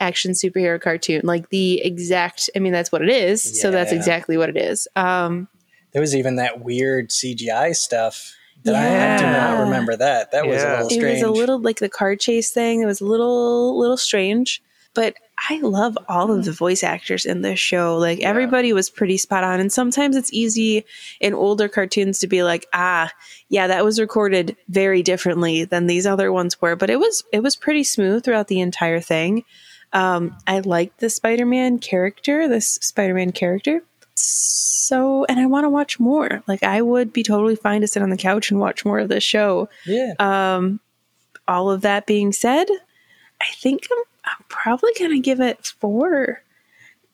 action 0.00 0.32
superhero 0.32 0.80
cartoon. 0.80 1.22
Like 1.24 1.48
the 1.50 1.80
exact 1.82 2.50
I 2.54 2.58
mean 2.58 2.72
that's 2.72 2.92
what 2.92 3.02
it 3.02 3.08
is. 3.08 3.60
So 3.60 3.70
that's 3.70 3.92
exactly 3.92 4.36
what 4.36 4.48
it 4.48 4.56
is. 4.56 4.86
Um 4.96 5.48
There 5.92 6.00
was 6.00 6.14
even 6.14 6.36
that 6.36 6.60
weird 6.64 7.10
CGI 7.10 7.74
stuff. 7.74 8.34
That 8.64 8.74
I 8.76 9.18
do 9.18 9.26
not 9.26 9.60
remember 9.64 9.94
that. 9.96 10.32
That 10.32 10.46
was 10.46 10.62
a 10.62 10.66
Yeah. 10.66 10.82
little 10.82 10.98
it 11.06 11.10
was 11.12 11.22
a 11.22 11.30
little 11.30 11.60
like 11.60 11.78
the 11.80 11.88
car 11.88 12.16
chase 12.16 12.50
thing. 12.50 12.80
It 12.80 12.86
was 12.86 13.00
a 13.00 13.04
little 13.04 13.78
little 13.78 13.96
strange, 13.98 14.62
but 14.94 15.14
I 15.36 15.60
love 15.60 15.98
all 16.08 16.30
of 16.30 16.44
the 16.44 16.52
voice 16.52 16.82
actors 16.82 17.26
in 17.26 17.42
this 17.42 17.58
show. 17.58 17.98
Like 17.98 18.20
everybody 18.20 18.72
was 18.72 18.88
pretty 18.88 19.16
spot 19.16 19.44
on. 19.44 19.60
And 19.60 19.72
sometimes 19.72 20.16
it's 20.16 20.32
easy 20.32 20.84
in 21.20 21.34
older 21.34 21.68
cartoons 21.68 22.20
to 22.20 22.26
be 22.26 22.42
like, 22.42 22.66
ah, 22.72 23.12
yeah, 23.48 23.66
that 23.66 23.84
was 23.84 24.00
recorded 24.00 24.56
very 24.68 25.02
differently 25.02 25.64
than 25.64 25.86
these 25.86 26.06
other 26.06 26.32
ones 26.32 26.60
were. 26.62 26.76
But 26.76 26.90
it 26.90 26.98
was 27.00 27.24
it 27.32 27.42
was 27.42 27.56
pretty 27.56 27.84
smooth 27.84 28.24
throughout 28.24 28.48
the 28.48 28.60
entire 28.60 29.00
thing. 29.00 29.44
Um, 29.92 30.36
I 30.46 30.60
like 30.60 30.96
the 30.98 31.10
Spider 31.10 31.46
Man 31.46 31.78
character, 31.78 32.48
this 32.48 32.78
Spider 32.82 33.14
Man 33.14 33.32
character. 33.32 33.82
So, 34.16 35.24
and 35.28 35.40
I 35.40 35.46
want 35.46 35.64
to 35.64 35.70
watch 35.70 35.98
more. 35.98 36.42
Like, 36.46 36.62
I 36.62 36.82
would 36.82 37.12
be 37.12 37.22
totally 37.22 37.56
fine 37.56 37.80
to 37.80 37.88
sit 37.88 38.02
on 38.02 38.10
the 38.10 38.16
couch 38.16 38.50
and 38.50 38.60
watch 38.60 38.84
more 38.84 38.98
of 38.98 39.08
this 39.08 39.24
show. 39.24 39.68
Yeah. 39.86 40.14
Um, 40.18 40.80
all 41.48 41.70
of 41.70 41.80
that 41.82 42.06
being 42.06 42.32
said, 42.32 42.66
I 43.40 43.46
think 43.56 43.86
I'm, 43.90 44.04
I'm 44.24 44.44
probably 44.48 44.92
going 44.98 45.10
to 45.12 45.20
give 45.20 45.40
it 45.40 45.66
four 45.78 46.42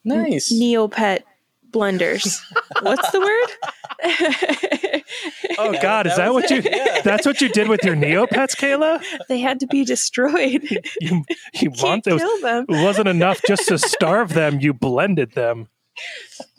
nice. 0.05 0.53
Neopet 0.53 1.21
blenders. 1.71 2.41
What's 2.83 3.11
the 3.11 3.21
word? 3.21 5.03
Oh 5.59 5.73
God, 5.83 6.07
is 6.07 6.17
that 6.17 6.25
that 6.25 6.35
was 6.35 6.43
what 6.45 6.51
you? 6.51 6.63
yeah. 6.65 7.01
That's 7.05 7.27
what 7.27 7.41
you 7.41 7.49
did 7.49 7.69
with 7.69 7.85
your 7.85 7.95
Neopets, 7.97 8.57
Kayla? 8.57 9.03
they 9.29 9.39
had 9.39 9.61
to 9.61 9.67
be 9.67 9.85
destroyed. 9.85 10.63
You 11.01 11.25
you 11.55 11.71
Can't 11.71 11.83
want 11.83 12.05
those? 12.05 12.21
kill 12.21 12.41
them. 12.41 12.67
It 12.69 12.83
wasn't 12.83 13.09
enough 13.09 13.41
just 13.47 13.69
to 13.69 13.79
starve 13.79 14.35
them. 14.35 14.61
You 14.61 14.73
blended 14.73 15.33
them. 15.33 15.69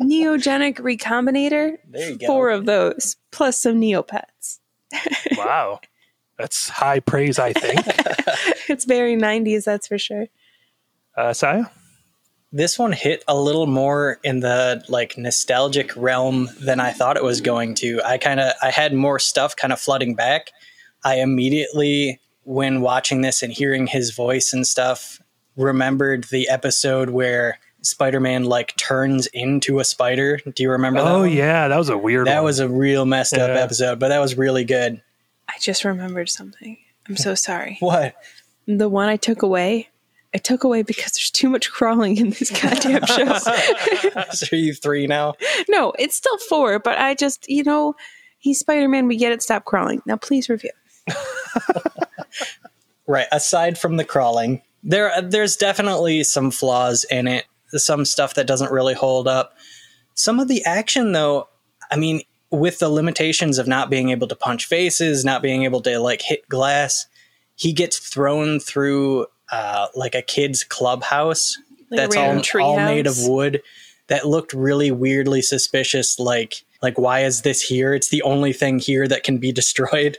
Neogenic 0.01 0.75
recombinator. 0.77 1.77
There 1.89 2.09
you 2.11 2.17
go. 2.17 2.27
Four 2.27 2.49
of 2.49 2.65
those, 2.65 3.17
plus 3.31 3.57
some 3.59 3.79
Neopets. 3.81 4.59
Wow, 5.37 5.79
that's 6.37 6.69
high 6.69 6.99
praise. 6.99 7.39
I 7.39 7.53
think. 7.53 7.81
It's 8.69 8.85
very 8.85 9.15
90s, 9.15 9.63
that's 9.65 9.87
for 9.87 9.97
sure. 9.97 10.27
Uh, 11.16 11.34
Saya? 11.34 11.66
this 12.51 12.78
one 12.78 12.91
hit 12.91 13.24
a 13.28 13.39
little 13.39 13.66
more 13.66 14.20
in 14.24 14.41
the 14.41 14.84
like 14.89 15.18
nostalgic 15.18 15.95
realm 15.95 16.49
than 16.59 16.80
I 16.80 16.91
thought 16.91 17.16
it 17.16 17.24
was 17.24 17.41
going 17.41 17.76
to. 17.76 18.01
I 18.05 18.18
kind 18.18 18.39
of 18.39 18.53
I 18.62 18.72
had 18.72 18.93
more 18.93 19.20
stuff 19.20 19.55
kind 19.55 19.72
of 19.72 19.80
flooding 19.80 20.16
back. 20.16 20.51
I 21.03 21.16
immediately 21.16 22.20
when 22.43 22.82
watching 22.82 23.22
this 23.22 23.41
and 23.41 23.53
hearing 23.53 23.88
his 23.88 24.12
voice 24.12 24.51
and 24.51 24.68
stuff 24.68 25.22
remembered 25.55 26.26
the 26.26 26.49
episode 26.49 27.12
where 27.12 27.59
Spider-Man 27.84 28.43
like 28.45 28.76
turns 28.78 29.28
into 29.28 29.80
a 29.80 29.84
spider. 29.84 30.39
Do 30.55 30.64
you 30.64 30.72
remember 30.72 31.01
that? 31.01 31.09
Oh 31.09 31.20
one? 31.20 31.32
yeah, 31.32 31.68
that 31.70 31.78
was 31.78 31.89
a 31.89 31.97
weird. 31.97 32.28
That 32.28 32.38
one. 32.38 32.45
was 32.45 32.59
a 32.59 32.68
real 32.68 33.05
messed 33.05 33.34
up 33.34 33.49
episode, 33.49 33.99
but 33.99 34.09
that 34.09 34.20
was 34.20 34.38
really 34.38 34.66
good. 34.66 35.01
I 35.47 35.53
just 35.59 35.86
remembered 35.86 36.30
something. 36.30 36.78
I'm 37.07 37.18
so 37.18 37.34
sorry. 37.36 37.78
What? 37.80 38.16
The 38.68 38.88
one 38.88 39.09
I 39.09 39.18
took 39.18 39.41
away, 39.41 39.89
I 40.34 40.38
took 40.38 40.63
away 40.63 40.82
because 40.82 41.11
there's 41.13 41.29
too 41.32 41.49
much 41.49 41.69
crawling 41.71 42.17
in 42.17 42.29
this 42.29 42.49
goddamn 42.49 43.05
show. 43.05 43.38
So 44.32 44.47
are 44.53 44.55
you 44.55 44.73
three 44.73 45.07
now? 45.07 45.34
no, 45.69 45.93
it's 45.99 46.15
still 46.15 46.38
four, 46.49 46.79
but 46.79 46.97
I 46.97 47.15
just, 47.15 47.49
you 47.49 47.63
know, 47.63 47.95
he's 48.39 48.59
Spider 48.59 48.88
Man. 48.88 49.07
We 49.07 49.17
get 49.17 49.32
it. 49.34 49.41
Stop 49.41 49.65
crawling. 49.65 50.01
Now, 50.05 50.15
please 50.15 50.47
review. 50.49 50.71
Right. 53.11 53.27
Aside 53.34 53.77
from 53.77 53.97
the 53.97 54.05
crawling, 54.05 54.61
there 54.84 55.21
there's 55.21 55.57
definitely 55.57 56.23
some 56.23 56.49
flaws 56.49 57.03
in 57.03 57.27
it. 57.27 57.45
Some 57.67 58.05
stuff 58.05 58.36
that 58.36 58.47
doesn't 58.47 58.71
really 58.71 58.93
hold 58.93 59.27
up. 59.27 59.57
Some 60.13 60.39
of 60.39 60.47
the 60.47 60.63
action, 60.63 61.11
though, 61.11 61.49
I 61.91 61.97
mean, 61.97 62.21
with 62.51 62.79
the 62.79 62.88
limitations 62.88 63.57
of 63.57 63.67
not 63.67 63.89
being 63.89 64.11
able 64.11 64.29
to 64.29 64.36
punch 64.36 64.65
faces, 64.65 65.25
not 65.25 65.41
being 65.41 65.63
able 65.63 65.82
to 65.82 65.99
like 65.99 66.21
hit 66.21 66.47
glass, 66.47 67.05
he 67.55 67.73
gets 67.73 67.99
thrown 67.99 68.61
through 68.61 69.27
uh, 69.51 69.87
like 69.95 70.15
a 70.15 70.21
kid's 70.21 70.63
clubhouse 70.63 71.57
Like 71.89 71.99
that's 71.99 72.15
all, 72.15 72.23
random 72.23 72.43
tree 72.43 72.63
all 72.63 72.77
made 72.77 73.07
of 73.07 73.15
wood. 73.27 73.61
That 74.07 74.27
looked 74.27 74.53
really 74.53 74.91
weirdly 74.91 75.41
suspicious. 75.41 76.19
Like, 76.19 76.63
like 76.81 76.97
why 76.97 77.21
is 77.21 77.43
this 77.43 77.61
here? 77.61 77.93
It's 77.93 78.09
the 78.09 78.21
only 78.23 78.53
thing 78.53 78.79
here 78.79 79.07
that 79.07 79.23
can 79.23 79.37
be 79.37 79.51
destroyed. 79.61 80.17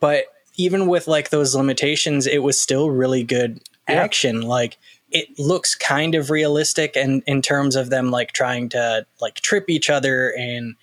But 0.00 0.26
even 0.56 0.86
with 0.86 1.08
like 1.08 1.30
those 1.30 1.54
limitations, 1.54 2.26
it 2.26 2.42
was 2.42 2.60
still 2.60 2.90
really 2.90 3.24
good 3.24 3.60
action. 3.88 4.42
Like 4.42 4.76
it 5.10 5.38
looks 5.38 5.74
kind 5.74 6.14
of 6.14 6.30
realistic 6.30 6.96
and 6.96 7.22
in 7.26 7.42
terms 7.42 7.76
of 7.76 7.90
them 7.90 8.10
like 8.10 8.32
trying 8.32 8.68
to 8.70 9.06
like 9.20 9.36
trip 9.36 9.66
each 9.68 9.88
other 9.90 10.34
and 10.36 10.74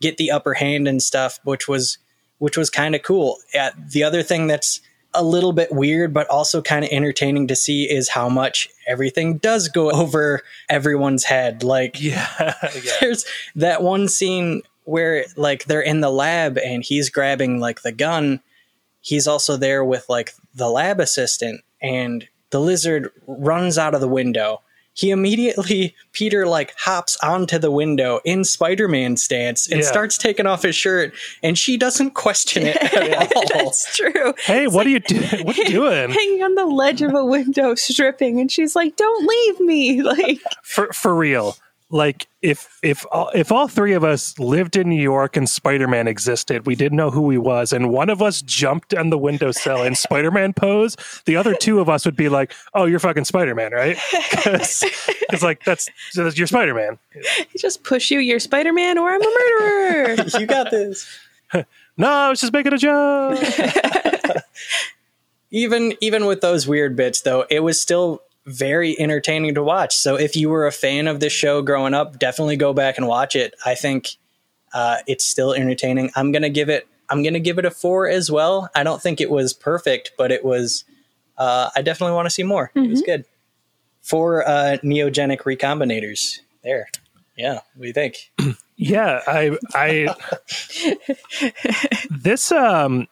get 0.00 0.16
the 0.16 0.30
upper 0.30 0.54
hand 0.54 0.88
and 0.88 1.02
stuff, 1.02 1.38
which 1.44 1.68
was 1.68 1.98
which 2.38 2.56
was 2.56 2.70
kind 2.70 2.94
of 2.94 3.02
cool. 3.02 3.38
Yeah, 3.52 3.70
the 3.76 4.02
other 4.02 4.22
thing 4.22 4.46
that's 4.46 4.80
a 5.14 5.24
little 5.24 5.52
bit 5.52 5.72
weird 5.72 6.14
but 6.14 6.28
also 6.28 6.62
kind 6.62 6.84
of 6.84 6.90
entertaining 6.92 7.48
to 7.48 7.56
see 7.56 7.90
is 7.90 8.08
how 8.08 8.28
much 8.28 8.68
everything 8.86 9.38
does 9.38 9.68
go 9.68 9.90
over 10.00 10.42
everyone's 10.68 11.24
head. 11.24 11.62
Like 11.62 12.00
yeah, 12.00 12.28
yeah. 12.74 12.92
there's 13.00 13.24
that 13.56 13.82
one 13.82 14.08
scene 14.08 14.62
where 14.84 15.24
like 15.36 15.64
they're 15.64 15.80
in 15.80 16.00
the 16.00 16.10
lab 16.10 16.58
and 16.58 16.82
he's 16.82 17.10
grabbing 17.10 17.60
like 17.60 17.82
the 17.82 17.92
gun 17.92 18.40
he's 19.00 19.26
also 19.26 19.56
there 19.56 19.84
with 19.84 20.08
like 20.08 20.34
the 20.54 20.68
lab 20.68 21.00
assistant 21.00 21.62
and 21.82 22.28
the 22.50 22.60
lizard 22.60 23.10
runs 23.26 23.78
out 23.78 23.94
of 23.94 24.00
the 24.00 24.08
window 24.08 24.60
he 25.00 25.10
immediately 25.10 25.94
peter 26.12 26.46
like 26.46 26.74
hops 26.78 27.16
onto 27.22 27.58
the 27.58 27.70
window 27.70 28.20
in 28.24 28.44
spider-man 28.44 29.16
stance 29.16 29.66
and 29.70 29.80
Yeah. 29.80 29.86
starts 29.86 30.18
taking 30.18 30.46
off 30.46 30.62
his 30.62 30.76
shirt 30.76 31.14
and 31.42 31.56
she 31.58 31.76
doesn't 31.78 32.10
question 32.10 32.64
it 32.66 32.76
at 32.76 33.32
all 33.36 33.44
That's 33.54 33.96
true. 33.96 34.34
Hey, 34.44 34.66
what 34.74 34.86
are 34.86 34.90
you 34.90 35.00
doing? 35.00 35.44
What 35.46 35.56
are 35.58 35.62
you 35.62 35.68
doing? 35.68 36.10
Hanging 36.10 36.42
on 36.42 36.54
the 36.54 36.66
ledge 36.66 37.00
of 37.02 37.14
a 37.14 37.24
window, 37.24 37.74
stripping, 37.74 38.38
and 38.40 38.52
she's 38.52 38.76
like, 38.76 38.96
"Don't 38.96 39.26
leave 39.26 39.60
me!" 39.60 40.02
Like, 40.10 40.40
For 40.62 40.92
for 40.92 41.14
real. 41.14 41.56
Like 41.92 42.28
if 42.40 42.78
if 42.82 43.04
all, 43.10 43.30
if 43.34 43.50
all 43.50 43.66
three 43.66 43.94
of 43.94 44.04
us 44.04 44.38
lived 44.38 44.76
in 44.76 44.88
New 44.88 45.02
York 45.02 45.36
and 45.36 45.48
Spider-Man 45.48 46.06
existed, 46.06 46.64
we 46.64 46.76
didn't 46.76 46.96
know 46.96 47.10
who 47.10 47.28
he 47.30 47.38
was, 47.38 47.72
and 47.72 47.90
one 47.90 48.10
of 48.10 48.22
us 48.22 48.42
jumped 48.42 48.94
on 48.94 49.10
the 49.10 49.18
windowsill 49.18 49.82
in 49.82 49.96
Spider-Man 49.96 50.52
pose, 50.52 50.96
the 51.26 51.34
other 51.34 51.52
two 51.54 51.80
of 51.80 51.88
us 51.88 52.04
would 52.04 52.14
be 52.14 52.28
like, 52.28 52.54
"Oh, 52.74 52.84
you're 52.84 53.00
fucking 53.00 53.24
Spider-Man, 53.24 53.72
right?" 53.72 53.98
Because 54.30 54.84
it's 55.32 55.42
like 55.42 55.64
that's, 55.64 55.88
that's 56.14 56.38
you're 56.38 56.46
Spider-Man. 56.46 56.98
just 57.58 57.82
push 57.82 58.10
you. 58.10 58.20
You're 58.20 58.38
Spider 58.38 58.72
Man, 58.72 58.96
or 58.96 59.10
I'm 59.10 59.20
a 59.20 59.24
murderer. 59.24 60.26
you 60.38 60.46
got 60.46 60.70
this 60.70 61.06
No, 61.96 62.08
I 62.08 62.28
was 62.28 62.40
just 62.40 62.52
making 62.52 62.72
a 62.72 62.78
joke. 62.78 63.42
even 65.50 65.94
even 66.00 66.26
with 66.26 66.40
those 66.40 66.68
weird 66.68 66.94
bits 66.94 67.22
though 67.22 67.44
it 67.50 67.60
was 67.60 67.80
still 67.80 68.22
very 68.46 68.98
entertaining 68.98 69.54
to 69.54 69.62
watch. 69.62 69.94
So 69.94 70.16
if 70.16 70.36
you 70.36 70.48
were 70.48 70.66
a 70.66 70.72
fan 70.72 71.06
of 71.06 71.20
this 71.20 71.32
show 71.32 71.62
growing 71.62 71.94
up 71.94 72.18
definitely 72.18 72.56
go 72.56 72.72
back 72.72 72.98
and 72.98 73.06
watch 73.06 73.36
it. 73.36 73.54
I 73.64 73.74
think 73.74 74.16
uh, 74.72 74.98
it's 75.06 75.24
still 75.26 75.52
entertaining. 75.52 76.10
I'm 76.16 76.32
gonna 76.32 76.48
give 76.50 76.68
it 76.68 76.86
i'm 77.08 77.22
gonna 77.24 77.40
give 77.40 77.58
it 77.58 77.64
a 77.64 77.70
four 77.70 78.08
as 78.08 78.30
well. 78.30 78.70
I 78.74 78.82
don't 78.82 79.02
think 79.02 79.20
it 79.20 79.30
was 79.30 79.52
perfect 79.52 80.12
but 80.16 80.30
it 80.32 80.44
was 80.44 80.84
uh, 81.38 81.70
i 81.74 81.82
definitely 81.82 82.14
want 82.14 82.26
to 82.26 82.30
see 82.30 82.42
more. 82.42 82.70
It 82.74 82.88
was 82.88 83.02
good. 83.02 83.24
Four 84.02 84.46
uh, 84.48 84.78
neogenic 84.82 85.40
recombinators. 85.42 86.38
There. 86.62 86.88
Yeah. 87.36 87.60
What 87.74 87.82
do 87.82 87.86
you 87.86 87.92
think? 87.92 88.30
Yeah, 88.82 89.20
I 89.26 89.58
I 89.74 90.14
this 92.10 92.50
um 92.50 93.08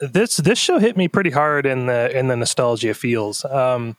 this 0.00 0.38
this 0.38 0.58
show 0.58 0.80
hit 0.80 0.96
me 0.96 1.06
pretty 1.06 1.30
hard 1.30 1.64
in 1.64 1.86
the 1.86 2.10
in 2.18 2.26
the 2.26 2.34
nostalgia 2.34 2.92
feels. 2.92 3.44
Um 3.44 3.96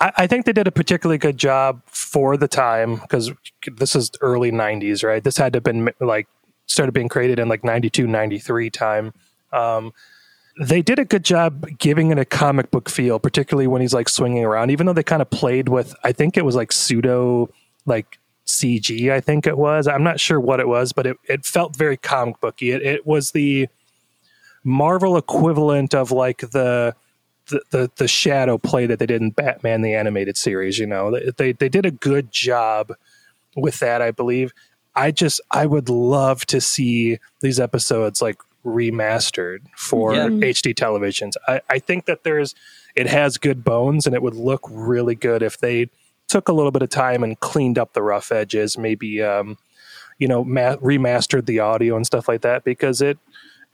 I, 0.00 0.12
I 0.16 0.26
think 0.26 0.46
they 0.46 0.52
did 0.52 0.66
a 0.66 0.72
particularly 0.72 1.18
good 1.18 1.38
job 1.38 1.82
for 1.86 2.36
the 2.36 2.48
time 2.48 2.96
because 2.96 3.32
this 3.76 3.94
is 3.94 4.10
early 4.20 4.50
'90s, 4.50 5.04
right? 5.04 5.22
This 5.22 5.36
had 5.36 5.52
to 5.52 5.56
have 5.58 5.64
been 5.64 5.90
like 6.00 6.28
started 6.66 6.92
being 6.92 7.08
created 7.08 7.38
in 7.38 7.48
like 7.48 7.64
92, 7.64 8.06
93 8.06 8.70
time. 8.70 9.12
Um, 9.52 9.92
they 10.60 10.82
did 10.82 10.98
a 10.98 11.04
good 11.04 11.24
job 11.24 11.66
giving 11.78 12.10
it 12.10 12.18
a 12.18 12.24
comic 12.24 12.70
book 12.70 12.88
feel, 12.88 13.18
particularly 13.18 13.66
when 13.66 13.80
he's 13.80 13.94
like 13.94 14.08
swinging 14.08 14.44
around. 14.44 14.70
Even 14.70 14.86
though 14.86 14.92
they 14.92 15.02
kind 15.02 15.22
of 15.22 15.30
played 15.30 15.68
with, 15.68 15.94
I 16.04 16.12
think 16.12 16.36
it 16.36 16.44
was 16.44 16.56
like 16.56 16.72
pseudo 16.72 17.48
like 17.86 18.18
CG. 18.46 19.12
I 19.12 19.20
think 19.20 19.46
it 19.46 19.56
was. 19.56 19.86
I'm 19.86 20.02
not 20.02 20.18
sure 20.18 20.40
what 20.40 20.58
it 20.58 20.66
was, 20.66 20.92
but 20.92 21.06
it, 21.06 21.16
it 21.28 21.46
felt 21.46 21.76
very 21.76 21.96
comic 21.96 22.40
booky. 22.40 22.70
It, 22.70 22.82
it 22.82 23.06
was 23.06 23.30
the 23.30 23.68
Marvel 24.64 25.16
equivalent 25.16 25.94
of 25.94 26.10
like 26.10 26.38
the, 26.38 26.94
the 27.48 27.62
the 27.70 27.90
the 27.96 28.08
shadow 28.08 28.58
play 28.58 28.86
that 28.86 28.98
they 28.98 29.06
did 29.06 29.20
in 29.22 29.30
Batman 29.30 29.82
the 29.82 29.94
animated 29.94 30.36
series. 30.36 30.78
You 30.78 30.86
know, 30.86 31.10
they 31.10 31.30
they, 31.36 31.52
they 31.52 31.68
did 31.68 31.84
a 31.86 31.90
good 31.90 32.30
job 32.32 32.92
with 33.56 33.80
that. 33.80 34.00
I 34.02 34.10
believe. 34.10 34.52
I 34.94 35.10
just 35.10 35.40
I 35.50 35.66
would 35.66 35.88
love 35.88 36.44
to 36.46 36.60
see 36.60 37.18
these 37.40 37.60
episodes 37.60 38.20
like 38.22 38.38
remastered 38.64 39.60
for 39.76 40.14
Yeah. 40.14 40.26
HD 40.28 40.74
televisions. 40.74 41.32
I, 41.46 41.60
I 41.70 41.78
think 41.78 42.06
that 42.06 42.24
there's 42.24 42.54
it 42.96 43.06
has 43.06 43.38
good 43.38 43.62
bones 43.64 44.06
and 44.06 44.14
it 44.14 44.22
would 44.22 44.34
look 44.34 44.62
really 44.70 45.14
good 45.14 45.42
if 45.42 45.58
they 45.58 45.88
took 46.26 46.48
a 46.48 46.52
little 46.52 46.72
bit 46.72 46.82
of 46.82 46.90
time 46.90 47.22
and 47.22 47.38
cleaned 47.40 47.78
up 47.78 47.92
the 47.92 48.02
rough 48.02 48.32
edges, 48.32 48.76
maybe 48.76 49.22
um, 49.22 49.56
you 50.18 50.26
know, 50.26 50.42
ma- 50.44 50.76
remastered 50.76 51.46
the 51.46 51.60
audio 51.60 51.94
and 51.96 52.04
stuff 52.04 52.26
like 52.28 52.40
that 52.42 52.64
because 52.64 53.00
it 53.00 53.18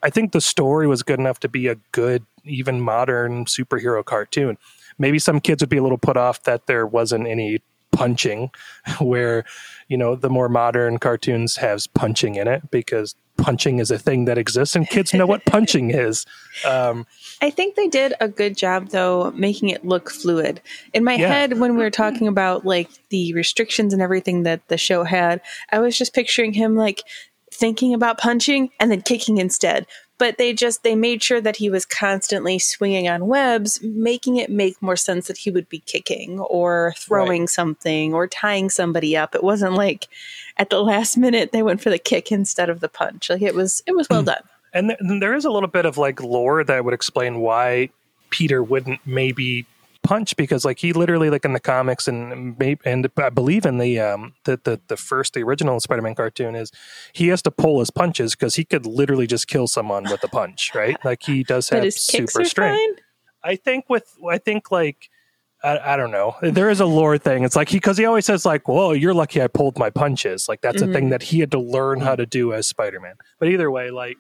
I 0.04 0.10
think 0.10 0.32
the 0.32 0.40
story 0.40 0.86
was 0.86 1.02
good 1.02 1.18
enough 1.18 1.40
to 1.40 1.48
be 1.48 1.66
a 1.66 1.76
good 1.92 2.24
even 2.44 2.80
modern 2.80 3.46
superhero 3.46 4.04
cartoon. 4.04 4.58
Maybe 4.98 5.18
some 5.18 5.40
kids 5.40 5.62
would 5.62 5.70
be 5.70 5.78
a 5.78 5.82
little 5.82 5.98
put 5.98 6.16
off 6.16 6.44
that 6.44 6.66
there 6.66 6.86
wasn't 6.86 7.26
any 7.26 7.62
punching 7.90 8.50
where 9.00 9.44
you 9.88 9.96
know 9.96 10.14
the 10.16 10.28
more 10.28 10.48
modern 10.48 10.98
cartoons 10.98 11.56
has 11.56 11.86
punching 11.86 12.34
in 12.34 12.48
it 12.48 12.70
because 12.70 13.14
punching 13.36 13.78
is 13.78 13.90
a 13.90 13.98
thing 13.98 14.24
that 14.26 14.36
exists 14.38 14.76
and 14.76 14.88
kids 14.88 15.14
know 15.14 15.26
what 15.26 15.44
punching 15.46 15.90
is. 15.90 16.26
Um, 16.64 17.06
I 17.40 17.50
think 17.50 17.74
they 17.74 17.88
did 17.88 18.14
a 18.20 18.28
good 18.28 18.56
job 18.56 18.90
though 18.90 19.32
making 19.36 19.70
it 19.70 19.84
look 19.84 20.10
fluid. 20.10 20.60
In 20.92 21.02
my 21.02 21.14
Yeah. 21.14 21.28
head 21.28 21.58
when 21.58 21.76
we 21.76 21.82
were 21.82 21.90
talking 21.90 22.28
about 22.28 22.66
like 22.66 22.88
the 23.08 23.32
restrictions 23.32 23.92
and 23.92 24.02
everything 24.02 24.42
that 24.42 24.66
the 24.68 24.76
show 24.78 25.04
had, 25.04 25.40
I 25.70 25.78
was 25.80 25.96
just 25.96 26.14
picturing 26.14 26.52
him 26.52 26.76
like 26.76 27.02
thinking 27.54 27.94
about 27.94 28.18
punching 28.18 28.70
and 28.80 28.90
then 28.90 29.02
kicking 29.02 29.38
instead. 29.38 29.86
But 30.16 30.38
they 30.38 30.52
just 30.52 30.84
they 30.84 30.94
made 30.94 31.22
sure 31.22 31.40
that 31.40 31.56
he 31.56 31.68
was 31.68 31.84
constantly 31.84 32.58
swinging 32.58 33.08
on 33.08 33.26
webs, 33.26 33.80
making 33.82 34.36
it 34.36 34.48
make 34.48 34.80
more 34.80 34.96
sense 34.96 35.26
that 35.26 35.38
he 35.38 35.50
would 35.50 35.68
be 35.68 35.80
kicking 35.80 36.38
or 36.38 36.94
throwing 36.96 37.48
something 37.48 38.14
or 38.14 38.28
tying 38.28 38.70
somebody 38.70 39.16
up. 39.16 39.34
It 39.34 39.42
wasn't 39.42 39.74
like 39.74 40.06
at 40.56 40.70
the 40.70 40.82
last 40.82 41.16
minute 41.16 41.50
they 41.50 41.64
went 41.64 41.80
for 41.80 41.90
the 41.90 41.98
kick 41.98 42.30
instead 42.30 42.70
of 42.70 42.78
the 42.78 42.88
punch. 42.88 43.28
Like 43.28 43.42
it 43.42 43.54
was 43.56 43.82
it 43.86 43.96
was 43.96 44.08
well 44.08 44.20
hmm. 44.20 44.26
done. 44.26 44.42
and 44.72 44.88
th- 44.90 45.00
and 45.00 45.20
there 45.20 45.34
is 45.34 45.44
a 45.44 45.50
little 45.50 45.68
bit 45.68 45.84
of 45.84 45.98
like 45.98 46.22
lore 46.22 46.62
that 46.62 46.84
would 46.84 46.94
explain 46.94 47.40
why 47.40 47.88
Peter 48.30 48.62
wouldn't 48.62 49.00
maybe 49.04 49.66
punch 50.04 50.36
because 50.36 50.64
like 50.64 50.78
he 50.78 50.92
literally 50.92 51.30
like 51.30 51.44
in 51.44 51.54
the 51.54 51.60
comics 51.60 52.06
and 52.06 52.56
maybe 52.58 52.80
and 52.84 53.10
I 53.16 53.30
believe 53.30 53.64
in 53.64 53.78
the 53.78 53.98
um 53.98 54.34
the 54.44 54.60
the, 54.62 54.80
the 54.86 54.96
first 54.96 55.34
the 55.34 55.42
original 55.42 55.80
Spider-Man 55.80 56.14
cartoon 56.14 56.54
is 56.54 56.70
he 57.12 57.28
has 57.28 57.42
to 57.42 57.50
pull 57.50 57.80
his 57.80 57.90
punches 57.90 58.34
because 58.36 58.54
he 58.54 58.64
could 58.64 58.86
literally 58.86 59.26
just 59.26 59.48
kill 59.48 59.66
someone 59.66 60.04
with 60.04 60.22
a 60.22 60.28
punch 60.28 60.72
right 60.74 60.96
like 61.04 61.22
he 61.24 61.42
does 61.42 61.70
have 61.70 61.92
super 61.92 62.44
strength. 62.44 63.00
I 63.42 63.56
think 63.56 63.86
with 63.88 64.14
I 64.30 64.38
think 64.38 64.70
like 64.70 65.10
I, 65.64 65.94
I 65.94 65.96
don't 65.96 66.10
know. 66.10 66.36
There 66.42 66.68
is 66.68 66.80
a 66.80 66.86
lore 66.86 67.16
thing. 67.16 67.42
It's 67.42 67.56
like 67.56 67.70
he 67.70 67.78
because 67.78 67.96
he 67.96 68.04
always 68.04 68.26
says 68.26 68.44
like, 68.44 68.68
"Well, 68.68 68.94
you're 68.94 69.14
lucky 69.14 69.40
I 69.40 69.46
pulled 69.46 69.78
my 69.78 69.88
punches." 69.88 70.46
Like 70.46 70.60
that's 70.60 70.82
a 70.82 70.86
thing 70.92 71.08
that 71.08 71.22
he 71.22 71.40
had 71.40 71.50
to 71.52 71.58
learn 71.58 72.00
how 72.00 72.14
to 72.14 72.26
do 72.26 72.52
as 72.52 72.68
Spider-Man. 72.68 73.14
But 73.38 73.48
either 73.48 73.70
way, 73.70 73.90
like 73.90 74.18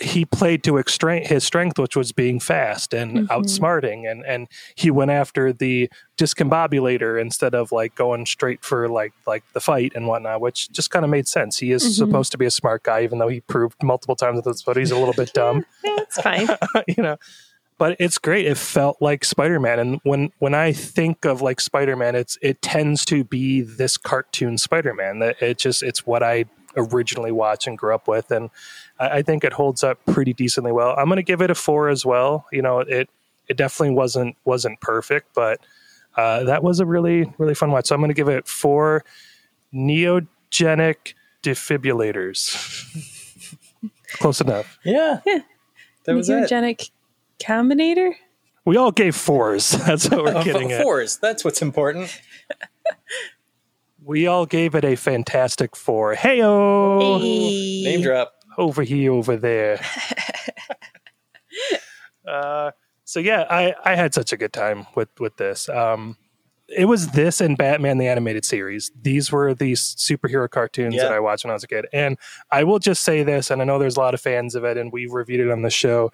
he 0.00 0.24
played 0.24 0.62
to 0.64 0.78
extra- 0.78 1.26
his 1.26 1.44
strength, 1.44 1.78
which 1.78 1.96
was 1.96 2.12
being 2.12 2.40
fast 2.40 2.94
and 2.94 3.16
mm-hmm. 3.16 3.26
outsmarting, 3.26 4.10
and 4.10 4.24
and 4.24 4.48
he 4.74 4.90
went 4.90 5.10
after 5.10 5.52
the 5.52 5.90
discombobulator 6.16 7.20
instead 7.20 7.54
of 7.54 7.70
like 7.70 7.94
going 7.94 8.26
straight 8.26 8.64
for 8.64 8.88
like 8.88 9.12
like 9.26 9.44
the 9.52 9.60
fight 9.60 9.92
and 9.94 10.06
whatnot, 10.06 10.40
which 10.40 10.70
just 10.70 10.90
kind 10.90 11.04
of 11.04 11.10
made 11.10 11.28
sense. 11.28 11.58
He 11.58 11.72
is 11.72 11.82
mm-hmm. 11.82 11.92
supposed 11.92 12.32
to 12.32 12.38
be 12.38 12.46
a 12.46 12.50
smart 12.50 12.82
guy, 12.82 13.02
even 13.02 13.18
though 13.18 13.28
he 13.28 13.40
proved 13.40 13.82
multiple 13.82 14.16
times 14.16 14.38
that 14.38 14.44
that's 14.48 14.66
what 14.66 14.76
he's 14.76 14.90
a 14.90 14.98
little 14.98 15.14
bit 15.14 15.32
dumb 15.32 15.64
it's 15.84 16.20
fine. 16.20 16.48
you 16.88 17.02
know 17.02 17.16
but 17.78 17.96
it's 17.98 18.18
great 18.18 18.46
it 18.46 18.56
felt 18.56 19.00
like 19.00 19.24
spider-man 19.24 19.78
and 19.78 20.00
when 20.04 20.32
when 20.38 20.54
i 20.54 20.72
think 20.72 21.24
of 21.24 21.42
like 21.42 21.60
spider-man 21.60 22.14
it's 22.14 22.38
it 22.42 22.60
tends 22.62 23.04
to 23.04 23.24
be 23.24 23.60
this 23.60 23.96
cartoon 23.96 24.58
spider-man 24.58 25.18
that 25.18 25.40
it 25.42 25.58
just 25.58 25.82
it's 25.82 26.06
what 26.06 26.22
i 26.22 26.44
originally 26.76 27.32
watched 27.32 27.66
and 27.66 27.78
grew 27.78 27.94
up 27.94 28.06
with 28.06 28.30
and 28.30 28.50
i, 28.98 29.18
I 29.18 29.22
think 29.22 29.44
it 29.44 29.52
holds 29.52 29.82
up 29.84 29.98
pretty 30.06 30.32
decently 30.32 30.72
well 30.72 30.94
i'm 30.98 31.06
going 31.06 31.16
to 31.16 31.22
give 31.22 31.40
it 31.42 31.50
a 31.50 31.54
four 31.54 31.88
as 31.88 32.04
well 32.06 32.46
you 32.52 32.62
know 32.62 32.80
it 32.80 33.08
it 33.48 33.56
definitely 33.56 33.94
wasn't 33.94 34.36
wasn't 34.44 34.80
perfect 34.80 35.34
but 35.34 35.60
uh, 36.16 36.42
that 36.44 36.62
was 36.62 36.80
a 36.80 36.86
really 36.86 37.32
really 37.38 37.54
fun 37.54 37.70
watch 37.70 37.86
so 37.86 37.94
i'm 37.94 38.00
going 38.00 38.08
to 38.10 38.14
give 38.14 38.28
it 38.28 38.46
four 38.48 39.04
neogenic 39.74 41.14
defibrillators 41.42 42.54
close 44.14 44.40
enough 44.40 44.78
Yeah. 44.84 45.20
Yeah. 45.26 45.40
That 46.04 46.14
was 46.16 46.28
it. 46.30 46.44
Neogenic 46.50 46.90
combinator. 47.38 48.12
We 48.64 48.76
all 48.78 48.90
gave 48.92 49.14
fours. 49.14 49.70
That's 49.86 50.08
what 50.10 50.24
we're 50.24 50.34
Uh, 50.36 50.42
getting 50.42 50.72
at. 50.72 50.82
fours. 50.82 51.18
That's 51.18 51.44
what's 51.44 51.60
important. 51.60 52.18
We 54.04 54.26
all 54.26 54.46
gave 54.46 54.74
it 54.74 54.84
a 54.86 54.96
fantastic 54.96 55.76
four. 55.76 56.14
hey 56.14 56.38
Heyo, 56.38 57.20
Name 57.84 58.00
drop. 58.00 58.37
Over 58.58 58.82
here, 58.82 59.12
over 59.12 59.36
there. 59.36 59.80
uh, 62.28 62.72
so 63.04 63.20
yeah, 63.20 63.44
I 63.48 63.74
I 63.84 63.94
had 63.94 64.14
such 64.14 64.32
a 64.32 64.36
good 64.36 64.52
time 64.52 64.86
with 64.94 65.08
with 65.18 65.36
this. 65.36 65.68
Um, 65.68 66.16
it 66.68 66.84
was 66.84 67.08
this 67.12 67.40
and 67.40 67.56
Batman 67.56 67.96
the 67.96 68.08
animated 68.08 68.44
series. 68.44 68.90
These 69.00 69.32
were 69.32 69.54
these 69.54 69.80
superhero 69.96 70.50
cartoons 70.50 70.96
Yeah. 70.96 71.04
that 71.04 71.12
I 71.12 71.20
watched 71.20 71.44
when 71.44 71.50
I 71.50 71.54
was 71.54 71.64
a 71.64 71.68
kid. 71.68 71.86
And 71.94 72.18
I 72.50 72.64
will 72.64 72.78
just 72.78 73.02
say 73.04 73.22
this, 73.22 73.50
and 73.50 73.62
I 73.62 73.64
know 73.64 73.78
there's 73.78 73.96
a 73.96 74.00
lot 74.00 74.12
of 74.12 74.20
fans 74.20 74.54
of 74.54 74.64
it, 74.64 74.76
and 74.76 74.92
we've 74.92 75.12
reviewed 75.12 75.40
it 75.40 75.50
on 75.50 75.62
the 75.62 75.70
show. 75.70 76.12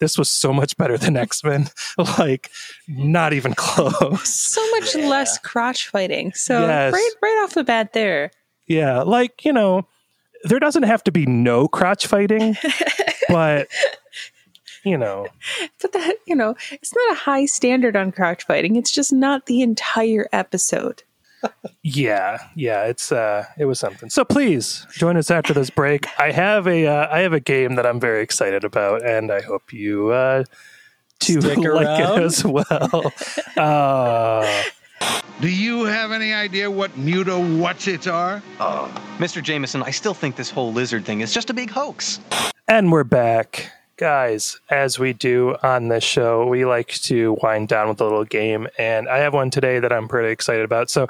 This 0.00 0.18
was 0.18 0.28
so 0.28 0.52
much 0.52 0.76
better 0.76 0.98
than 0.98 1.16
X 1.28 1.44
Men. 1.44 1.68
like, 2.18 2.50
not 2.88 3.32
even 3.32 3.54
close. 3.54 4.28
So 4.34 4.60
much 4.72 4.96
less 4.96 5.38
crotch 5.38 5.86
fighting. 5.88 6.32
So 6.32 6.66
Yes. 6.66 6.92
right 6.92 7.10
right 7.22 7.40
off 7.44 7.54
the 7.54 7.62
bat 7.62 7.92
there. 7.92 8.32
Yeah, 8.66 9.02
like, 9.02 9.44
you 9.44 9.52
know, 9.52 9.86
there 10.44 10.58
doesn't 10.58 10.84
have 10.84 11.02
to 11.04 11.12
be 11.12 11.26
no 11.26 11.68
crotch 11.68 12.06
fighting, 12.06 12.56
but 13.28 13.68
you 14.84 14.98
know, 14.98 15.28
But 15.80 15.92
that, 15.92 16.16
you 16.26 16.34
know, 16.34 16.56
it's 16.72 16.92
not 16.94 17.12
a 17.12 17.14
high 17.20 17.46
standard 17.46 17.94
on 17.96 18.10
crotch 18.12 18.44
fighting. 18.44 18.76
It's 18.76 18.90
just 18.90 19.12
not 19.12 19.46
the 19.46 19.62
entire 19.62 20.28
episode. 20.32 21.02
yeah, 21.82 22.38
yeah, 22.54 22.84
it's 22.84 23.10
uh 23.12 23.44
it 23.58 23.64
was 23.64 23.78
something. 23.78 24.10
So 24.10 24.24
please 24.24 24.86
join 24.92 25.16
us 25.16 25.30
after 25.30 25.52
this 25.52 25.70
break. 25.70 26.06
I 26.18 26.30
have 26.30 26.66
a 26.68 26.86
uh, 26.86 27.08
I 27.10 27.20
have 27.20 27.32
a 27.32 27.40
game 27.40 27.74
that 27.76 27.86
I'm 27.86 27.98
very 28.00 28.22
excited 28.22 28.62
about 28.64 29.04
and 29.04 29.30
I 29.32 29.40
hope 29.40 29.72
you 29.72 30.10
uh 30.10 30.44
to 31.20 31.40
Stick 31.40 31.58
like 31.58 31.66
around. 31.66 32.18
it 32.20 32.24
as 32.24 32.44
well. 32.44 33.12
uh 33.56 34.62
Do 35.42 35.48
you 35.50 35.82
have 35.86 36.12
any 36.12 36.32
idea 36.32 36.70
what 36.70 36.96
muta 36.96 37.36
what's 37.36 37.88
its 37.88 38.06
are? 38.06 38.40
Mr. 39.18 39.42
Jameson, 39.42 39.82
I 39.82 39.90
still 39.90 40.14
think 40.14 40.36
this 40.36 40.48
whole 40.48 40.72
lizard 40.72 41.04
thing 41.04 41.20
is 41.20 41.34
just 41.34 41.50
a 41.50 41.52
big 41.52 41.68
hoax. 41.68 42.20
And 42.68 42.92
we're 42.92 43.02
back. 43.02 43.72
Guys, 43.96 44.60
as 44.70 45.00
we 45.00 45.12
do 45.12 45.56
on 45.64 45.88
this 45.88 46.04
show, 46.04 46.46
we 46.46 46.64
like 46.64 46.90
to 46.90 47.36
wind 47.42 47.66
down 47.66 47.88
with 47.88 48.00
a 48.00 48.04
little 48.04 48.22
game. 48.22 48.68
And 48.78 49.08
I 49.08 49.18
have 49.18 49.34
one 49.34 49.50
today 49.50 49.80
that 49.80 49.92
I'm 49.92 50.06
pretty 50.06 50.30
excited 50.30 50.64
about. 50.64 50.90
So, 50.90 51.08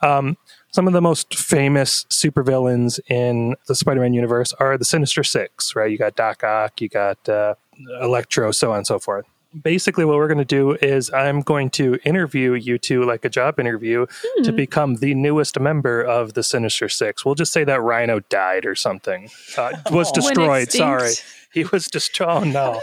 um, 0.00 0.38
some 0.72 0.86
of 0.86 0.94
the 0.94 1.02
most 1.02 1.34
famous 1.34 2.06
supervillains 2.06 2.98
in 3.10 3.54
the 3.68 3.74
Spider 3.74 4.00
Man 4.00 4.14
universe 4.14 4.54
are 4.54 4.78
the 4.78 4.86
Sinister 4.86 5.22
Six, 5.22 5.76
right? 5.76 5.90
You 5.90 5.98
got 5.98 6.16
Doc 6.16 6.42
Ock, 6.42 6.80
you 6.80 6.88
got 6.88 7.28
uh, 7.28 7.54
Electro, 8.00 8.50
so 8.50 8.70
on 8.72 8.78
and 8.78 8.86
so 8.86 8.98
forth. 8.98 9.26
Basically, 9.62 10.04
what 10.04 10.16
we're 10.16 10.28
going 10.28 10.38
to 10.38 10.44
do 10.44 10.72
is 10.72 11.12
I'm 11.12 11.40
going 11.40 11.70
to 11.70 11.98
interview 12.04 12.54
you 12.54 12.78
two 12.78 13.04
like 13.04 13.24
a 13.24 13.28
job 13.28 13.60
interview 13.60 14.06
to 14.42 14.52
become 14.52 14.96
the 14.96 15.14
newest 15.14 15.58
member 15.60 16.02
of 16.02 16.34
the 16.34 16.42
Sinister 16.42 16.88
Six. 16.88 17.24
We'll 17.24 17.34
just 17.34 17.52
say 17.52 17.64
that 17.64 17.80
Rhino 17.80 18.20
died 18.20 18.66
or 18.66 18.74
something, 18.74 19.30
uh, 19.56 19.72
was 19.90 20.10
destroyed. 20.12 20.70
Sorry, 20.72 21.14
he 21.52 21.64
was 21.64 21.86
just. 21.86 22.20
Oh 22.20 22.40
no. 22.40 22.80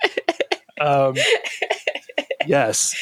um, 0.80 1.14
yes. 2.46 2.94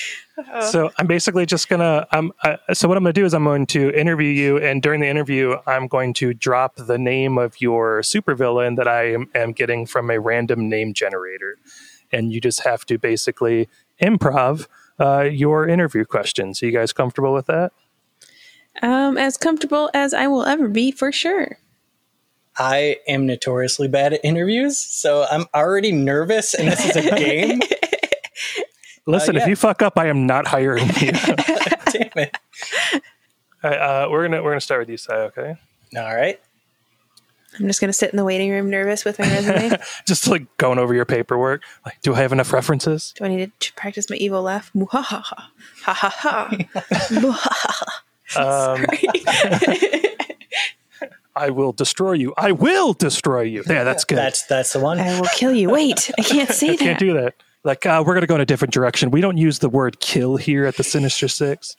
So 0.68 0.90
I'm 0.98 1.06
basically 1.06 1.46
just 1.46 1.68
gonna. 1.68 2.06
Um, 2.10 2.32
uh, 2.42 2.56
so 2.72 2.88
what 2.88 2.96
I'm 2.96 3.04
gonna 3.04 3.12
do 3.12 3.24
is 3.24 3.34
I'm 3.34 3.44
going 3.44 3.66
to 3.66 3.90
interview 3.90 4.28
you, 4.30 4.58
and 4.58 4.82
during 4.82 5.00
the 5.00 5.06
interview, 5.06 5.56
I'm 5.66 5.86
going 5.86 6.12
to 6.14 6.34
drop 6.34 6.74
the 6.76 6.98
name 6.98 7.38
of 7.38 7.60
your 7.60 8.00
supervillain 8.00 8.76
that 8.76 8.88
I 8.88 9.12
am, 9.12 9.28
am 9.34 9.52
getting 9.52 9.86
from 9.86 10.10
a 10.10 10.18
random 10.18 10.68
name 10.68 10.92
generator, 10.92 11.56
and 12.14 12.32
you 12.32 12.40
just 12.40 12.64
have 12.64 12.86
to 12.86 12.98
basically 12.98 13.68
improv 14.00 14.66
uh, 15.00 15.22
your 15.22 15.68
interview 15.68 16.04
questions. 16.04 16.62
Are 16.62 16.66
you 16.66 16.72
guys 16.72 16.92
comfortable 16.92 17.34
with 17.34 17.46
that? 17.46 17.72
Um, 18.82 19.18
as 19.18 19.36
comfortable 19.36 19.90
as 19.94 20.14
I 20.14 20.26
will 20.26 20.44
ever 20.44 20.68
be, 20.68 20.90
for 20.90 21.12
sure. 21.12 21.58
I 22.56 22.98
am 23.08 23.26
notoriously 23.26 23.88
bad 23.88 24.12
at 24.12 24.20
interviews, 24.24 24.78
so 24.78 25.26
I'm 25.30 25.46
already 25.54 25.90
nervous, 25.90 26.54
and 26.54 26.68
this 26.68 26.84
is 26.84 26.96
a 26.96 27.10
game. 27.16 27.60
Listen, 29.06 29.34
yeah. 29.34 29.42
if 29.42 29.48
you 29.48 29.56
fuck 29.56 29.82
up, 29.82 29.98
I 29.98 30.06
am 30.06 30.26
not 30.26 30.46
hiring 30.46 30.86
you. 31.00 31.12
Damn 31.92 32.10
it! 32.16 32.36
All 33.62 33.70
right, 33.70 33.78
uh, 33.78 34.08
we're 34.10 34.22
gonna 34.22 34.42
we're 34.42 34.50
gonna 34.50 34.60
start 34.60 34.80
with 34.80 34.88
you, 34.88 34.96
Sai. 34.96 35.16
Okay. 35.16 35.56
All 35.96 36.14
right. 36.14 36.40
I'm 37.58 37.66
just 37.66 37.80
going 37.80 37.88
to 37.88 37.94
sit 37.94 38.10
in 38.10 38.16
the 38.16 38.24
waiting 38.24 38.50
room 38.50 38.70
nervous 38.70 39.04
with 39.04 39.18
my 39.18 39.28
resume. 39.28 39.78
Just 40.06 40.26
like 40.26 40.44
going 40.56 40.78
over 40.78 40.94
your 40.94 41.04
paperwork. 41.04 41.62
Like, 41.84 42.00
do 42.02 42.14
I 42.14 42.18
have 42.18 42.32
enough 42.32 42.52
references? 42.52 43.14
Do 43.16 43.24
I 43.24 43.28
need 43.28 43.52
to 43.60 43.72
practice 43.74 44.10
my 44.10 44.16
evil 44.16 44.42
laugh? 44.42 44.72
Muhahaha. 44.74 45.44
Ha 45.82 45.92
ha 45.92 46.08
ha. 46.08 46.48
Muhahaha. 47.10 48.00
Um, 48.36 48.86
I 51.36 51.50
will 51.50 51.72
destroy 51.72 52.12
you. 52.12 52.32
I 52.36 52.52
will 52.52 52.92
destroy 52.92 53.42
you. 53.42 53.62
Yeah, 53.68 53.84
that's 53.84 54.04
good. 54.04 54.18
That's 54.18 54.46
that's 54.46 54.72
the 54.72 54.80
one. 54.80 54.98
I 55.00 55.20
will 55.20 55.28
kill 55.34 55.52
you. 55.52 55.70
Wait, 55.70 56.10
I 56.18 56.22
can't 56.22 56.50
say 56.50 56.68
that. 56.68 56.80
I 56.80 56.84
can't 56.84 56.98
do 56.98 57.12
that. 57.14 57.34
Like, 57.64 57.86
uh, 57.86 58.02
we're 58.06 58.14
going 58.14 58.22
to 58.22 58.26
go 58.26 58.34
in 58.34 58.40
a 58.40 58.46
different 58.46 58.74
direction. 58.74 59.10
We 59.10 59.20
don't 59.20 59.36
use 59.38 59.58
the 59.60 59.68
word 59.68 60.00
kill 60.00 60.36
here 60.36 60.66
at 60.66 60.76
the 60.76 60.84
Sinister 60.84 61.28
Six. 61.28 61.76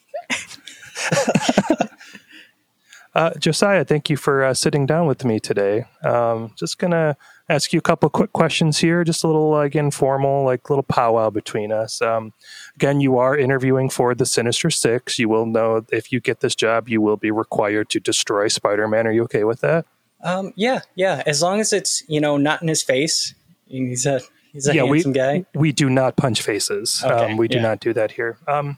Uh, 3.16 3.32
Josiah, 3.39 3.86
thank 3.86 4.09
you 4.09 4.18
for 4.18 4.43
uh, 4.43 4.53
sitting 4.53 4.86
down 4.86 5.07
with 5.07 5.24
me 5.24 5.39
today. 5.39 5.86
Um, 6.03 6.51
just 6.57 6.78
going 6.78 6.91
to 6.91 7.16
ask 7.47 7.72
you 7.72 7.80
a 7.80 7.82
couple 7.82 8.09
quick 8.09 8.34
questions 8.34 8.80
here, 8.80 9.05
just 9.05 9.24
a 9.24 9.28
little 9.28 9.49
like 9.49 9.74
informal, 9.74 10.43
like 10.43 10.70
little 10.70 10.84
powwow 10.84 11.30
between 11.30 11.72
us. 11.72 12.01
Um, 12.01 12.34
again, 12.76 12.99
you 12.99 13.18
are 13.18 13.38
interviewing 13.38 13.89
for 13.89 14.13
the 14.13 14.26
Sinister 14.26 14.70
Six. 14.70 15.18
You 15.18 15.30
will 15.30 15.45
know 15.45 15.86
if 15.91 16.11
you 16.11 16.20
get 16.20 16.41
this 16.41 16.55
job, 16.55 16.89
you 16.89 17.01
will 17.01 17.18
be 17.18 17.32
required 17.32 17.89
to 17.91 18.01
destroy 18.01 18.49
Spider 18.49 18.88
Man. 18.88 19.07
Are 19.07 19.11
you 19.11 19.24
okay 19.24 19.45
with 19.45 19.61
that? 19.61 19.86
Um, 20.22 20.51
yeah, 20.57 20.82
yeah. 20.95 21.24
As 21.26 21.41
long 21.41 21.61
as 21.61 21.72
it's 21.72 22.03
you 22.09 22.20
know 22.20 22.36
not 22.38 22.61
in 22.61 22.68
his 22.68 22.84
face. 22.84 23.34
He's 23.68 24.05
a 24.05 24.22
he's 24.51 24.68
a 24.68 24.76
yeah, 24.76 24.84
we 24.84 24.97
handsome 24.97 25.13
guy. 25.13 25.45
we 25.55 25.72
do 25.72 25.89
not 25.89 26.18
punch 26.18 26.41
faces. 26.41 27.01
Okay, 27.03 27.32
um, 27.32 27.38
we 27.38 27.47
do 27.47 27.57
yeah. 27.57 27.63
not 27.63 27.80
do 27.80 27.93
that 27.93 28.11
here. 28.11 28.38
Um, 28.47 28.78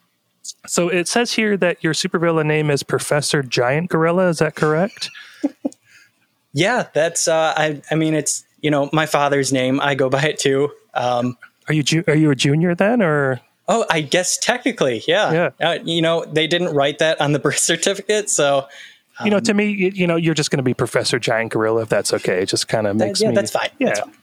so 0.66 0.90
it 0.90 1.08
says 1.08 1.34
here 1.34 1.58
that 1.58 1.84
your 1.84 1.94
supervillain 1.94 2.46
name 2.46 2.70
is 2.70 2.84
Professor 2.84 3.44
Giant 3.44 3.90
Gorilla. 3.90 4.30
Is 4.30 4.40
that 4.40 4.56
correct? 4.56 5.10
Yeah, 6.54 6.88
that's. 6.92 7.28
Uh, 7.28 7.54
I 7.56 7.82
I 7.92 7.96
mean, 7.96 8.16
it's 8.16 8.44
you 8.62 8.72
know 8.72 8.90
my 8.92 9.06
father's 9.06 9.54
name. 9.54 9.80
I 9.80 9.94
go 9.94 10.10
by 10.10 10.24
it 10.24 10.40
too. 10.40 10.72
Um, 10.96 11.38
Are 11.68 11.74
you 11.74 11.84
ju- 11.84 12.04
are 12.08 12.16
you 12.16 12.32
a 12.32 12.36
junior 12.36 12.74
then, 12.74 13.04
or 13.04 13.42
oh, 13.68 13.86
I 13.92 14.02
guess 14.02 14.40
technically, 14.40 15.04
yeah. 15.08 15.52
Yeah. 15.60 15.70
Uh, 15.70 15.78
you 15.84 16.02
know, 16.02 16.26
they 16.26 16.48
didn't 16.48 16.74
write 16.74 16.98
that 16.98 17.22
on 17.22 17.32
the 17.34 17.40
birth 17.48 17.60
certificate, 17.60 18.32
so 18.32 18.68
you 19.24 19.30
know, 19.30 19.40
to 19.40 19.54
me, 19.54 19.70
you, 19.70 19.92
you 19.94 20.08
know, 20.08 20.16
you're 20.16 20.34
just 20.34 20.50
going 20.50 20.58
to 20.58 20.64
be 20.64 20.74
Professor 20.74 21.20
Giant 21.20 21.52
Gorilla 21.52 21.84
if 21.84 21.90
that's 21.90 22.14
okay. 22.14 22.42
It 22.42 22.48
just 22.48 22.68
kind 22.68 22.88
of 22.88 22.96
makes 22.96 23.22
yeah, 23.22 23.30
me. 23.30 23.36
that's 23.36 23.52
fine. 23.52 23.70
Yeah. 23.78 23.88
That's 23.88 24.00
fine. 24.00 24.14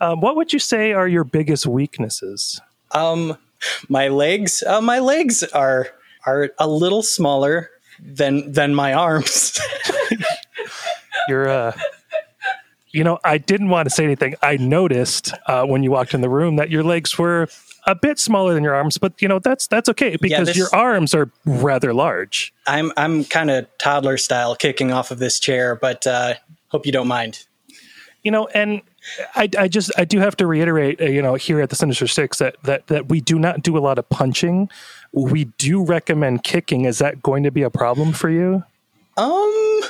Um, 0.00 0.20
what 0.20 0.36
would 0.36 0.52
you 0.52 0.58
say 0.58 0.92
are 0.92 1.06
your 1.06 1.24
biggest 1.24 1.66
weaknesses? 1.66 2.60
Um, 2.92 3.36
my 3.88 4.08
legs. 4.08 4.62
Uh, 4.66 4.80
my 4.80 4.98
legs 4.98 5.42
are 5.42 5.88
are 6.26 6.50
a 6.58 6.68
little 6.68 7.02
smaller 7.02 7.70
than 8.00 8.52
than 8.52 8.74
my 8.74 8.92
arms. 8.92 9.60
You're, 11.28 11.48
uh, 11.48 11.72
you 12.90 13.04
know, 13.04 13.18
I 13.24 13.38
didn't 13.38 13.68
want 13.68 13.88
to 13.88 13.94
say 13.94 14.04
anything. 14.04 14.34
I 14.42 14.56
noticed 14.56 15.32
uh, 15.46 15.64
when 15.64 15.82
you 15.82 15.90
walked 15.90 16.14
in 16.14 16.20
the 16.20 16.28
room 16.28 16.56
that 16.56 16.68
your 16.70 16.82
legs 16.82 17.16
were 17.16 17.48
a 17.86 17.94
bit 17.94 18.18
smaller 18.18 18.54
than 18.54 18.62
your 18.64 18.74
arms, 18.74 18.98
but 18.98 19.20
you 19.22 19.28
know 19.28 19.38
that's 19.38 19.66
that's 19.66 19.88
okay 19.90 20.16
because 20.20 20.48
this- 20.48 20.56
your 20.56 20.68
arms 20.72 21.14
are 21.14 21.30
rather 21.44 21.94
large. 21.94 22.52
I'm 22.66 22.92
I'm 22.96 23.24
kind 23.24 23.50
of 23.50 23.66
toddler 23.78 24.16
style 24.18 24.54
kicking 24.56 24.92
off 24.92 25.10
of 25.10 25.18
this 25.18 25.38
chair, 25.40 25.74
but 25.76 26.06
uh, 26.06 26.34
hope 26.68 26.86
you 26.86 26.92
don't 26.92 27.08
mind. 27.08 27.44
you 28.22 28.30
know 28.30 28.46
and 28.48 28.82
I, 29.34 29.48
I 29.58 29.68
just 29.68 29.90
i 29.98 30.04
do 30.04 30.20
have 30.20 30.36
to 30.36 30.46
reiterate 30.46 31.00
uh, 31.00 31.06
you 31.06 31.22
know 31.22 31.34
here 31.34 31.60
at 31.60 31.70
the 31.70 31.76
sinister 31.76 32.06
six 32.06 32.38
that, 32.38 32.56
that 32.62 32.86
that 32.86 33.08
we 33.08 33.20
do 33.20 33.38
not 33.38 33.62
do 33.62 33.76
a 33.76 33.80
lot 33.80 33.98
of 33.98 34.08
punching. 34.08 34.70
We 35.12 35.44
do 35.58 35.84
recommend 35.84 36.44
kicking. 36.44 36.84
Is 36.84 36.98
that 36.98 37.22
going 37.22 37.42
to 37.42 37.50
be 37.50 37.62
a 37.62 37.70
problem 37.70 38.12
for 38.12 38.30
you? 38.30 38.62
Um, 39.16 39.80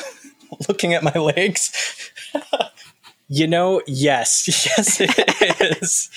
looking 0.68 0.94
at 0.94 1.02
my 1.02 1.12
legs. 1.12 2.10
you 3.28 3.46
know, 3.46 3.82
yes, 3.86 4.48
yes, 4.48 5.00
it 5.00 5.72
is. 5.82 6.10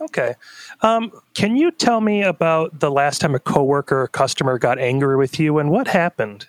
okay. 0.00 0.34
Um, 0.80 1.12
can 1.34 1.56
you 1.56 1.70
tell 1.70 2.00
me 2.00 2.22
about 2.22 2.80
the 2.80 2.90
last 2.90 3.20
time 3.20 3.34
a 3.34 3.40
coworker 3.40 4.02
or 4.02 4.08
customer 4.08 4.58
got 4.58 4.78
angry 4.78 5.16
with 5.16 5.38
you 5.38 5.58
and 5.58 5.70
what 5.70 5.88
happened 5.88 6.48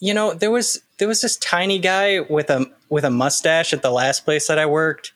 You 0.00 0.14
know, 0.14 0.32
there 0.32 0.50
was 0.50 0.80
there 0.98 1.08
was 1.08 1.20
this 1.20 1.36
tiny 1.36 1.78
guy 1.78 2.20
with 2.20 2.50
a 2.50 2.66
with 2.88 3.04
a 3.04 3.10
mustache 3.10 3.72
at 3.72 3.82
the 3.82 3.90
last 3.90 4.24
place 4.24 4.46
that 4.46 4.58
I 4.58 4.66
worked. 4.66 5.12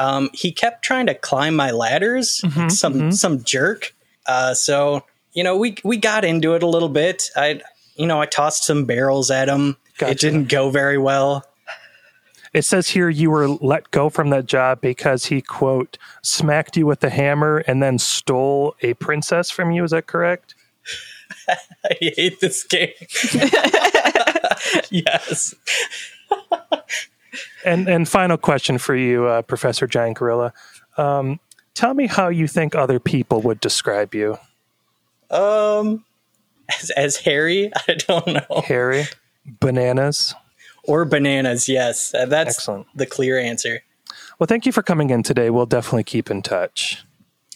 Um, 0.00 0.30
he 0.32 0.52
kept 0.52 0.84
trying 0.84 1.06
to 1.06 1.14
climb 1.14 1.54
my 1.56 1.70
ladders. 1.70 2.42
some 2.68 3.12
some 3.12 3.42
jerk. 3.44 3.94
Uh, 4.26 4.54
so 4.54 5.04
you 5.32 5.44
know, 5.44 5.56
we 5.56 5.76
we 5.84 5.96
got 5.96 6.24
into 6.24 6.54
it 6.54 6.62
a 6.62 6.66
little 6.66 6.88
bit. 6.88 7.30
I 7.36 7.60
you 7.96 8.06
know 8.06 8.20
I 8.20 8.26
tossed 8.26 8.64
some 8.64 8.84
barrels 8.84 9.30
at 9.30 9.48
him. 9.48 9.76
Gotcha. 9.98 10.12
It 10.12 10.18
didn't 10.20 10.48
go 10.48 10.70
very 10.70 10.98
well. 10.98 11.44
it 12.54 12.62
says 12.62 12.88
here 12.88 13.08
you 13.08 13.30
were 13.30 13.48
let 13.48 13.90
go 13.90 14.08
from 14.08 14.30
that 14.30 14.46
job 14.46 14.80
because 14.80 15.26
he 15.26 15.40
quote 15.42 15.98
smacked 16.22 16.76
you 16.76 16.86
with 16.86 17.02
a 17.04 17.10
hammer 17.10 17.58
and 17.66 17.82
then 17.82 17.98
stole 17.98 18.74
a 18.82 18.94
princess 18.94 19.50
from 19.50 19.70
you 19.72 19.84
is 19.84 19.90
that 19.90 20.06
correct 20.06 20.54
I 21.48 21.96
hate 22.00 22.40
this 22.40 22.64
game. 22.64 22.92
yes. 24.90 25.54
And 27.64 27.88
and 27.88 28.08
final 28.08 28.36
question 28.36 28.78
for 28.78 28.94
you, 28.96 29.26
uh, 29.26 29.42
Professor 29.42 29.86
Giant 29.86 30.16
Gorilla. 30.18 30.52
Um, 30.96 31.40
tell 31.74 31.94
me 31.94 32.06
how 32.06 32.28
you 32.28 32.46
think 32.46 32.74
other 32.74 32.98
people 32.98 33.40
would 33.42 33.60
describe 33.60 34.14
you, 34.14 34.38
Um, 35.30 36.04
as, 36.80 36.90
as 36.90 37.16
Harry, 37.18 37.70
I 37.88 37.94
don't 37.94 38.26
know. 38.26 38.62
Harry. 38.66 39.04
Bananas. 39.60 40.34
Or 40.84 41.04
bananas, 41.04 41.68
yes. 41.68 42.14
Uh, 42.14 42.26
That's 42.26 42.56
Excellent. 42.56 42.86
the 42.94 43.06
clear 43.06 43.38
answer. 43.38 43.82
Well, 44.38 44.46
thank 44.46 44.64
you 44.66 44.72
for 44.72 44.82
coming 44.82 45.10
in 45.10 45.22
today. 45.22 45.50
We'll 45.50 45.66
definitely 45.66 46.04
keep 46.04 46.30
in 46.30 46.42
touch. 46.42 47.04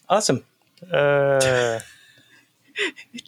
Awesome. 0.08 0.44
Uh, 0.92 1.80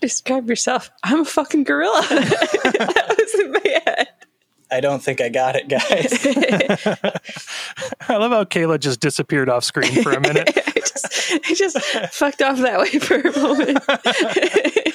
Describe 0.00 0.48
yourself. 0.48 0.90
I'm 1.02 1.20
a 1.20 1.24
fucking 1.24 1.64
gorilla. 1.64 2.00
that 2.10 3.14
was 3.18 3.34
in 3.40 3.52
my 3.52 3.80
head. 3.86 4.08
I 4.70 4.80
don't 4.80 5.02
think 5.02 5.20
I 5.20 5.28
got 5.28 5.54
it, 5.56 5.68
guys. 5.68 6.26
I 8.08 8.16
love 8.16 8.32
how 8.32 8.44
Kayla 8.44 8.80
just 8.80 8.98
disappeared 9.00 9.48
off 9.48 9.62
screen 9.64 10.02
for 10.02 10.12
a 10.12 10.20
minute. 10.20 10.50
I 10.66 10.80
just, 10.80 11.32
I 11.32 11.54
just 11.54 11.78
fucked 12.12 12.42
off 12.42 12.58
that 12.58 12.80
way 12.80 12.98
for 12.98 13.16
a 13.16 13.38
moment. 13.38 13.78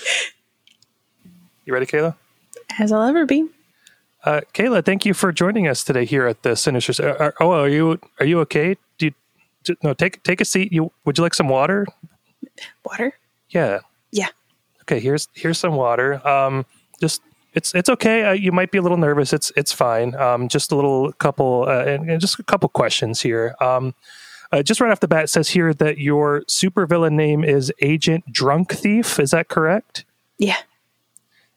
You 1.65 1.73
ready, 1.73 1.85
Kayla? 1.85 2.15
As 2.79 2.91
I'll 2.91 3.03
ever 3.03 3.25
be. 3.27 3.47
Uh, 4.25 4.41
Kayla, 4.55 4.83
thank 4.83 5.05
you 5.05 5.13
for 5.13 5.31
joining 5.31 5.67
us 5.67 5.83
today 5.83 6.03
here 6.03 6.25
at 6.25 6.41
the 6.41 6.55
Sinister. 6.55 6.91
S- 6.91 6.99
Are, 6.99 7.33
oh, 7.39 7.51
are 7.51 7.69
you 7.69 7.99
are 8.19 8.25
you 8.25 8.39
okay? 8.39 8.75
Do 8.97 9.05
you, 9.07 9.11
j- 9.63 9.75
no 9.83 9.93
take 9.93 10.23
take 10.23 10.41
a 10.41 10.45
seat. 10.45 10.71
You 10.73 10.91
would 11.05 11.17
you 11.17 11.23
like 11.23 11.35
some 11.35 11.47
water? 11.47 11.85
Water? 12.83 13.13
Yeah. 13.49 13.79
Yeah. 14.11 14.29
Okay. 14.91 14.99
Here's 14.99 15.27
here's 15.33 15.59
some 15.59 15.75
water. 15.75 16.25
Um, 16.27 16.65
just 16.99 17.21
it's 17.53 17.73
it's 17.75 17.89
okay. 17.89 18.23
Uh, 18.25 18.31
you 18.31 18.51
might 18.51 18.71
be 18.71 18.77
a 18.77 18.81
little 18.81 18.97
nervous. 18.97 19.33
It's 19.33 19.51
it's 19.55 19.71
fine. 19.71 20.15
Um, 20.15 20.47
just 20.47 20.71
a 20.71 20.75
little 20.75 21.11
couple 21.13 21.65
uh, 21.67 21.83
and, 21.85 22.09
and 22.09 22.19
just 22.21 22.39
a 22.39 22.43
couple 22.43 22.69
questions 22.69 23.21
here. 23.21 23.55
Um, 23.61 23.93
uh, 24.51 24.63
just 24.63 24.81
right 24.81 24.91
off 24.91 24.99
the 24.99 25.07
bat, 25.07 25.25
it 25.25 25.27
says 25.29 25.49
here 25.49 25.75
that 25.75 25.99
your 25.99 26.41
supervillain 26.49 27.11
name 27.13 27.43
is 27.43 27.71
Agent 27.81 28.31
Drunk 28.31 28.73
Thief. 28.73 29.19
Is 29.19 29.29
that 29.29 29.47
correct? 29.47 30.05
Yeah. 30.39 30.57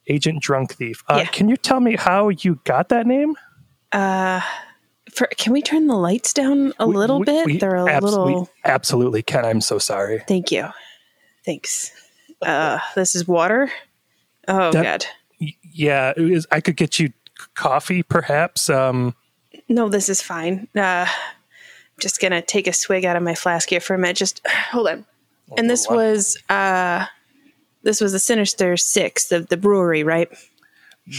Agent 0.08 0.42
Drunk 0.42 0.74
Thief. 0.74 1.02
Uh, 1.08 1.16
Yeah. 1.20 1.26
Can 1.26 1.48
you 1.48 1.56
tell 1.56 1.80
me 1.80 1.96
how 1.96 2.28
you 2.28 2.60
got 2.64 2.90
that 2.90 3.06
name? 3.06 3.34
Uh, 3.92 4.42
For, 5.14 5.26
can 5.38 5.54
we 5.54 5.62
turn 5.62 5.86
the 5.86 5.94
lights 5.96 6.34
down 6.34 6.74
a 6.78 6.86
little 6.86 7.20
We- 7.20 7.24
bit? 7.24 7.46
we 7.46 7.56
They're 7.58 7.76
a 7.76 7.86
absolutely, 7.88 8.32
little. 8.34 8.50
absolutely 8.66 9.22
can. 9.22 9.46
I'm 9.46 9.60
so 9.62 9.78
sorry. 9.78 10.22
Thank 10.28 10.52
you. 10.52 10.68
Thanks. 11.46 11.92
Uh, 12.42 12.78
this 12.94 13.14
is 13.14 13.26
water. 13.26 13.70
Oh 14.48 14.72
That- 14.72 14.82
God. 14.82 15.06
Yeah, 15.72 16.12
it 16.16 16.30
is- 16.30 16.46
I 16.52 16.60
could 16.60 16.76
get 16.76 16.98
you 16.98 17.12
coffee, 17.54 18.02
perhaps. 18.02 18.70
Um, 18.70 19.14
No, 19.68 19.88
this 19.88 20.08
is 20.08 20.20
fine. 20.22 20.68
Uh, 20.76 21.06
I'm 21.08 21.98
just 22.00 22.20
gonna 22.20 22.42
take 22.42 22.66
a 22.66 22.72
swig 22.72 23.04
out 23.04 23.16
of 23.16 23.22
my 23.22 23.34
flask 23.34 23.70
here 23.70 23.80
for 23.80 23.94
a 23.94 23.98
minute. 23.98 24.16
Just 24.16 24.40
hold 24.70 24.88
on. 24.88 25.06
And 25.56 25.68
this 25.68 25.86
was 25.88 26.36
uh, 26.48 27.06
this 27.82 28.00
was 28.00 28.12
the 28.12 28.18
Sinister 28.18 28.76
Six, 28.76 29.28
the 29.28 29.40
the 29.40 29.56
brewery, 29.56 30.02
right? 30.04 30.28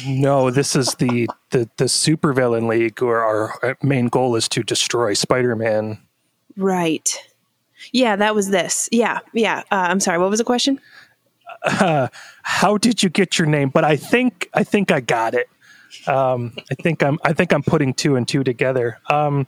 no, 0.07 0.49
this 0.49 0.75
is 0.75 0.95
the 0.95 1.27
the 1.51 1.69
the 1.77 1.85
supervillain 1.85 2.67
league, 2.67 3.01
where 3.01 3.23
our 3.23 3.77
main 3.83 4.07
goal 4.07 4.35
is 4.35 4.47
to 4.49 4.63
destroy 4.63 5.13
Spider-Man. 5.13 5.99
Right. 6.55 7.09
Yeah, 7.91 8.15
that 8.15 8.33
was 8.33 8.49
this. 8.49 8.87
Yeah, 8.91 9.19
yeah. 9.33 9.63
Uh, 9.71 9.87
I'm 9.89 9.99
sorry. 9.99 10.17
What 10.19 10.29
was 10.29 10.39
the 10.39 10.45
question? 10.45 10.79
How 11.65 12.77
did 12.77 13.03
you 13.03 13.09
get 13.09 13.37
your 13.37 13.47
name? 13.47 13.69
But 13.69 13.83
I 13.83 13.95
think 13.95 14.49
I 14.53 14.63
think 14.63 14.91
I 14.91 14.99
got 14.99 15.33
it. 15.33 15.49
Um, 16.07 16.53
I 16.71 16.75
think 16.75 17.03
I'm 17.03 17.19
I 17.23 17.33
think 17.33 17.53
I'm 17.53 17.63
putting 17.63 17.93
two 17.93 18.15
and 18.15 18.27
two 18.27 18.43
together. 18.43 18.99
Um, 19.09 19.47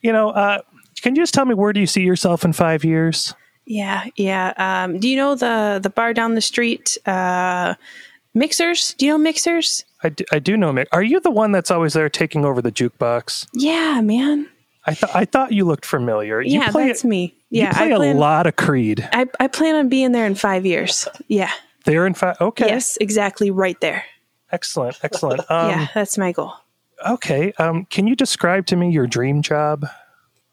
you 0.00 0.12
know, 0.12 0.30
uh, 0.30 0.62
can 1.00 1.14
you 1.14 1.22
just 1.22 1.34
tell 1.34 1.44
me 1.44 1.54
where 1.54 1.72
do 1.72 1.80
you 1.80 1.86
see 1.86 2.02
yourself 2.02 2.44
in 2.44 2.52
five 2.52 2.84
years? 2.84 3.34
Yeah, 3.64 4.06
yeah. 4.16 4.52
Um, 4.56 4.98
do 4.98 5.08
you 5.08 5.16
know 5.16 5.34
the 5.34 5.80
the 5.82 5.90
bar 5.90 6.12
down 6.14 6.34
the 6.34 6.40
street? 6.40 6.98
Uh, 7.06 7.74
mixers. 8.34 8.94
Do 8.94 9.06
you 9.06 9.12
know 9.12 9.18
mixers? 9.18 9.84
I 10.02 10.08
do, 10.08 10.24
I 10.32 10.38
do 10.40 10.56
know. 10.56 10.84
Are 10.90 11.02
you 11.02 11.20
the 11.20 11.30
one 11.30 11.52
that's 11.52 11.70
always 11.70 11.92
there 11.92 12.08
taking 12.08 12.44
over 12.44 12.60
the 12.60 12.72
jukebox? 12.72 13.46
Yeah, 13.54 14.00
man. 14.00 14.48
I 14.84 14.94
thought 14.94 15.10
I 15.14 15.24
thought 15.24 15.52
you 15.52 15.64
looked 15.64 15.86
familiar. 15.86 16.40
You 16.40 16.60
yeah, 16.60 16.70
play, 16.70 16.88
that's 16.88 17.04
me. 17.04 17.36
Yeah, 17.50 17.68
you 17.68 17.72
play 17.74 17.92
I 17.92 17.96
plan. 17.96 18.16
a 18.16 18.18
lot 18.18 18.46
of 18.46 18.56
Creed. 18.56 19.08
I, 19.12 19.26
I 19.38 19.46
plan 19.46 19.76
on 19.76 19.88
being 19.88 20.12
there 20.12 20.26
in 20.26 20.34
five 20.34 20.66
years. 20.66 21.06
Yeah. 21.28 21.50
There 21.84 22.06
in 22.06 22.14
five. 22.14 22.36
Okay. 22.40 22.66
Yes, 22.66 22.96
exactly. 23.00 23.50
Right 23.50 23.80
there. 23.80 24.04
Excellent. 24.50 24.98
Excellent. 25.02 25.40
Um, 25.50 25.70
yeah, 25.70 25.88
that's 25.94 26.18
my 26.18 26.32
goal. 26.32 26.54
Okay. 27.06 27.52
Um, 27.58 27.84
can 27.86 28.06
you 28.06 28.16
describe 28.16 28.66
to 28.66 28.76
me 28.76 28.90
your 28.90 29.06
dream 29.06 29.42
job? 29.42 29.86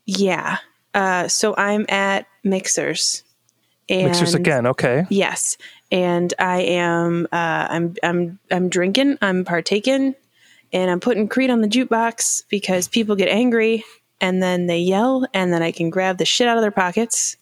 Yeah. 0.05 0.57
Uh, 0.93 1.27
so 1.27 1.55
I'm 1.57 1.86
at 1.89 2.27
Mixers. 2.43 3.23
And 3.88 4.07
Mixers 4.07 4.36
again. 4.36 4.67
Okay. 4.67 5.05
Yes, 5.09 5.57
and 5.91 6.32
I 6.38 6.61
am. 6.61 7.27
Uh, 7.32 7.67
I'm. 7.69 7.95
I'm. 8.03 8.39
I'm 8.51 8.69
drinking. 8.69 9.17
I'm 9.19 9.43
partaking, 9.43 10.13
and 10.71 10.91
I'm 10.91 10.99
putting 10.99 11.27
Creed 11.27 11.49
on 11.49 11.61
the 11.61 11.67
jukebox 11.67 12.43
because 12.49 12.88
people 12.88 13.15
get 13.15 13.30
angry 13.30 13.84
and 14.22 14.41
then 14.41 14.67
they 14.67 14.80
yell, 14.80 15.26
and 15.34 15.51
then 15.53 15.61
I 15.61 15.72
can 15.72 15.89
grab 15.89 16.17
the 16.17 16.26
shit 16.26 16.47
out 16.47 16.57
of 16.57 16.61
their 16.61 16.72
pockets. 16.72 17.38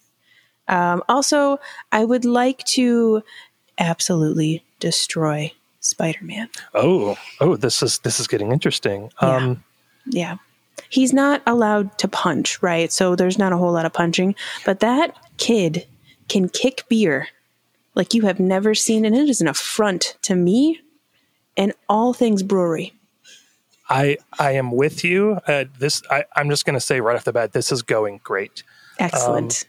Um, 0.68 1.02
also, 1.08 1.58
I 1.92 2.04
would 2.04 2.24
like 2.24 2.62
to 2.64 3.22
absolutely 3.78 4.62
destroy 4.80 5.52
Spider-Man. 5.80 6.48
Oh. 6.74 7.16
Oh. 7.40 7.56
This 7.56 7.82
is 7.82 7.98
this 8.00 8.20
is 8.20 8.26
getting 8.26 8.52
interesting. 8.52 9.10
Um, 9.20 9.64
Yeah. 10.06 10.36
he's 10.90 11.12
not 11.12 11.42
allowed 11.46 11.96
to 11.98 12.08
punch, 12.08 12.62
right? 12.62 12.92
So 12.92 13.14
there's 13.16 13.38
not 13.38 13.52
a 13.52 13.56
whole 13.56 13.72
lot 13.72 13.86
of 13.86 13.92
punching, 13.92 14.34
but 14.66 14.80
that 14.80 15.16
kid 15.38 15.86
can 16.28 16.48
kick 16.48 16.84
beer 16.88 17.28
like 17.94 18.12
you 18.14 18.22
have 18.22 18.38
never 18.38 18.74
seen, 18.74 19.04
and 19.04 19.16
it 19.16 19.28
is 19.28 19.40
an 19.40 19.48
affront 19.48 20.16
to 20.22 20.34
me 20.34 20.80
and 21.56 21.72
all 21.88 22.12
things 22.12 22.42
brewery. 22.42 22.92
I 23.88 24.18
I 24.38 24.52
am 24.52 24.72
with 24.72 25.04
you. 25.04 25.40
Uh, 25.46 25.64
this 25.78 26.02
I, 26.10 26.24
I'm 26.36 26.50
just 26.50 26.64
going 26.64 26.74
to 26.74 26.80
say 26.80 27.00
right 27.00 27.16
off 27.16 27.24
the 27.24 27.32
bat, 27.32 27.52
this 27.52 27.72
is 27.72 27.82
going 27.82 28.20
great. 28.22 28.62
Excellent. 28.98 29.64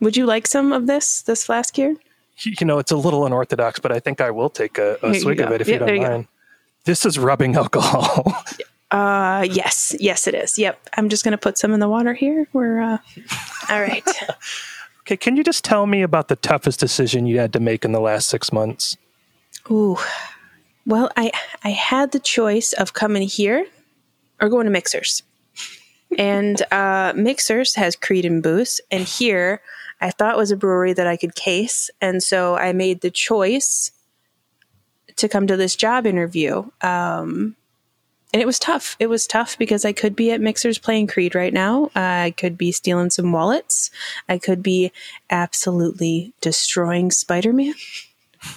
Would 0.00 0.16
you 0.16 0.26
like 0.26 0.46
some 0.46 0.72
of 0.72 0.86
this 0.86 1.22
this 1.22 1.46
flask 1.46 1.76
here? 1.76 1.96
You 2.38 2.66
know, 2.66 2.78
it's 2.78 2.92
a 2.92 2.96
little 2.96 3.24
unorthodox, 3.24 3.80
but 3.80 3.92
I 3.92 3.98
think 3.98 4.20
I 4.20 4.30
will 4.30 4.50
take 4.50 4.76
a, 4.76 4.98
a 5.02 5.14
swig 5.14 5.40
of 5.40 5.52
it 5.52 5.62
if 5.62 5.68
you 5.68 5.78
don't 5.78 5.88
you 5.88 6.00
go. 6.00 6.08
mind. 6.08 6.28
This 6.84 7.06
is 7.06 7.18
rubbing 7.18 7.56
alcohol. 7.56 8.32
Uh, 8.92 9.44
yes, 9.50 9.96
yes, 9.98 10.28
it 10.28 10.34
is. 10.34 10.58
Yep. 10.58 10.88
I'm 10.96 11.08
just 11.08 11.24
going 11.24 11.32
to 11.32 11.38
put 11.38 11.58
some 11.58 11.72
in 11.72 11.80
the 11.80 11.88
water 11.88 12.14
here. 12.14 12.46
We're, 12.52 12.80
uh, 12.80 12.98
all 13.68 13.80
right. 13.80 14.06
okay, 15.00 15.16
can 15.16 15.36
you 15.36 15.42
just 15.42 15.64
tell 15.64 15.86
me 15.86 16.02
about 16.02 16.28
the 16.28 16.36
toughest 16.36 16.78
decision 16.78 17.26
you 17.26 17.40
had 17.40 17.52
to 17.54 17.60
make 17.60 17.84
in 17.84 17.90
the 17.90 18.00
last 18.00 18.28
six 18.28 18.52
months? 18.52 18.96
Ooh. 19.70 19.98
Well, 20.86 21.10
I, 21.16 21.32
I 21.64 21.70
had 21.70 22.12
the 22.12 22.20
choice 22.20 22.72
of 22.72 22.92
coming 22.92 23.26
here 23.26 23.66
or 24.40 24.48
going 24.48 24.66
to 24.66 24.70
Mixers. 24.70 25.22
and, 26.16 26.62
uh, 26.72 27.12
Mixers 27.16 27.74
has 27.74 27.96
Creed 27.96 28.24
and 28.24 28.42
Booze. 28.42 28.80
And 28.90 29.02
here 29.02 29.60
I 30.00 30.10
thought 30.10 30.36
was 30.36 30.52
a 30.52 30.56
brewery 30.56 30.92
that 30.92 31.06
I 31.06 31.16
could 31.16 31.34
case. 31.34 31.90
And 32.00 32.22
so 32.22 32.54
I 32.54 32.72
made 32.72 33.00
the 33.00 33.10
choice 33.10 33.90
to 35.16 35.28
come 35.28 35.46
to 35.48 35.56
this 35.56 35.74
job 35.74 36.06
interview. 36.06 36.70
Um, 36.82 37.56
and 38.32 38.42
it 38.42 38.46
was 38.46 38.58
tough. 38.58 38.96
It 39.00 39.08
was 39.08 39.26
tough 39.26 39.56
because 39.58 39.84
I 39.84 39.92
could 39.92 40.14
be 40.14 40.30
at 40.30 40.40
Mixers 40.40 40.78
playing 40.78 41.06
Creed 41.06 41.34
right 41.34 41.52
now. 41.52 41.90
I 41.96 42.34
could 42.36 42.58
be 42.58 42.70
stealing 42.70 43.10
some 43.10 43.32
wallets. 43.32 43.90
I 44.28 44.38
could 44.38 44.62
be 44.62 44.92
absolutely 45.30 46.34
destroying 46.40 47.10
Spider 47.10 47.52
Man. 47.52 47.74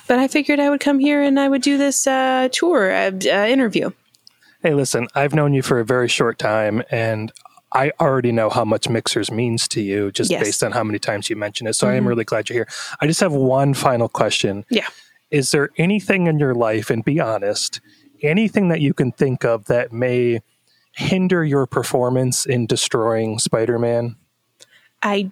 But 0.08 0.20
I 0.20 0.28
figured 0.28 0.60
I 0.60 0.70
would 0.70 0.80
come 0.80 1.00
here 1.00 1.22
and 1.22 1.40
I 1.40 1.48
would 1.50 1.62
do 1.62 1.78
this 1.78 2.08
uh, 2.08 2.50
tour 2.52 2.92
uh, 2.92 3.12
uh, 3.12 3.48
interview. 3.48 3.92
Hey, 4.62 4.74
listen, 4.74 5.08
I've 5.16 5.34
known 5.34 5.54
you 5.54 5.62
for 5.62 5.80
a 5.80 5.86
very 5.86 6.10
short 6.10 6.38
time, 6.38 6.84
and 6.92 7.32
I 7.72 7.92
already 8.00 8.32
know 8.32 8.50
how 8.50 8.66
much 8.66 8.90
Mixers 8.90 9.32
means 9.32 9.68
to 9.70 9.82
you 9.82 10.12
just 10.12 10.32
Yes. 10.32 10.44
based 10.44 10.64
on 10.64 10.72
how 10.72 10.84
many 10.84 11.00
times 11.00 11.30
you 11.30 11.36
mention 11.36 11.68
it. 11.68 11.74
So 11.76 11.88
I 11.88 11.94
am 11.94 12.08
really 12.08 12.24
glad 12.26 12.50
you're 12.50 12.56
here. 12.56 12.68
I 13.00 13.08
just 13.08 13.20
have 13.22 13.32
one 13.32 13.74
final 13.74 14.10
question. 14.10 14.66
Yeah. 14.70 14.88
Is 15.32 15.52
there 15.52 15.70
anything 15.78 16.28
in 16.28 16.40
your 16.40 16.56
life, 16.56 16.90
and 16.90 17.06
be 17.06 17.20
honest, 17.20 17.80
anything 18.22 18.70
that 18.70 18.82
you 18.82 18.94
can 18.94 19.12
think 19.12 19.46
of 19.46 19.66
that 19.66 19.94
may 19.94 20.42
hinder 20.94 21.46
your 21.46 21.68
performance 21.68 22.46
in 22.46 22.66
destroying 22.66 23.40
Spider 23.40 23.78
Man? 23.80 24.16
I 25.04 25.32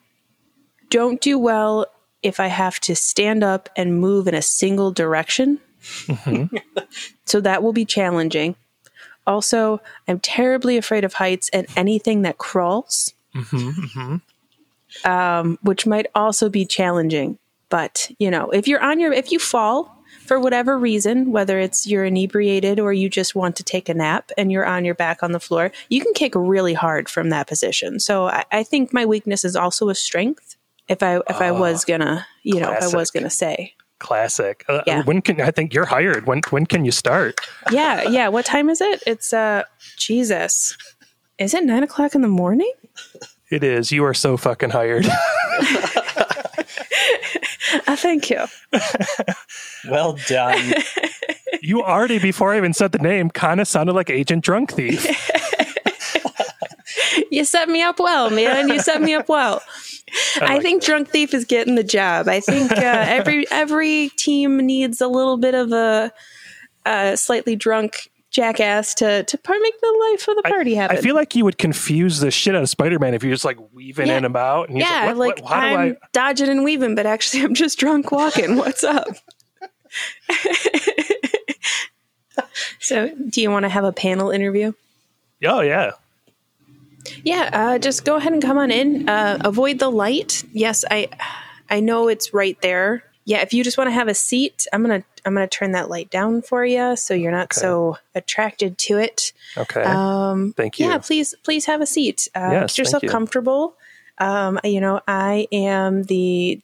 don't 0.89 1.19
do 1.19 1.37
well 1.37 1.87
if 2.23 2.39
I 2.39 2.47
have 2.47 2.79
to 2.81 2.95
stand 2.95 3.43
up 3.43 3.69
and 3.75 3.99
move 3.99 4.27
in 4.27 4.33
a 4.33 4.41
single 4.41 4.91
direction. 4.91 5.59
Mm-hmm. 5.81 6.55
so 7.25 7.41
that 7.41 7.63
will 7.63 7.73
be 7.73 7.85
challenging. 7.85 8.55
Also, 9.25 9.81
I'm 10.07 10.19
terribly 10.19 10.77
afraid 10.77 11.03
of 11.03 11.13
heights 11.13 11.49
and 11.49 11.67
anything 11.75 12.21
that 12.21 12.37
crawls, 12.37 13.13
mm-hmm, 13.35 13.69
mm-hmm. 13.69 15.09
Um, 15.09 15.59
which 15.61 15.85
might 15.85 16.07
also 16.15 16.49
be 16.49 16.65
challenging. 16.65 17.37
But 17.69 18.09
you 18.19 18.31
know, 18.31 18.49
if 18.49 18.67
you're 18.67 18.81
on 18.81 18.99
your, 18.99 19.11
if 19.11 19.31
you 19.31 19.39
fall 19.39 19.97
for 20.27 20.39
whatever 20.39 20.77
reason, 20.77 21.31
whether 21.31 21.57
it's 21.57 21.87
you're 21.87 22.05
inebriated 22.05 22.79
or 22.79 22.91
you 22.91 23.09
just 23.09 23.33
want 23.33 23.55
to 23.55 23.63
take 23.63 23.89
a 23.89 23.93
nap 23.93 24.31
and 24.37 24.51
you're 24.51 24.65
on 24.65 24.85
your 24.85 24.95
back 24.95 25.23
on 25.23 25.31
the 25.31 25.39
floor, 25.39 25.71
you 25.89 26.01
can 26.01 26.13
kick 26.13 26.33
really 26.35 26.73
hard 26.73 27.07
from 27.07 27.29
that 27.29 27.47
position. 27.47 27.99
So 27.99 28.27
I, 28.27 28.43
I 28.51 28.63
think 28.63 28.93
my 28.93 29.05
weakness 29.05 29.45
is 29.45 29.55
also 29.55 29.89
a 29.89 29.95
strength. 29.95 30.56
If 30.87 31.03
I 31.03 31.17
if 31.29 31.41
I 31.41 31.51
was 31.51 31.83
gonna, 31.85 32.25
you 32.43 32.59
know, 32.59 32.71
if 32.71 32.81
I 32.83 32.95
was 32.97 33.11
gonna 33.11 33.29
say, 33.29 33.73
Classic. 33.99 34.63
Uh, 34.69 34.81
Yeah. 34.85 35.03
When 35.03 35.21
can 35.21 35.41
I 35.41 35.51
think 35.51 35.73
you're 35.73 35.85
hired? 35.85 36.27
When 36.27 36.41
when 36.49 36.65
can 36.65 36.85
you 36.85 36.91
start? 36.91 37.39
yeah, 37.71 38.03
yeah. 38.03 38.27
What 38.27 38.45
time 38.45 38.69
is 38.69 38.79
it? 38.81 39.03
It's 39.07 39.33
uh, 39.33 39.63
Jesus. 39.97 40.77
Is 41.39 41.53
it 41.53 41.63
nine 41.63 41.83
o'clock 41.83 42.15
in 42.15 42.21
the 42.21 42.27
morning? 42.27 42.71
It 43.49 43.63
is. 43.63 43.91
You 43.91 44.03
are 44.05 44.13
so 44.13 44.37
fucking 44.37 44.69
hired. 44.71 45.05
Uh, 47.85 47.95
thank 47.97 48.29
you. 48.29 48.45
Well 49.89 50.17
done. 50.27 50.73
you 51.61 51.83
already 51.83 52.17
before 52.19 52.53
I 52.53 52.57
even 52.57 52.73
said 52.73 52.91
the 52.93 52.97
name 52.99 53.29
kind 53.29 53.59
of 53.59 53.67
sounded 53.67 53.93
like 53.93 54.09
Agent 54.09 54.43
Drunk 54.43 54.71
Thief. 54.73 55.05
You 57.31 57.45
set 57.45 57.69
me 57.69 57.81
up 57.81 57.99
well, 57.99 58.29
man. 58.29 58.69
You 58.69 58.79
set 58.79 59.01
me 59.01 59.13
up 59.13 59.29
well. 59.29 59.61
I, 60.41 60.59
think 60.59 60.83
Drunk 60.83 61.09
Thief 61.09 61.33
is 61.33 61.45
getting 61.45 61.75
the 61.75 61.83
job. 61.83 62.27
I 62.27 62.39
think 62.39 62.71
uh, 62.71 62.75
every 62.81 63.49
every 63.51 64.09
team 64.17 64.57
needs 64.57 65.01
a 65.01 65.07
little 65.07 65.37
bit 65.37 65.53
of 65.53 65.71
a, 65.71 66.11
a 66.85 67.17
slightly 67.17 67.55
drunk 67.55 68.09
jackass 68.29 68.93
to 68.93 69.23
to 69.23 69.39
make 69.61 69.81
the 69.81 70.09
life 70.11 70.27
of 70.27 70.35
the 70.35 70.43
party 70.43 70.75
happen. 70.75 70.97
I 70.97 71.01
feel 71.01 71.15
like 71.15 71.35
you 71.35 71.43
would 71.43 71.57
confuse 71.57 72.19
the 72.19 72.31
shit 72.31 72.55
out 72.55 72.61
of 72.61 72.69
Spider 72.69 72.99
Man 72.99 73.13
if 73.13 73.23
you're 73.23 73.33
just 73.33 73.45
like 73.45 73.57
weaving 73.73 74.07
Yeah. 74.07 74.13
in 74.13 74.17
and 74.17 74.25
about. 74.25 74.69
And 74.69 74.77
yeah, 74.77 75.05
like, 75.07 75.17
like 75.17 75.43
what, 75.43 75.43
what, 75.43 75.53
I'm 75.53 75.89
do 75.89 75.95
I? 75.95 76.07
dodging 76.13 76.49
and 76.49 76.63
weaving, 76.63 76.95
but 76.95 77.05
actually 77.05 77.43
I'm 77.43 77.53
just 77.53 77.79
drunk 77.79 78.11
walking. 78.11 78.55
What's 78.57 78.83
up? 78.83 79.07
so, 82.79 83.09
do 83.29 83.41
you 83.41 83.51
want 83.51 83.63
to 83.63 83.69
have 83.69 83.83
a 83.83 83.91
panel 83.91 84.31
interview? 84.31 84.73
Oh 85.43 85.61
yeah. 85.61 85.91
Yeah, 87.23 87.49
uh, 87.53 87.79
just 87.79 88.05
go 88.05 88.15
ahead 88.15 88.33
and 88.33 88.41
come 88.41 88.57
on 88.57 88.71
in. 88.71 89.07
Uh, 89.07 89.37
avoid 89.41 89.79
the 89.79 89.89
light. 89.89 90.43
Yes, 90.53 90.83
I, 90.89 91.09
I 91.69 91.79
know 91.79 92.07
it's 92.07 92.33
right 92.33 92.59
there. 92.61 93.03
Yeah, 93.25 93.41
if 93.41 93.53
you 93.53 93.63
just 93.63 93.77
want 93.77 93.89
to 93.89 93.91
have 93.93 94.07
a 94.07 94.13
seat, 94.13 94.67
I'm 94.71 94.81
gonna 94.81 95.03
I'm 95.25 95.33
gonna 95.33 95.47
turn 95.47 95.73
that 95.73 95.89
light 95.89 96.09
down 96.09 96.41
for 96.41 96.65
you, 96.65 96.95
so 96.95 97.13
you're 97.13 97.31
not 97.31 97.51
so 97.51 97.97
attracted 98.15 98.77
to 98.77 98.99
it. 98.99 99.33
Okay. 99.57 99.83
Um, 99.83 100.53
Thank 100.55 100.79
you. 100.79 100.87
yeah, 100.87 100.97
please 100.99 101.35
please 101.43 101.65
have 101.65 101.81
a 101.81 101.85
seat. 101.85 102.29
Uh, 102.33 102.49
Yes, 102.53 102.71
get 102.71 102.77
yourself 102.77 103.03
you. 103.03 103.09
comfortable. 103.09 103.75
Um, 104.17 104.59
you 104.63 104.79
know, 104.79 105.01
I 105.07 105.47
am 105.51 106.03
the 106.03 106.61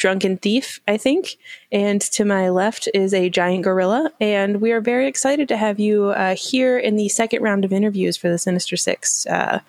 drunken 0.00 0.38
thief, 0.38 0.80
I 0.88 0.96
think, 0.96 1.36
and 1.70 2.00
to 2.00 2.24
my 2.24 2.48
left 2.48 2.88
is 2.94 3.12
a 3.12 3.28
giant 3.28 3.64
gorilla, 3.64 4.10
and 4.18 4.60
we 4.60 4.72
are 4.72 4.80
very 4.80 5.06
excited 5.06 5.46
to 5.48 5.58
have 5.58 5.78
you 5.78 6.06
uh, 6.06 6.34
here 6.34 6.78
in 6.78 6.96
the 6.96 7.10
second 7.10 7.42
round 7.42 7.66
of 7.66 7.72
interviews 7.72 8.16
for 8.16 8.30
the 8.30 8.38
Sinister 8.38 8.76
Six. 8.76 9.26
Uh, 9.26 9.60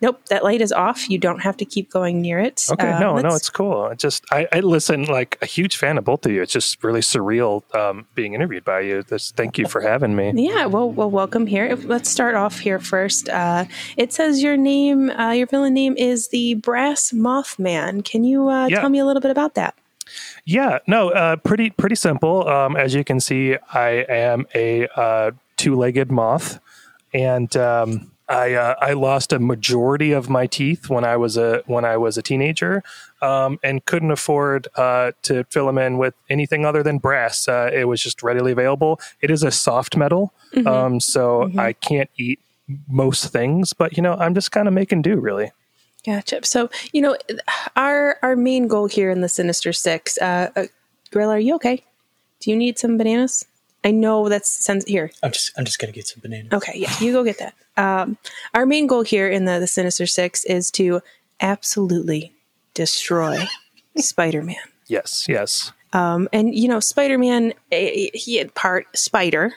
nope, 0.00 0.20
that 0.30 0.42
light 0.44 0.60
is 0.60 0.72
off. 0.72 1.08
You 1.10 1.18
don't 1.18 1.40
have 1.40 1.56
to 1.58 1.64
keep 1.64 1.90
going 1.90 2.20
near 2.20 2.38
it. 2.38 2.64
Okay, 2.70 2.90
Uh, 2.90 2.98
no, 3.00 3.16
no, 3.18 3.34
it's 3.34 3.50
cool. 3.50 3.82
I 3.90 3.94
just, 3.94 4.24
I, 4.32 4.46
I 4.52 4.60
listen 4.60 5.04
like 5.04 5.38
a 5.42 5.46
huge 5.46 5.76
fan 5.76 5.98
of 5.98 6.04
both 6.04 6.24
of 6.26 6.32
you. 6.32 6.42
It's 6.42 6.52
just 6.52 6.82
really 6.82 7.00
surreal 7.00 7.62
um, 7.74 8.06
being 8.14 8.34
interviewed 8.34 8.64
by 8.64 8.80
you. 8.80 9.02
This, 9.02 9.30
thank 9.32 9.58
you 9.58 9.66
for 9.68 9.80
having 9.80 10.14
me. 10.16 10.32
Yeah, 10.34 10.66
well, 10.66 10.90
well, 10.90 11.10
welcome 11.10 11.46
here. 11.46 11.76
Let's 11.76 12.08
start 12.10 12.34
off 12.34 12.58
here 12.60 12.78
first. 12.78 13.28
Uh, 13.28 13.64
it 13.96 14.12
says 14.12 14.42
your 14.42 14.56
name, 14.56 15.10
uh, 15.10 15.32
your 15.32 15.46
villain 15.46 15.74
name 15.74 15.94
is 15.96 16.28
the 16.28 16.54
Brass 16.54 17.12
Mothman. 17.12 18.04
Can 18.04 18.24
you 18.24 18.48
uh, 18.48 18.66
Yeah. 18.68 18.80
tell 18.80 18.88
me 18.90 18.98
a 18.98 19.04
little 19.04 19.22
bit 19.22 19.30
about 19.30 19.54
that? 19.54 19.74
Yeah, 20.44 20.78
no, 20.88 21.10
uh, 21.10 21.36
pretty, 21.36 21.70
pretty 21.70 21.94
simple. 21.94 22.48
Um, 22.48 22.74
as 22.76 22.94
you 22.94 23.04
can 23.04 23.20
see, 23.20 23.56
I 23.72 24.04
am 24.08 24.46
a 24.54 24.88
uh, 24.96 25.30
two-legged 25.56 26.10
moth, 26.10 26.58
and 27.14 27.54
um, 27.56 28.10
I, 28.30 28.54
uh, 28.54 28.76
I 28.80 28.92
lost 28.92 29.32
a 29.32 29.38
majority 29.38 30.12
of 30.12 30.30
my 30.30 30.46
teeth 30.46 30.88
when 30.88 31.04
I 31.04 31.16
was 31.16 31.36
a 31.36 31.62
when 31.66 31.84
I 31.84 31.96
was 31.96 32.16
a 32.16 32.22
teenager, 32.22 32.82
um, 33.20 33.58
and 33.62 33.84
couldn't 33.84 34.12
afford 34.12 34.68
uh, 34.76 35.12
to 35.22 35.44
fill 35.44 35.66
them 35.66 35.78
in 35.78 35.98
with 35.98 36.14
anything 36.30 36.64
other 36.64 36.82
than 36.82 36.98
brass. 36.98 37.48
Uh, 37.48 37.70
it 37.72 37.84
was 37.84 38.00
just 38.00 38.22
readily 38.22 38.52
available. 38.52 39.00
It 39.20 39.30
is 39.30 39.42
a 39.42 39.50
soft 39.50 39.96
metal, 39.96 40.32
um, 40.64 41.00
so 41.00 41.50
I 41.58 41.72
can't 41.72 42.08
eat 42.16 42.38
most 42.88 43.32
things, 43.32 43.72
but 43.72 43.96
you 43.96 44.02
know, 44.02 44.14
I'm 44.14 44.34
just 44.34 44.52
kind 44.52 44.68
of 44.68 44.74
making 44.74 45.02
do, 45.02 45.16
really. 45.16 45.50
Gotcha. 46.06 46.40
So, 46.44 46.70
you 46.92 47.02
know, 47.02 47.16
our 47.76 48.18
our 48.22 48.36
main 48.36 48.68
goal 48.68 48.86
here 48.86 49.10
in 49.10 49.20
the 49.20 49.28
Sinister 49.28 49.72
Six, 49.72 50.18
uh, 50.18 50.50
uh, 50.56 50.64
Gorilla, 51.10 51.34
are 51.34 51.40
you 51.40 51.54
okay? 51.56 51.84
Do 52.40 52.50
you 52.50 52.56
need 52.56 52.78
some 52.78 52.96
bananas? 52.96 53.46
I 53.84 53.90
know 53.90 54.28
that's 54.28 54.64
sends 54.64 54.84
here. 54.84 55.10
I'm 55.22 55.32
just 55.32 55.52
I'm 55.56 55.64
just 55.64 55.78
gonna 55.78 55.92
get 55.92 56.06
some 56.06 56.20
bananas. 56.20 56.52
Okay, 56.52 56.72
yeah, 56.76 56.92
you 57.00 57.12
go 57.12 57.24
get 57.24 57.38
that. 57.38 57.54
Um, 57.76 58.18
our 58.54 58.66
main 58.66 58.86
goal 58.86 59.02
here 59.02 59.28
in 59.28 59.44
the, 59.46 59.58
the 59.58 59.66
Sinister 59.66 60.06
Six 60.06 60.44
is 60.44 60.70
to 60.72 61.00
absolutely 61.40 62.34
destroy 62.74 63.38
Spider 63.96 64.42
Man. 64.42 64.56
Yes, 64.86 65.26
yes. 65.28 65.72
Um, 65.92 66.28
and 66.32 66.54
you 66.54 66.68
know, 66.68 66.80
Spider 66.80 67.18
Man, 67.18 67.54
he 67.70 68.36
had 68.36 68.54
part 68.54 68.86
spider. 68.96 69.52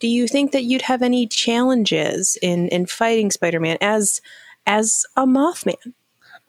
Do 0.00 0.08
you 0.08 0.28
think 0.28 0.52
that 0.52 0.64
you'd 0.64 0.82
have 0.82 1.02
any 1.02 1.26
challenges 1.26 2.36
in 2.42 2.68
in 2.68 2.86
fighting 2.86 3.30
Spider 3.30 3.60
Man 3.60 3.78
as 3.80 4.20
as 4.66 5.06
a 5.16 5.26
Mothman? 5.26 5.94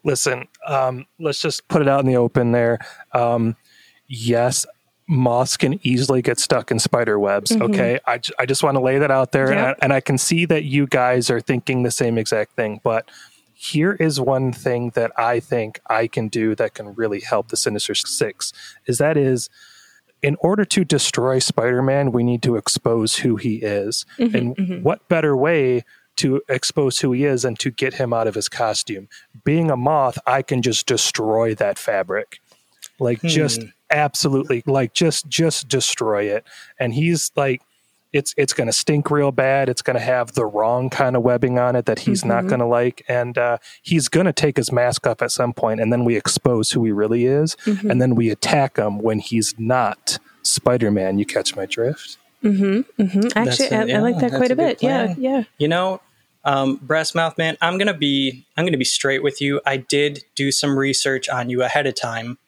listen, 0.06 0.46
um, 0.66 1.04
let's 1.18 1.42
just 1.42 1.66
put 1.68 1.82
it 1.82 1.88
out 1.88 2.00
in 2.00 2.06
the 2.06 2.16
open 2.16 2.52
there. 2.52 2.78
Um, 3.12 3.56
yes, 4.06 4.64
moths 5.08 5.56
can 5.56 5.78
easily 5.86 6.20
get 6.20 6.38
stuck 6.38 6.70
in 6.70 6.78
spider 6.78 7.18
webs. 7.18 7.52
Mm-hmm. 7.52 7.62
Okay. 7.62 7.98
I, 8.06 8.18
ju- 8.18 8.32
I 8.38 8.46
just 8.46 8.62
want 8.62 8.76
to 8.76 8.80
lay 8.80 8.98
that 8.98 9.10
out 9.10 9.32
there. 9.32 9.50
And, 9.50 9.60
I, 9.60 9.74
and 9.80 9.92
I 9.92 10.00
can 10.00 10.18
see 10.18 10.44
that 10.46 10.64
you 10.64 10.86
guys 10.86 11.30
are 11.30 11.40
thinking 11.40 11.82
the 11.82 11.90
same 11.90 12.18
exact 12.18 12.52
thing. 12.52 12.80
But 12.82 13.08
here 13.54 13.92
is 13.94 14.20
one 14.20 14.52
thing 14.52 14.90
that 14.90 15.12
I 15.18 15.40
think 15.40 15.80
I 15.88 16.08
can 16.08 16.28
do 16.28 16.54
that 16.56 16.74
can 16.74 16.94
really 16.94 17.20
help 17.20 17.48
the 17.48 17.56
Sinister 17.56 17.94
Six 17.94 18.52
is 18.86 18.98
that 18.98 19.16
is 19.16 19.48
in 20.22 20.36
order 20.40 20.64
to 20.64 20.84
destroy 20.84 21.38
Spider-Man, 21.38 22.10
we 22.10 22.24
need 22.24 22.42
to 22.42 22.56
expose 22.56 23.16
who 23.16 23.36
he 23.36 23.56
is. 23.56 24.04
Mm-hmm, 24.18 24.36
and 24.36 24.56
mm-hmm. 24.56 24.82
what 24.82 25.08
better 25.08 25.36
way 25.36 25.84
to 26.16 26.42
expose 26.48 27.00
who 27.00 27.12
he 27.12 27.24
is 27.24 27.44
and 27.44 27.58
to 27.60 27.70
get 27.70 27.94
him 27.94 28.12
out 28.12 28.26
of 28.26 28.34
his 28.34 28.48
costume? 28.48 29.08
Being 29.44 29.70
a 29.70 29.76
moth, 29.76 30.18
I 30.26 30.42
can 30.42 30.62
just 30.62 30.86
destroy 30.86 31.54
that 31.54 31.78
fabric. 31.78 32.40
Like 32.98 33.20
just 33.22 33.62
hmm. 33.62 33.68
Absolutely 33.90 34.62
like 34.66 34.92
just 34.94 35.28
just 35.28 35.68
destroy 35.68 36.24
it. 36.24 36.44
And 36.78 36.94
he's 36.94 37.30
like 37.36 37.62
it's 38.12 38.34
it's 38.36 38.52
going 38.52 38.66
to 38.66 38.72
stink 38.72 39.10
real 39.10 39.32
bad. 39.32 39.68
It's 39.68 39.82
going 39.82 39.96
to 39.96 40.02
have 40.02 40.32
the 40.32 40.46
wrong 40.46 40.90
kind 40.90 41.16
of 41.16 41.22
webbing 41.22 41.58
on 41.58 41.76
it 41.76 41.86
that 41.86 42.00
he's 42.00 42.24
not 42.24 42.46
going 42.46 42.60
to 42.60 42.66
like, 42.66 43.04
and 43.08 43.36
uh, 43.36 43.58
he's 43.82 44.08
going 44.08 44.26
to 44.26 44.32
take 44.32 44.56
his 44.56 44.72
mask 44.72 45.06
off 45.06 45.22
at 45.22 45.30
some 45.30 45.52
point, 45.52 45.80
and 45.80 45.92
then 45.92 46.04
we 46.04 46.16
expose 46.16 46.70
who 46.72 46.84
he 46.84 46.92
really 46.92 47.26
is, 47.26 47.56
and 47.66 48.00
then 48.00 48.14
we 48.14 48.30
attack 48.30 48.78
him 48.78 48.98
when 48.98 49.18
he's 49.18 49.54
not 49.58 50.18
Spider 50.42 50.90
Man. 50.90 51.18
You 51.18 51.26
catch 51.26 51.54
my 51.56 51.66
drift? 51.66 52.18
mm-hmm. 52.42 53.26
actually 53.36 53.68
a- 53.68 53.94
I, 53.94 53.98
I 53.98 54.00
like 54.00 54.14
yeah, 54.16 54.28
that 54.28 54.30
quite 54.36 54.50
a 54.50 54.54
a 54.54 54.56
good 54.56 54.78
bit. 54.78 54.82
Yeah, 54.82 55.06
plan. 55.06 55.16
yeah. 55.18 55.42
You 55.58 55.68
know, 55.68 56.00
um, 56.44 56.76
Brass 56.76 57.12
Mothman, 57.12 57.56
I'm 57.60 57.76
gonna 57.76 57.94
be 57.96 58.46
I'm 58.56 58.64
gonna 58.64 58.78
be 58.78 58.84
straight 58.84 59.22
with 59.22 59.40
you. 59.40 59.60
I 59.66 59.76
did 59.76 60.24
do 60.34 60.52
some 60.52 60.78
research 60.78 61.28
on 61.28 61.50
you 61.50 61.62
ahead 61.62 61.86
of 61.86 61.94
time. 61.94 62.38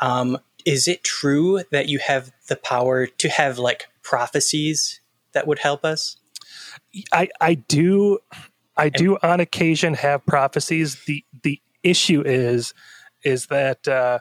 Um, 0.00 0.38
is 0.64 0.88
it 0.88 1.04
true 1.04 1.62
that 1.70 1.88
you 1.88 1.98
have 1.98 2.32
the 2.48 2.56
power 2.56 3.06
to 3.06 3.28
have 3.28 3.58
like 3.58 3.88
prophecies 4.02 5.00
that 5.32 5.46
would 5.46 5.60
help 5.60 5.84
us? 5.84 6.16
I 7.12 7.28
I 7.40 7.54
do 7.54 8.18
I 8.76 8.88
do 8.88 9.18
on 9.22 9.40
occasion 9.40 9.94
have 9.94 10.24
prophecies. 10.26 11.04
The 11.06 11.24
the 11.42 11.60
issue 11.82 12.22
is 12.24 12.74
is 13.24 13.46
that 13.46 13.86
uh, 13.88 14.18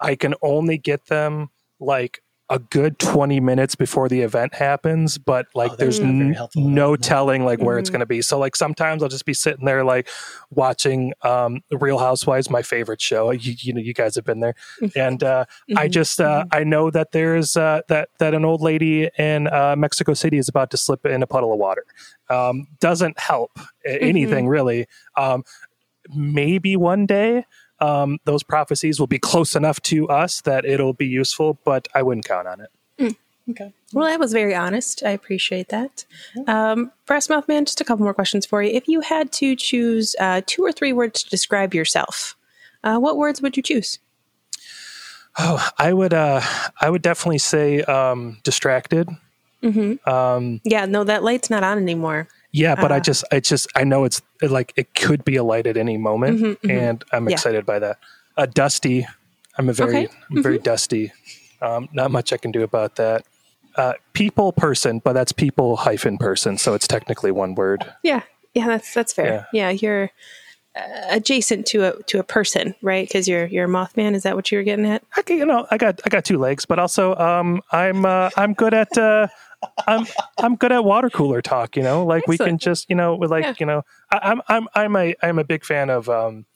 I 0.00 0.16
can 0.16 0.34
only 0.42 0.78
get 0.78 1.06
them 1.06 1.50
like 1.80 2.22
a 2.50 2.58
good 2.58 2.98
20 2.98 3.40
minutes 3.40 3.74
before 3.74 4.06
the 4.06 4.20
event 4.20 4.52
happens 4.54 5.16
but 5.16 5.46
like 5.54 5.72
Oh, 5.72 5.76
there's 5.76 5.98
that's 6.00 6.12
not 6.12 6.52
very 6.54 6.66
n- 6.66 6.74
no 6.74 6.94
telling 6.94 7.44
like 7.44 7.58
where 7.60 7.78
it's 7.78 7.88
going 7.88 8.00
to 8.00 8.06
be. 8.06 8.20
So 8.20 8.38
like 8.38 8.54
sometimes 8.54 9.02
i'll 9.02 9.08
just 9.08 9.24
be 9.24 9.32
sitting 9.32 9.64
there 9.64 9.82
like 9.82 10.08
watching 10.50 11.14
um 11.22 11.62
real 11.70 11.98
housewives 11.98 12.50
my 12.50 12.60
favorite 12.60 13.00
show. 13.00 13.30
You, 13.30 13.54
you 13.58 13.72
know 13.72 13.80
you 13.80 13.94
guys 13.94 14.14
have 14.16 14.24
been 14.26 14.40
there. 14.40 14.54
And 14.94 15.22
uh 15.22 15.46
i 15.76 15.88
just 15.88 16.20
uh 16.20 16.44
i 16.52 16.64
know 16.64 16.90
that 16.90 17.12
there's 17.12 17.56
uh 17.56 17.80
that 17.88 18.10
that 18.18 18.34
an 18.34 18.44
old 18.44 18.60
lady 18.60 19.08
in 19.18 19.46
uh 19.48 19.74
mexico 19.76 20.12
city 20.12 20.36
is 20.36 20.48
about 20.48 20.70
to 20.72 20.76
slip 20.76 21.06
in 21.06 21.22
a 21.22 21.26
puddle 21.26 21.52
of 21.52 21.58
water. 21.58 21.84
Um 22.28 22.66
doesn't 22.78 23.18
help 23.18 23.58
a- 23.86 24.02
anything 24.02 24.48
really. 24.48 24.86
Um 25.16 25.44
maybe 26.14 26.76
one 26.76 27.06
day 27.06 27.46
um, 27.84 28.18
those 28.24 28.42
prophecies 28.42 28.98
will 28.98 29.06
be 29.06 29.18
close 29.18 29.54
enough 29.54 29.80
to 29.82 30.08
us 30.08 30.40
that 30.42 30.64
it'll 30.64 30.92
be 30.92 31.06
useful, 31.06 31.58
but 31.64 31.88
I 31.94 32.02
wouldn't 32.02 32.26
count 32.26 32.48
on 32.48 32.60
it. 32.60 32.70
Okay. 33.50 33.74
Well, 33.92 34.08
that 34.08 34.18
was 34.18 34.32
very 34.32 34.54
honest. 34.54 35.02
I 35.04 35.10
appreciate 35.10 35.68
that. 35.68 36.06
Um, 36.46 36.90
Brass 37.04 37.28
Mothman, 37.28 37.66
just 37.66 37.80
a 37.80 37.84
couple 37.84 38.04
more 38.04 38.14
questions 38.14 38.46
for 38.46 38.62
you. 38.62 38.72
If 38.72 38.88
you 38.88 39.00
had 39.00 39.32
to 39.32 39.54
choose 39.54 40.16
uh, 40.18 40.40
two 40.46 40.62
or 40.62 40.72
three 40.72 40.94
words 40.94 41.22
to 41.22 41.28
describe 41.30 41.74
yourself, 41.74 42.36
uh, 42.82 42.96
what 42.98 43.18
words 43.18 43.42
would 43.42 43.56
you 43.56 43.62
choose? 43.62 43.98
Oh, 45.38 45.68
I 45.78 45.92
would, 45.92 46.14
uh, 46.14 46.40
I 46.80 46.88
would 46.88 47.02
definitely 47.02 47.38
say 47.38 47.82
um, 47.82 48.38
distracted. 48.44 49.08
um 50.06 50.60
Yeah, 50.64 50.86
no, 50.86 51.04
that 51.04 51.22
light's 51.22 51.50
not 51.50 51.62
on 51.62 51.76
anymore. 51.78 52.28
Yeah, 52.54 52.76
but 52.76 52.92
I 52.92 52.98
Uh. 52.98 53.00
just, 53.00 53.24
I 53.32 53.40
just, 53.40 53.66
I 53.74 53.82
know 53.82 54.04
it's 54.04 54.22
like 54.40 54.72
it 54.76 54.94
could 54.94 55.24
be 55.24 55.34
a 55.36 55.42
light 55.42 55.66
at 55.66 55.76
any 55.76 55.96
moment, 55.98 56.40
and 56.70 57.02
I'm 57.12 57.22
Mm-hmm, 57.24 57.28
Yeah. 57.28 57.34
excited 57.34 57.66
by 57.66 57.80
that. 57.80 57.98
Uh, 58.36 58.46
dusty, 58.46 59.06
I'm 59.58 59.68
a 59.68 59.72
very, 59.72 60.06
Okay. 60.06 60.08
I'm 60.30 60.42
very 60.42 60.58
dusty. 60.58 61.12
Um, 61.60 61.88
not 61.92 62.10
much 62.12 62.32
I 62.32 62.36
can 62.36 62.52
do 62.52 62.62
about 62.62 62.94
that. 62.96 63.24
Uh, 63.76 63.94
people 64.12 64.52
person, 64.52 65.00
but 65.00 65.14
that's 65.14 65.32
people 65.32 65.76
hyphen 65.76 66.16
person, 66.16 66.56
so 66.56 66.74
it's 66.74 66.86
technically 66.86 67.32
one 67.32 67.56
word. 67.56 67.84
Yeah, 68.04 68.22
yeah, 68.54 68.68
that's 68.68 68.94
that's 68.94 69.12
fair. 69.12 69.48
Yeah, 69.52 69.70
you're 69.70 70.10
uh, 70.76 70.80
adjacent 71.10 71.66
to 71.66 71.82
a 71.84 72.02
to 72.04 72.20
a 72.20 72.22
person, 72.22 72.74
right? 72.82 73.06
Because 73.08 73.26
you're 73.26 73.46
you're 73.46 73.64
a 73.64 73.68
Mothman. 73.68 74.14
Is 74.14 74.22
that 74.22 74.36
what 74.36 74.52
you 74.52 74.58
were 74.58 74.64
getting 74.64 74.86
at? 74.86 75.02
I 75.16 75.22
you 75.28 75.44
know, 75.46 75.66
I 75.72 75.76
got 75.76 76.00
I 76.06 76.08
got 76.08 76.24
two 76.24 76.38
legs, 76.38 76.64
but 76.66 76.78
also 76.78 77.16
um, 77.16 77.62
I'm 77.72 78.04
uh, 78.06 78.30
I'm 78.36 78.54
good 78.54 78.74
at 78.74 78.96
uh, 78.96 79.26
I'm 79.86 80.06
I'm 80.38 80.56
good 80.56 80.72
at 80.72 80.84
water 80.84 81.10
cooler 81.10 81.42
talk. 81.42 81.76
You 81.76 81.82
know, 81.82 82.04
like 82.04 82.26
we 82.26 82.38
can 82.38 82.58
just 82.58 82.88
you 82.88 82.96
know 82.96 83.14
like 83.16 83.44
Yeah. 83.44 83.54
you 83.58 83.66
know 83.66 83.82
I, 84.10 84.18
I'm 84.22 84.42
I'm 84.48 84.68
I'm 84.74 84.96
a 84.96 85.14
I'm 85.22 85.38
a 85.38 85.44
big 85.44 85.64
fan 85.64 85.90
of 85.90 86.08
um 86.08 86.46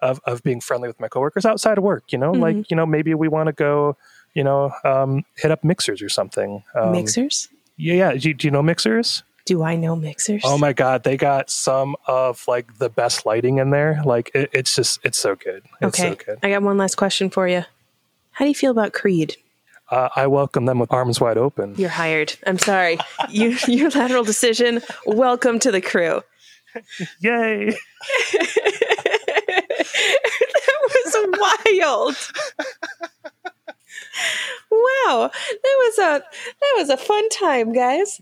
of 0.00 0.20
of 0.24 0.42
being 0.42 0.60
friendly 0.60 0.88
with 0.88 1.00
my 1.00 1.08
coworkers 1.08 1.44
outside 1.44 1.78
of 1.78 1.84
work. 1.84 2.12
You 2.12 2.18
know, 2.18 2.32
Mm-hmm. 2.32 2.42
like 2.42 2.70
you 2.70 2.76
know 2.76 2.86
maybe 2.86 3.14
we 3.14 3.28
want 3.28 3.46
to 3.48 3.52
go 3.52 3.96
you 4.34 4.44
know 4.44 4.72
um, 4.84 5.24
hit 5.36 5.50
up 5.50 5.64
mixers 5.64 6.00
or 6.02 6.08
something. 6.08 6.62
Um, 6.74 6.92
mixers? 6.92 7.48
Yeah, 7.76 7.94
yeah. 7.94 8.12
Do, 8.14 8.28
you- 8.28 8.34
do 8.34 8.46
you 8.46 8.50
know 8.50 8.62
mixers? 8.62 9.22
Do 9.46 9.62
I 9.62 9.76
know 9.76 9.96
mixers? 9.96 10.42
Oh 10.44 10.58
my 10.58 10.74
god, 10.74 11.04
they 11.04 11.16
got 11.16 11.48
some 11.48 11.96
of 12.06 12.44
like 12.46 12.76
the 12.78 12.90
best 12.90 13.24
lighting 13.24 13.56
in 13.58 13.70
there. 13.70 14.02
Like 14.04 14.30
it, 14.34 14.50
it's 14.52 14.74
just 14.76 15.00
it's 15.04 15.16
so 15.18 15.34
good. 15.36 15.64
It's 15.80 15.98
okay, 15.98 16.10
so 16.10 16.14
good. 16.16 16.38
I 16.42 16.50
got 16.50 16.62
one 16.62 16.76
last 16.76 16.96
question 16.96 17.30
for 17.30 17.48
you. 17.48 17.64
How 18.32 18.44
do 18.44 18.48
you 18.50 18.54
feel 18.54 18.70
about 18.70 18.92
Creed? 18.92 19.36
Uh, 19.90 20.08
I 20.16 20.26
welcome 20.26 20.66
them 20.66 20.78
with 20.78 20.92
arms 20.92 21.20
wide 21.20 21.38
open. 21.38 21.74
You're 21.76 21.88
hired. 21.88 22.34
I'm 22.46 22.58
sorry. 22.58 22.98
you, 23.30 23.56
your 23.68 23.90
lateral 23.90 24.24
decision. 24.24 24.82
Welcome 25.06 25.58
to 25.60 25.70
the 25.72 25.80
crew. 25.80 26.22
Yay! 27.20 27.74
That 30.90 31.04
was 31.04 31.14
wild. 31.66 32.16
wow, 34.70 35.30
that 35.32 35.76
was 35.78 35.98
a 35.98 36.22
that 36.60 36.74
was 36.76 36.90
a 36.90 36.96
fun 36.96 37.28
time, 37.30 37.72
guys. 37.72 38.20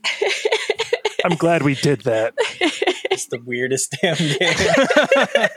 I'm 1.24 1.36
glad 1.36 1.62
we 1.62 1.74
did 1.74 2.02
that. 2.02 2.34
It's 3.08 3.26
the 3.28 3.38
weirdest 3.38 3.96
damn 4.02 4.16
game. 4.16 5.48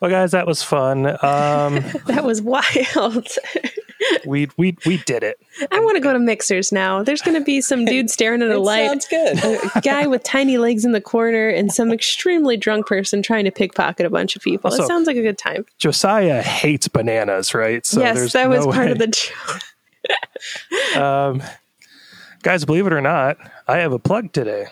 Well, 0.00 0.10
guys, 0.10 0.32
that 0.32 0.46
was 0.48 0.62
fun. 0.64 1.06
Um, 1.06 1.74
That 2.06 2.24
was 2.24 2.42
wild. 2.42 3.28
we 4.26 4.48
we 4.56 4.76
we 4.86 4.98
did 4.98 5.22
it. 5.22 5.38
I 5.70 5.80
want 5.80 5.96
to 5.96 6.00
go 6.00 6.12
to 6.12 6.18
mixers 6.18 6.72
now. 6.72 7.02
There's 7.02 7.22
going 7.22 7.38
to 7.38 7.44
be 7.44 7.60
some 7.60 7.84
dude 7.86 8.10
staring 8.10 8.42
at 8.42 8.50
a 8.50 8.58
light. 8.58 8.88
Sounds 8.88 9.06
good. 9.08 9.38
a 9.74 9.80
guy 9.80 10.06
with 10.06 10.22
tiny 10.22 10.58
legs 10.58 10.84
in 10.84 10.92
the 10.92 11.00
corner 11.00 11.48
and 11.48 11.72
some 11.72 11.92
extremely 11.92 12.56
drunk 12.56 12.86
person 12.86 13.22
trying 13.22 13.44
to 13.44 13.50
pickpocket 13.50 14.06
a 14.06 14.10
bunch 14.10 14.36
of 14.36 14.42
people. 14.42 14.70
Also- 14.70 14.84
it 14.84 14.86
sounds 14.86 15.06
like 15.06 15.16
a 15.16 15.22
good 15.22 15.38
time. 15.38 15.64
Josiah 15.78 16.42
hates 16.42 16.88
bananas, 16.88 17.54
right? 17.54 17.84
So 17.86 18.00
yes, 18.00 18.32
that 18.32 18.48
was 18.48 18.66
no 18.66 18.72
part 18.72 18.86
way. 18.86 18.92
of 18.92 18.98
the 18.98 19.06
joke. 19.08 19.60
Um, 20.96 21.42
guys, 22.42 22.64
believe 22.66 22.86
it 22.86 22.92
or 22.92 23.00
not, 23.00 23.38
I 23.66 23.78
have 23.78 23.92
a 23.92 23.98
plug 23.98 24.32
today. 24.32 24.66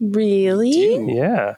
Really? 0.00 0.96
Yeah. 1.14 1.54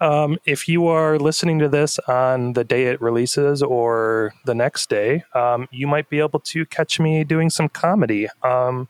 Um, 0.00 0.38
if 0.46 0.66
you 0.66 0.86
are 0.86 1.18
listening 1.18 1.58
to 1.58 1.68
this 1.68 1.98
on 2.00 2.54
the 2.54 2.64
day 2.64 2.84
it 2.86 3.00
releases 3.02 3.62
or 3.62 4.32
the 4.46 4.54
next 4.54 4.88
day, 4.88 5.24
um, 5.34 5.68
you 5.70 5.86
might 5.86 6.08
be 6.08 6.20
able 6.20 6.40
to 6.40 6.64
catch 6.66 6.98
me 6.98 7.22
doing 7.22 7.50
some 7.50 7.68
comedy. 7.68 8.28
Um, 8.42 8.88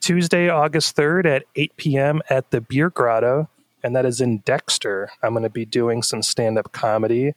Tuesday, 0.00 0.50
August 0.50 0.96
3rd 0.96 1.24
at 1.24 1.44
8 1.56 1.76
p.m. 1.78 2.22
at 2.28 2.50
the 2.50 2.60
Beer 2.60 2.90
Grotto, 2.90 3.48
and 3.82 3.96
that 3.96 4.04
is 4.04 4.20
in 4.20 4.38
Dexter. 4.38 5.10
I'm 5.22 5.32
going 5.32 5.44
to 5.44 5.50
be 5.50 5.64
doing 5.64 6.02
some 6.02 6.22
stand 6.22 6.58
up 6.58 6.72
comedy 6.72 7.32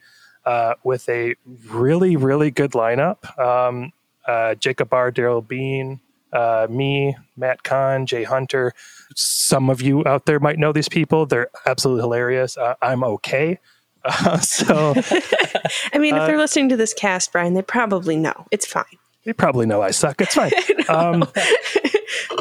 uh, 0.45 0.73
with 0.83 1.07
a 1.07 1.35
really, 1.69 2.17
really 2.17 2.51
good 2.51 2.71
lineup. 2.71 3.39
Um, 3.39 3.93
uh, 4.27 4.55
Jacob 4.55 4.89
Barr, 4.89 5.13
Daryl 5.13 5.47
Bean, 5.47 6.01
uh, 6.33 6.67
me, 6.69 7.15
Matt 7.35 7.63
Kahn, 7.63 8.05
Jay 8.05 8.23
Hunter. 8.23 8.73
Some 9.15 9.69
of 9.69 9.81
you 9.81 10.03
out 10.05 10.25
there 10.25 10.39
might 10.39 10.59
know 10.59 10.71
these 10.71 10.89
people. 10.89 11.25
They're 11.25 11.49
absolutely 11.65 12.01
hilarious. 12.01 12.57
Uh, 12.57 12.75
I'm 12.81 13.03
okay. 13.03 13.59
Uh, 14.05 14.37
so 14.37 14.93
I 15.93 15.97
mean, 15.97 16.15
if 16.15 16.27
they're 16.27 16.37
listening 16.37 16.69
to 16.69 16.77
this 16.77 16.93
cast, 16.93 17.33
Brian, 17.33 17.55
they 17.55 17.61
probably 17.61 18.15
know. 18.15 18.45
It's 18.51 18.65
fine. 18.65 18.85
they 19.25 19.33
probably 19.33 19.65
know 19.65 19.81
I 19.81 19.91
suck. 19.91 20.21
It's 20.21 20.35
fine. 20.35 20.51
Um, 20.87 21.25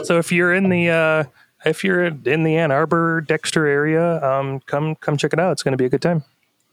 so 0.05 0.19
if 0.19 0.31
you're 0.31 0.55
in 0.55 0.69
the 0.69 0.89
uh, 0.91 1.25
if 1.65 1.83
you're 1.83 2.05
in 2.05 2.45
the 2.45 2.57
Ann 2.57 2.71
Arbor 2.71 3.23
Dexter 3.23 3.67
area, 3.67 4.23
um, 4.23 4.61
come 4.67 4.95
come 4.97 5.17
check 5.17 5.33
it 5.33 5.41
out. 5.41 5.51
It's 5.53 5.65
going 5.65 5.73
to 5.73 5.77
be 5.77 5.87
a 5.87 5.89
good 5.89 6.03
time. 6.03 6.23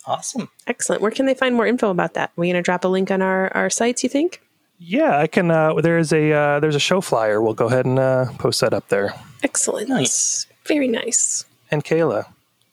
Awesome. 0.05 0.49
Excellent. 0.68 1.01
Where 1.01 1.11
can 1.11 1.26
they 1.26 1.34
find 1.34 1.55
more 1.55 1.66
info 1.66 1.89
about 1.89 2.14
that? 2.14 2.32
We're 2.36 2.45
going 2.45 2.55
to 2.55 2.61
drop 2.61 2.84
a 2.84 2.88
link 2.88 3.09
on 3.09 3.24
our, 3.24 3.51
our 3.55 3.70
sites, 3.70 4.03
you 4.03 4.09
think? 4.09 4.41
Yeah, 4.78 5.18
I 5.18 5.28
can. 5.28 5.50
Uh, 5.52 5.76
there's 5.76 6.12
a 6.12 6.32
uh, 6.32 6.60
there's 6.60 6.76
a 6.76 6.80
show 6.80 7.02
flyer. 7.02 7.42
We'll 7.42 7.54
go 7.54 7.68
ahead 7.68 7.86
and 7.86 8.00
uh, 8.00 8.26
post 8.38 8.62
that 8.62 8.74
up 8.74 8.90
there. 8.90 9.14
Excellent. 9.44 9.90
Nice. 9.90 10.46
Very 10.66 10.88
nice. 10.88 11.46
And 11.72 11.84
Kayla, 11.84 12.26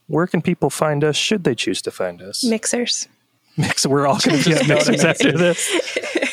where 0.07 0.27
can 0.27 0.43
people 0.43 0.71
find 0.71 1.05
us? 1.05 1.17
Should 1.17 1.45
they 1.45 1.55
choose 1.55 1.81
to 1.83 1.91
find 1.91 2.21
us? 2.23 2.45
Mixers. 2.45 3.09
Mix. 3.57 3.87
We're 3.87 4.07
all 4.07 4.19
going 4.19 4.43
to 4.43 4.51
just 4.51 4.69
mix 4.69 4.89
after 5.05 5.33
this. 5.33 5.69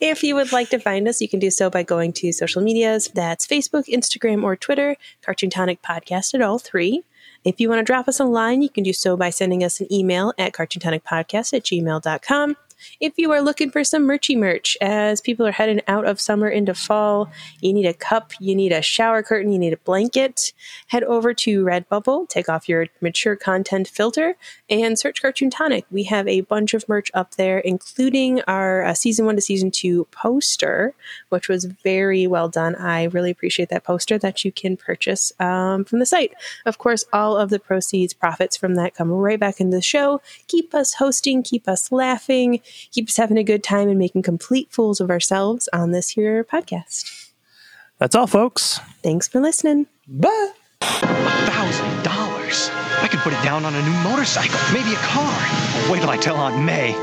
If 0.00 0.22
you 0.22 0.34
would 0.34 0.52
like 0.52 0.68
to 0.70 0.78
find 0.78 1.08
us, 1.08 1.20
you 1.20 1.28
can 1.28 1.40
do 1.40 1.50
so 1.50 1.70
by 1.70 1.82
going 1.82 2.12
to 2.14 2.32
social 2.32 2.62
medias. 2.62 3.08
That's 3.14 3.46
Facebook, 3.46 3.86
Instagram, 3.88 4.44
or 4.44 4.54
Twitter, 4.54 4.96
Cartoon 5.22 5.50
Tonic 5.50 5.82
Podcast 5.82 6.34
at 6.34 6.42
all 6.42 6.58
three. 6.58 7.02
If 7.44 7.60
you 7.60 7.68
want 7.68 7.80
to 7.80 7.84
drop 7.84 8.08
us 8.08 8.20
a 8.20 8.24
line, 8.24 8.62
you 8.62 8.68
can 8.68 8.84
do 8.84 8.92
so 8.92 9.16
by 9.16 9.30
sending 9.30 9.64
us 9.64 9.80
an 9.80 9.92
email 9.92 10.32
at 10.38 10.52
cartoontonicpodcast 10.52 11.52
at 11.54 11.62
gmail.com. 11.64 12.56
If 13.00 13.14
you 13.16 13.32
are 13.32 13.40
looking 13.40 13.70
for 13.70 13.84
some 13.84 14.06
merchy 14.06 14.36
merch, 14.36 14.76
as 14.80 15.20
people 15.20 15.46
are 15.46 15.52
heading 15.52 15.80
out 15.88 16.06
of 16.06 16.20
summer 16.20 16.48
into 16.48 16.74
fall, 16.74 17.30
you 17.60 17.72
need 17.72 17.86
a 17.86 17.94
cup, 17.94 18.32
you 18.40 18.54
need 18.54 18.72
a 18.72 18.82
shower 18.82 19.22
curtain, 19.22 19.52
you 19.52 19.58
need 19.58 19.72
a 19.72 19.78
blanket, 19.78 20.52
head 20.88 21.04
over 21.04 21.34
to 21.34 21.64
Redbubble, 21.64 22.28
take 22.28 22.48
off 22.48 22.68
your 22.68 22.86
mature 23.00 23.36
content 23.36 23.88
filter, 23.88 24.36
and 24.68 24.98
search 24.98 25.22
Cartoon 25.22 25.50
Tonic. 25.50 25.84
We 25.90 26.04
have 26.04 26.26
a 26.28 26.42
bunch 26.42 26.74
of 26.74 26.88
merch 26.88 27.10
up 27.14 27.36
there, 27.36 27.58
including 27.58 28.42
our 28.42 28.84
uh, 28.84 28.94
season 28.94 29.26
one 29.26 29.36
to 29.36 29.42
season 29.42 29.70
two 29.70 30.06
poster, 30.10 30.94
which 31.28 31.48
was 31.48 31.64
very 31.64 32.26
well 32.26 32.48
done. 32.48 32.74
I 32.74 33.04
really 33.04 33.30
appreciate 33.30 33.68
that 33.70 33.84
poster 33.84 34.18
that 34.18 34.44
you 34.44 34.52
can 34.52 34.76
purchase 34.76 35.32
um, 35.40 35.84
from 35.84 35.98
the 35.98 36.06
site. 36.06 36.34
Of 36.64 36.78
course, 36.78 37.04
all 37.12 37.36
of 37.36 37.50
the 37.50 37.58
proceeds, 37.58 38.12
profits 38.14 38.56
from 38.56 38.74
that 38.76 38.94
come 38.94 39.10
right 39.10 39.38
back 39.38 39.60
into 39.60 39.76
the 39.76 39.82
show. 39.82 40.20
Keep 40.48 40.74
us 40.74 40.94
hosting, 40.94 41.42
keep 41.42 41.68
us 41.68 41.92
laughing, 41.92 42.60
keep 42.90 43.08
us 43.08 43.16
having 43.16 43.38
a 43.38 43.44
good 43.44 43.62
time, 43.62 43.88
and 43.88 43.98
making 43.98 44.22
complete 44.22 44.72
fools 44.72 45.00
of 45.00 45.10
ourselves 45.10 45.68
on 45.72 45.92
this 45.92 46.10
here 46.10 46.44
podcast. 46.44 47.30
That's 47.98 48.14
all, 48.14 48.26
folks. 48.26 48.78
Thanks 49.02 49.28
for 49.28 49.40
listening. 49.40 49.86
Bye. 50.06 50.52
thousand 50.80 52.02
dollars. 52.02 52.70
I 53.00 53.08
could 53.08 53.20
put 53.20 53.32
it 53.32 53.42
down 53.42 53.64
on 53.64 53.74
a 53.74 53.82
new 53.82 54.10
motorcycle, 54.10 54.58
maybe 54.72 54.92
a 54.92 54.96
car. 54.96 55.90
Wait 55.90 56.00
till 56.00 56.10
I 56.10 56.16
tell 56.16 56.36
Aunt 56.36 56.62
May. 56.64 56.94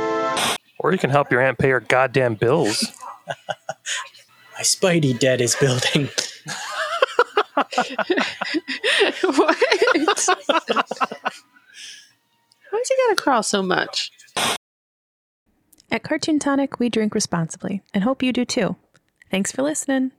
Or 0.80 0.92
you 0.92 0.98
can 0.98 1.10
help 1.10 1.32
your 1.32 1.42
aunt 1.42 1.58
pay 1.58 1.70
her 1.70 1.80
goddamn 1.80 2.36
bills. 2.36 2.86
My 3.28 4.62
Spidey 4.62 5.18
debt 5.18 5.42
is 5.42 5.56
building. 5.56 6.10
what? 7.54 7.74
Why's 12.72 12.88
he 12.88 12.96
gotta 12.98 13.16
crawl 13.18 13.44
so 13.44 13.62
much? 13.62 14.12
At 15.94 16.02
Cartoon 16.02 16.40
Tonic, 16.40 16.80
we 16.80 16.90
drink 16.90 17.14
responsibly 17.14 17.84
and 17.94 18.04
hope 18.04 18.24
you 18.24 18.34
do 18.34 18.46
too. 18.46 18.78
Thanks 19.30 19.52
for 19.52 19.62
listening. 19.62 20.12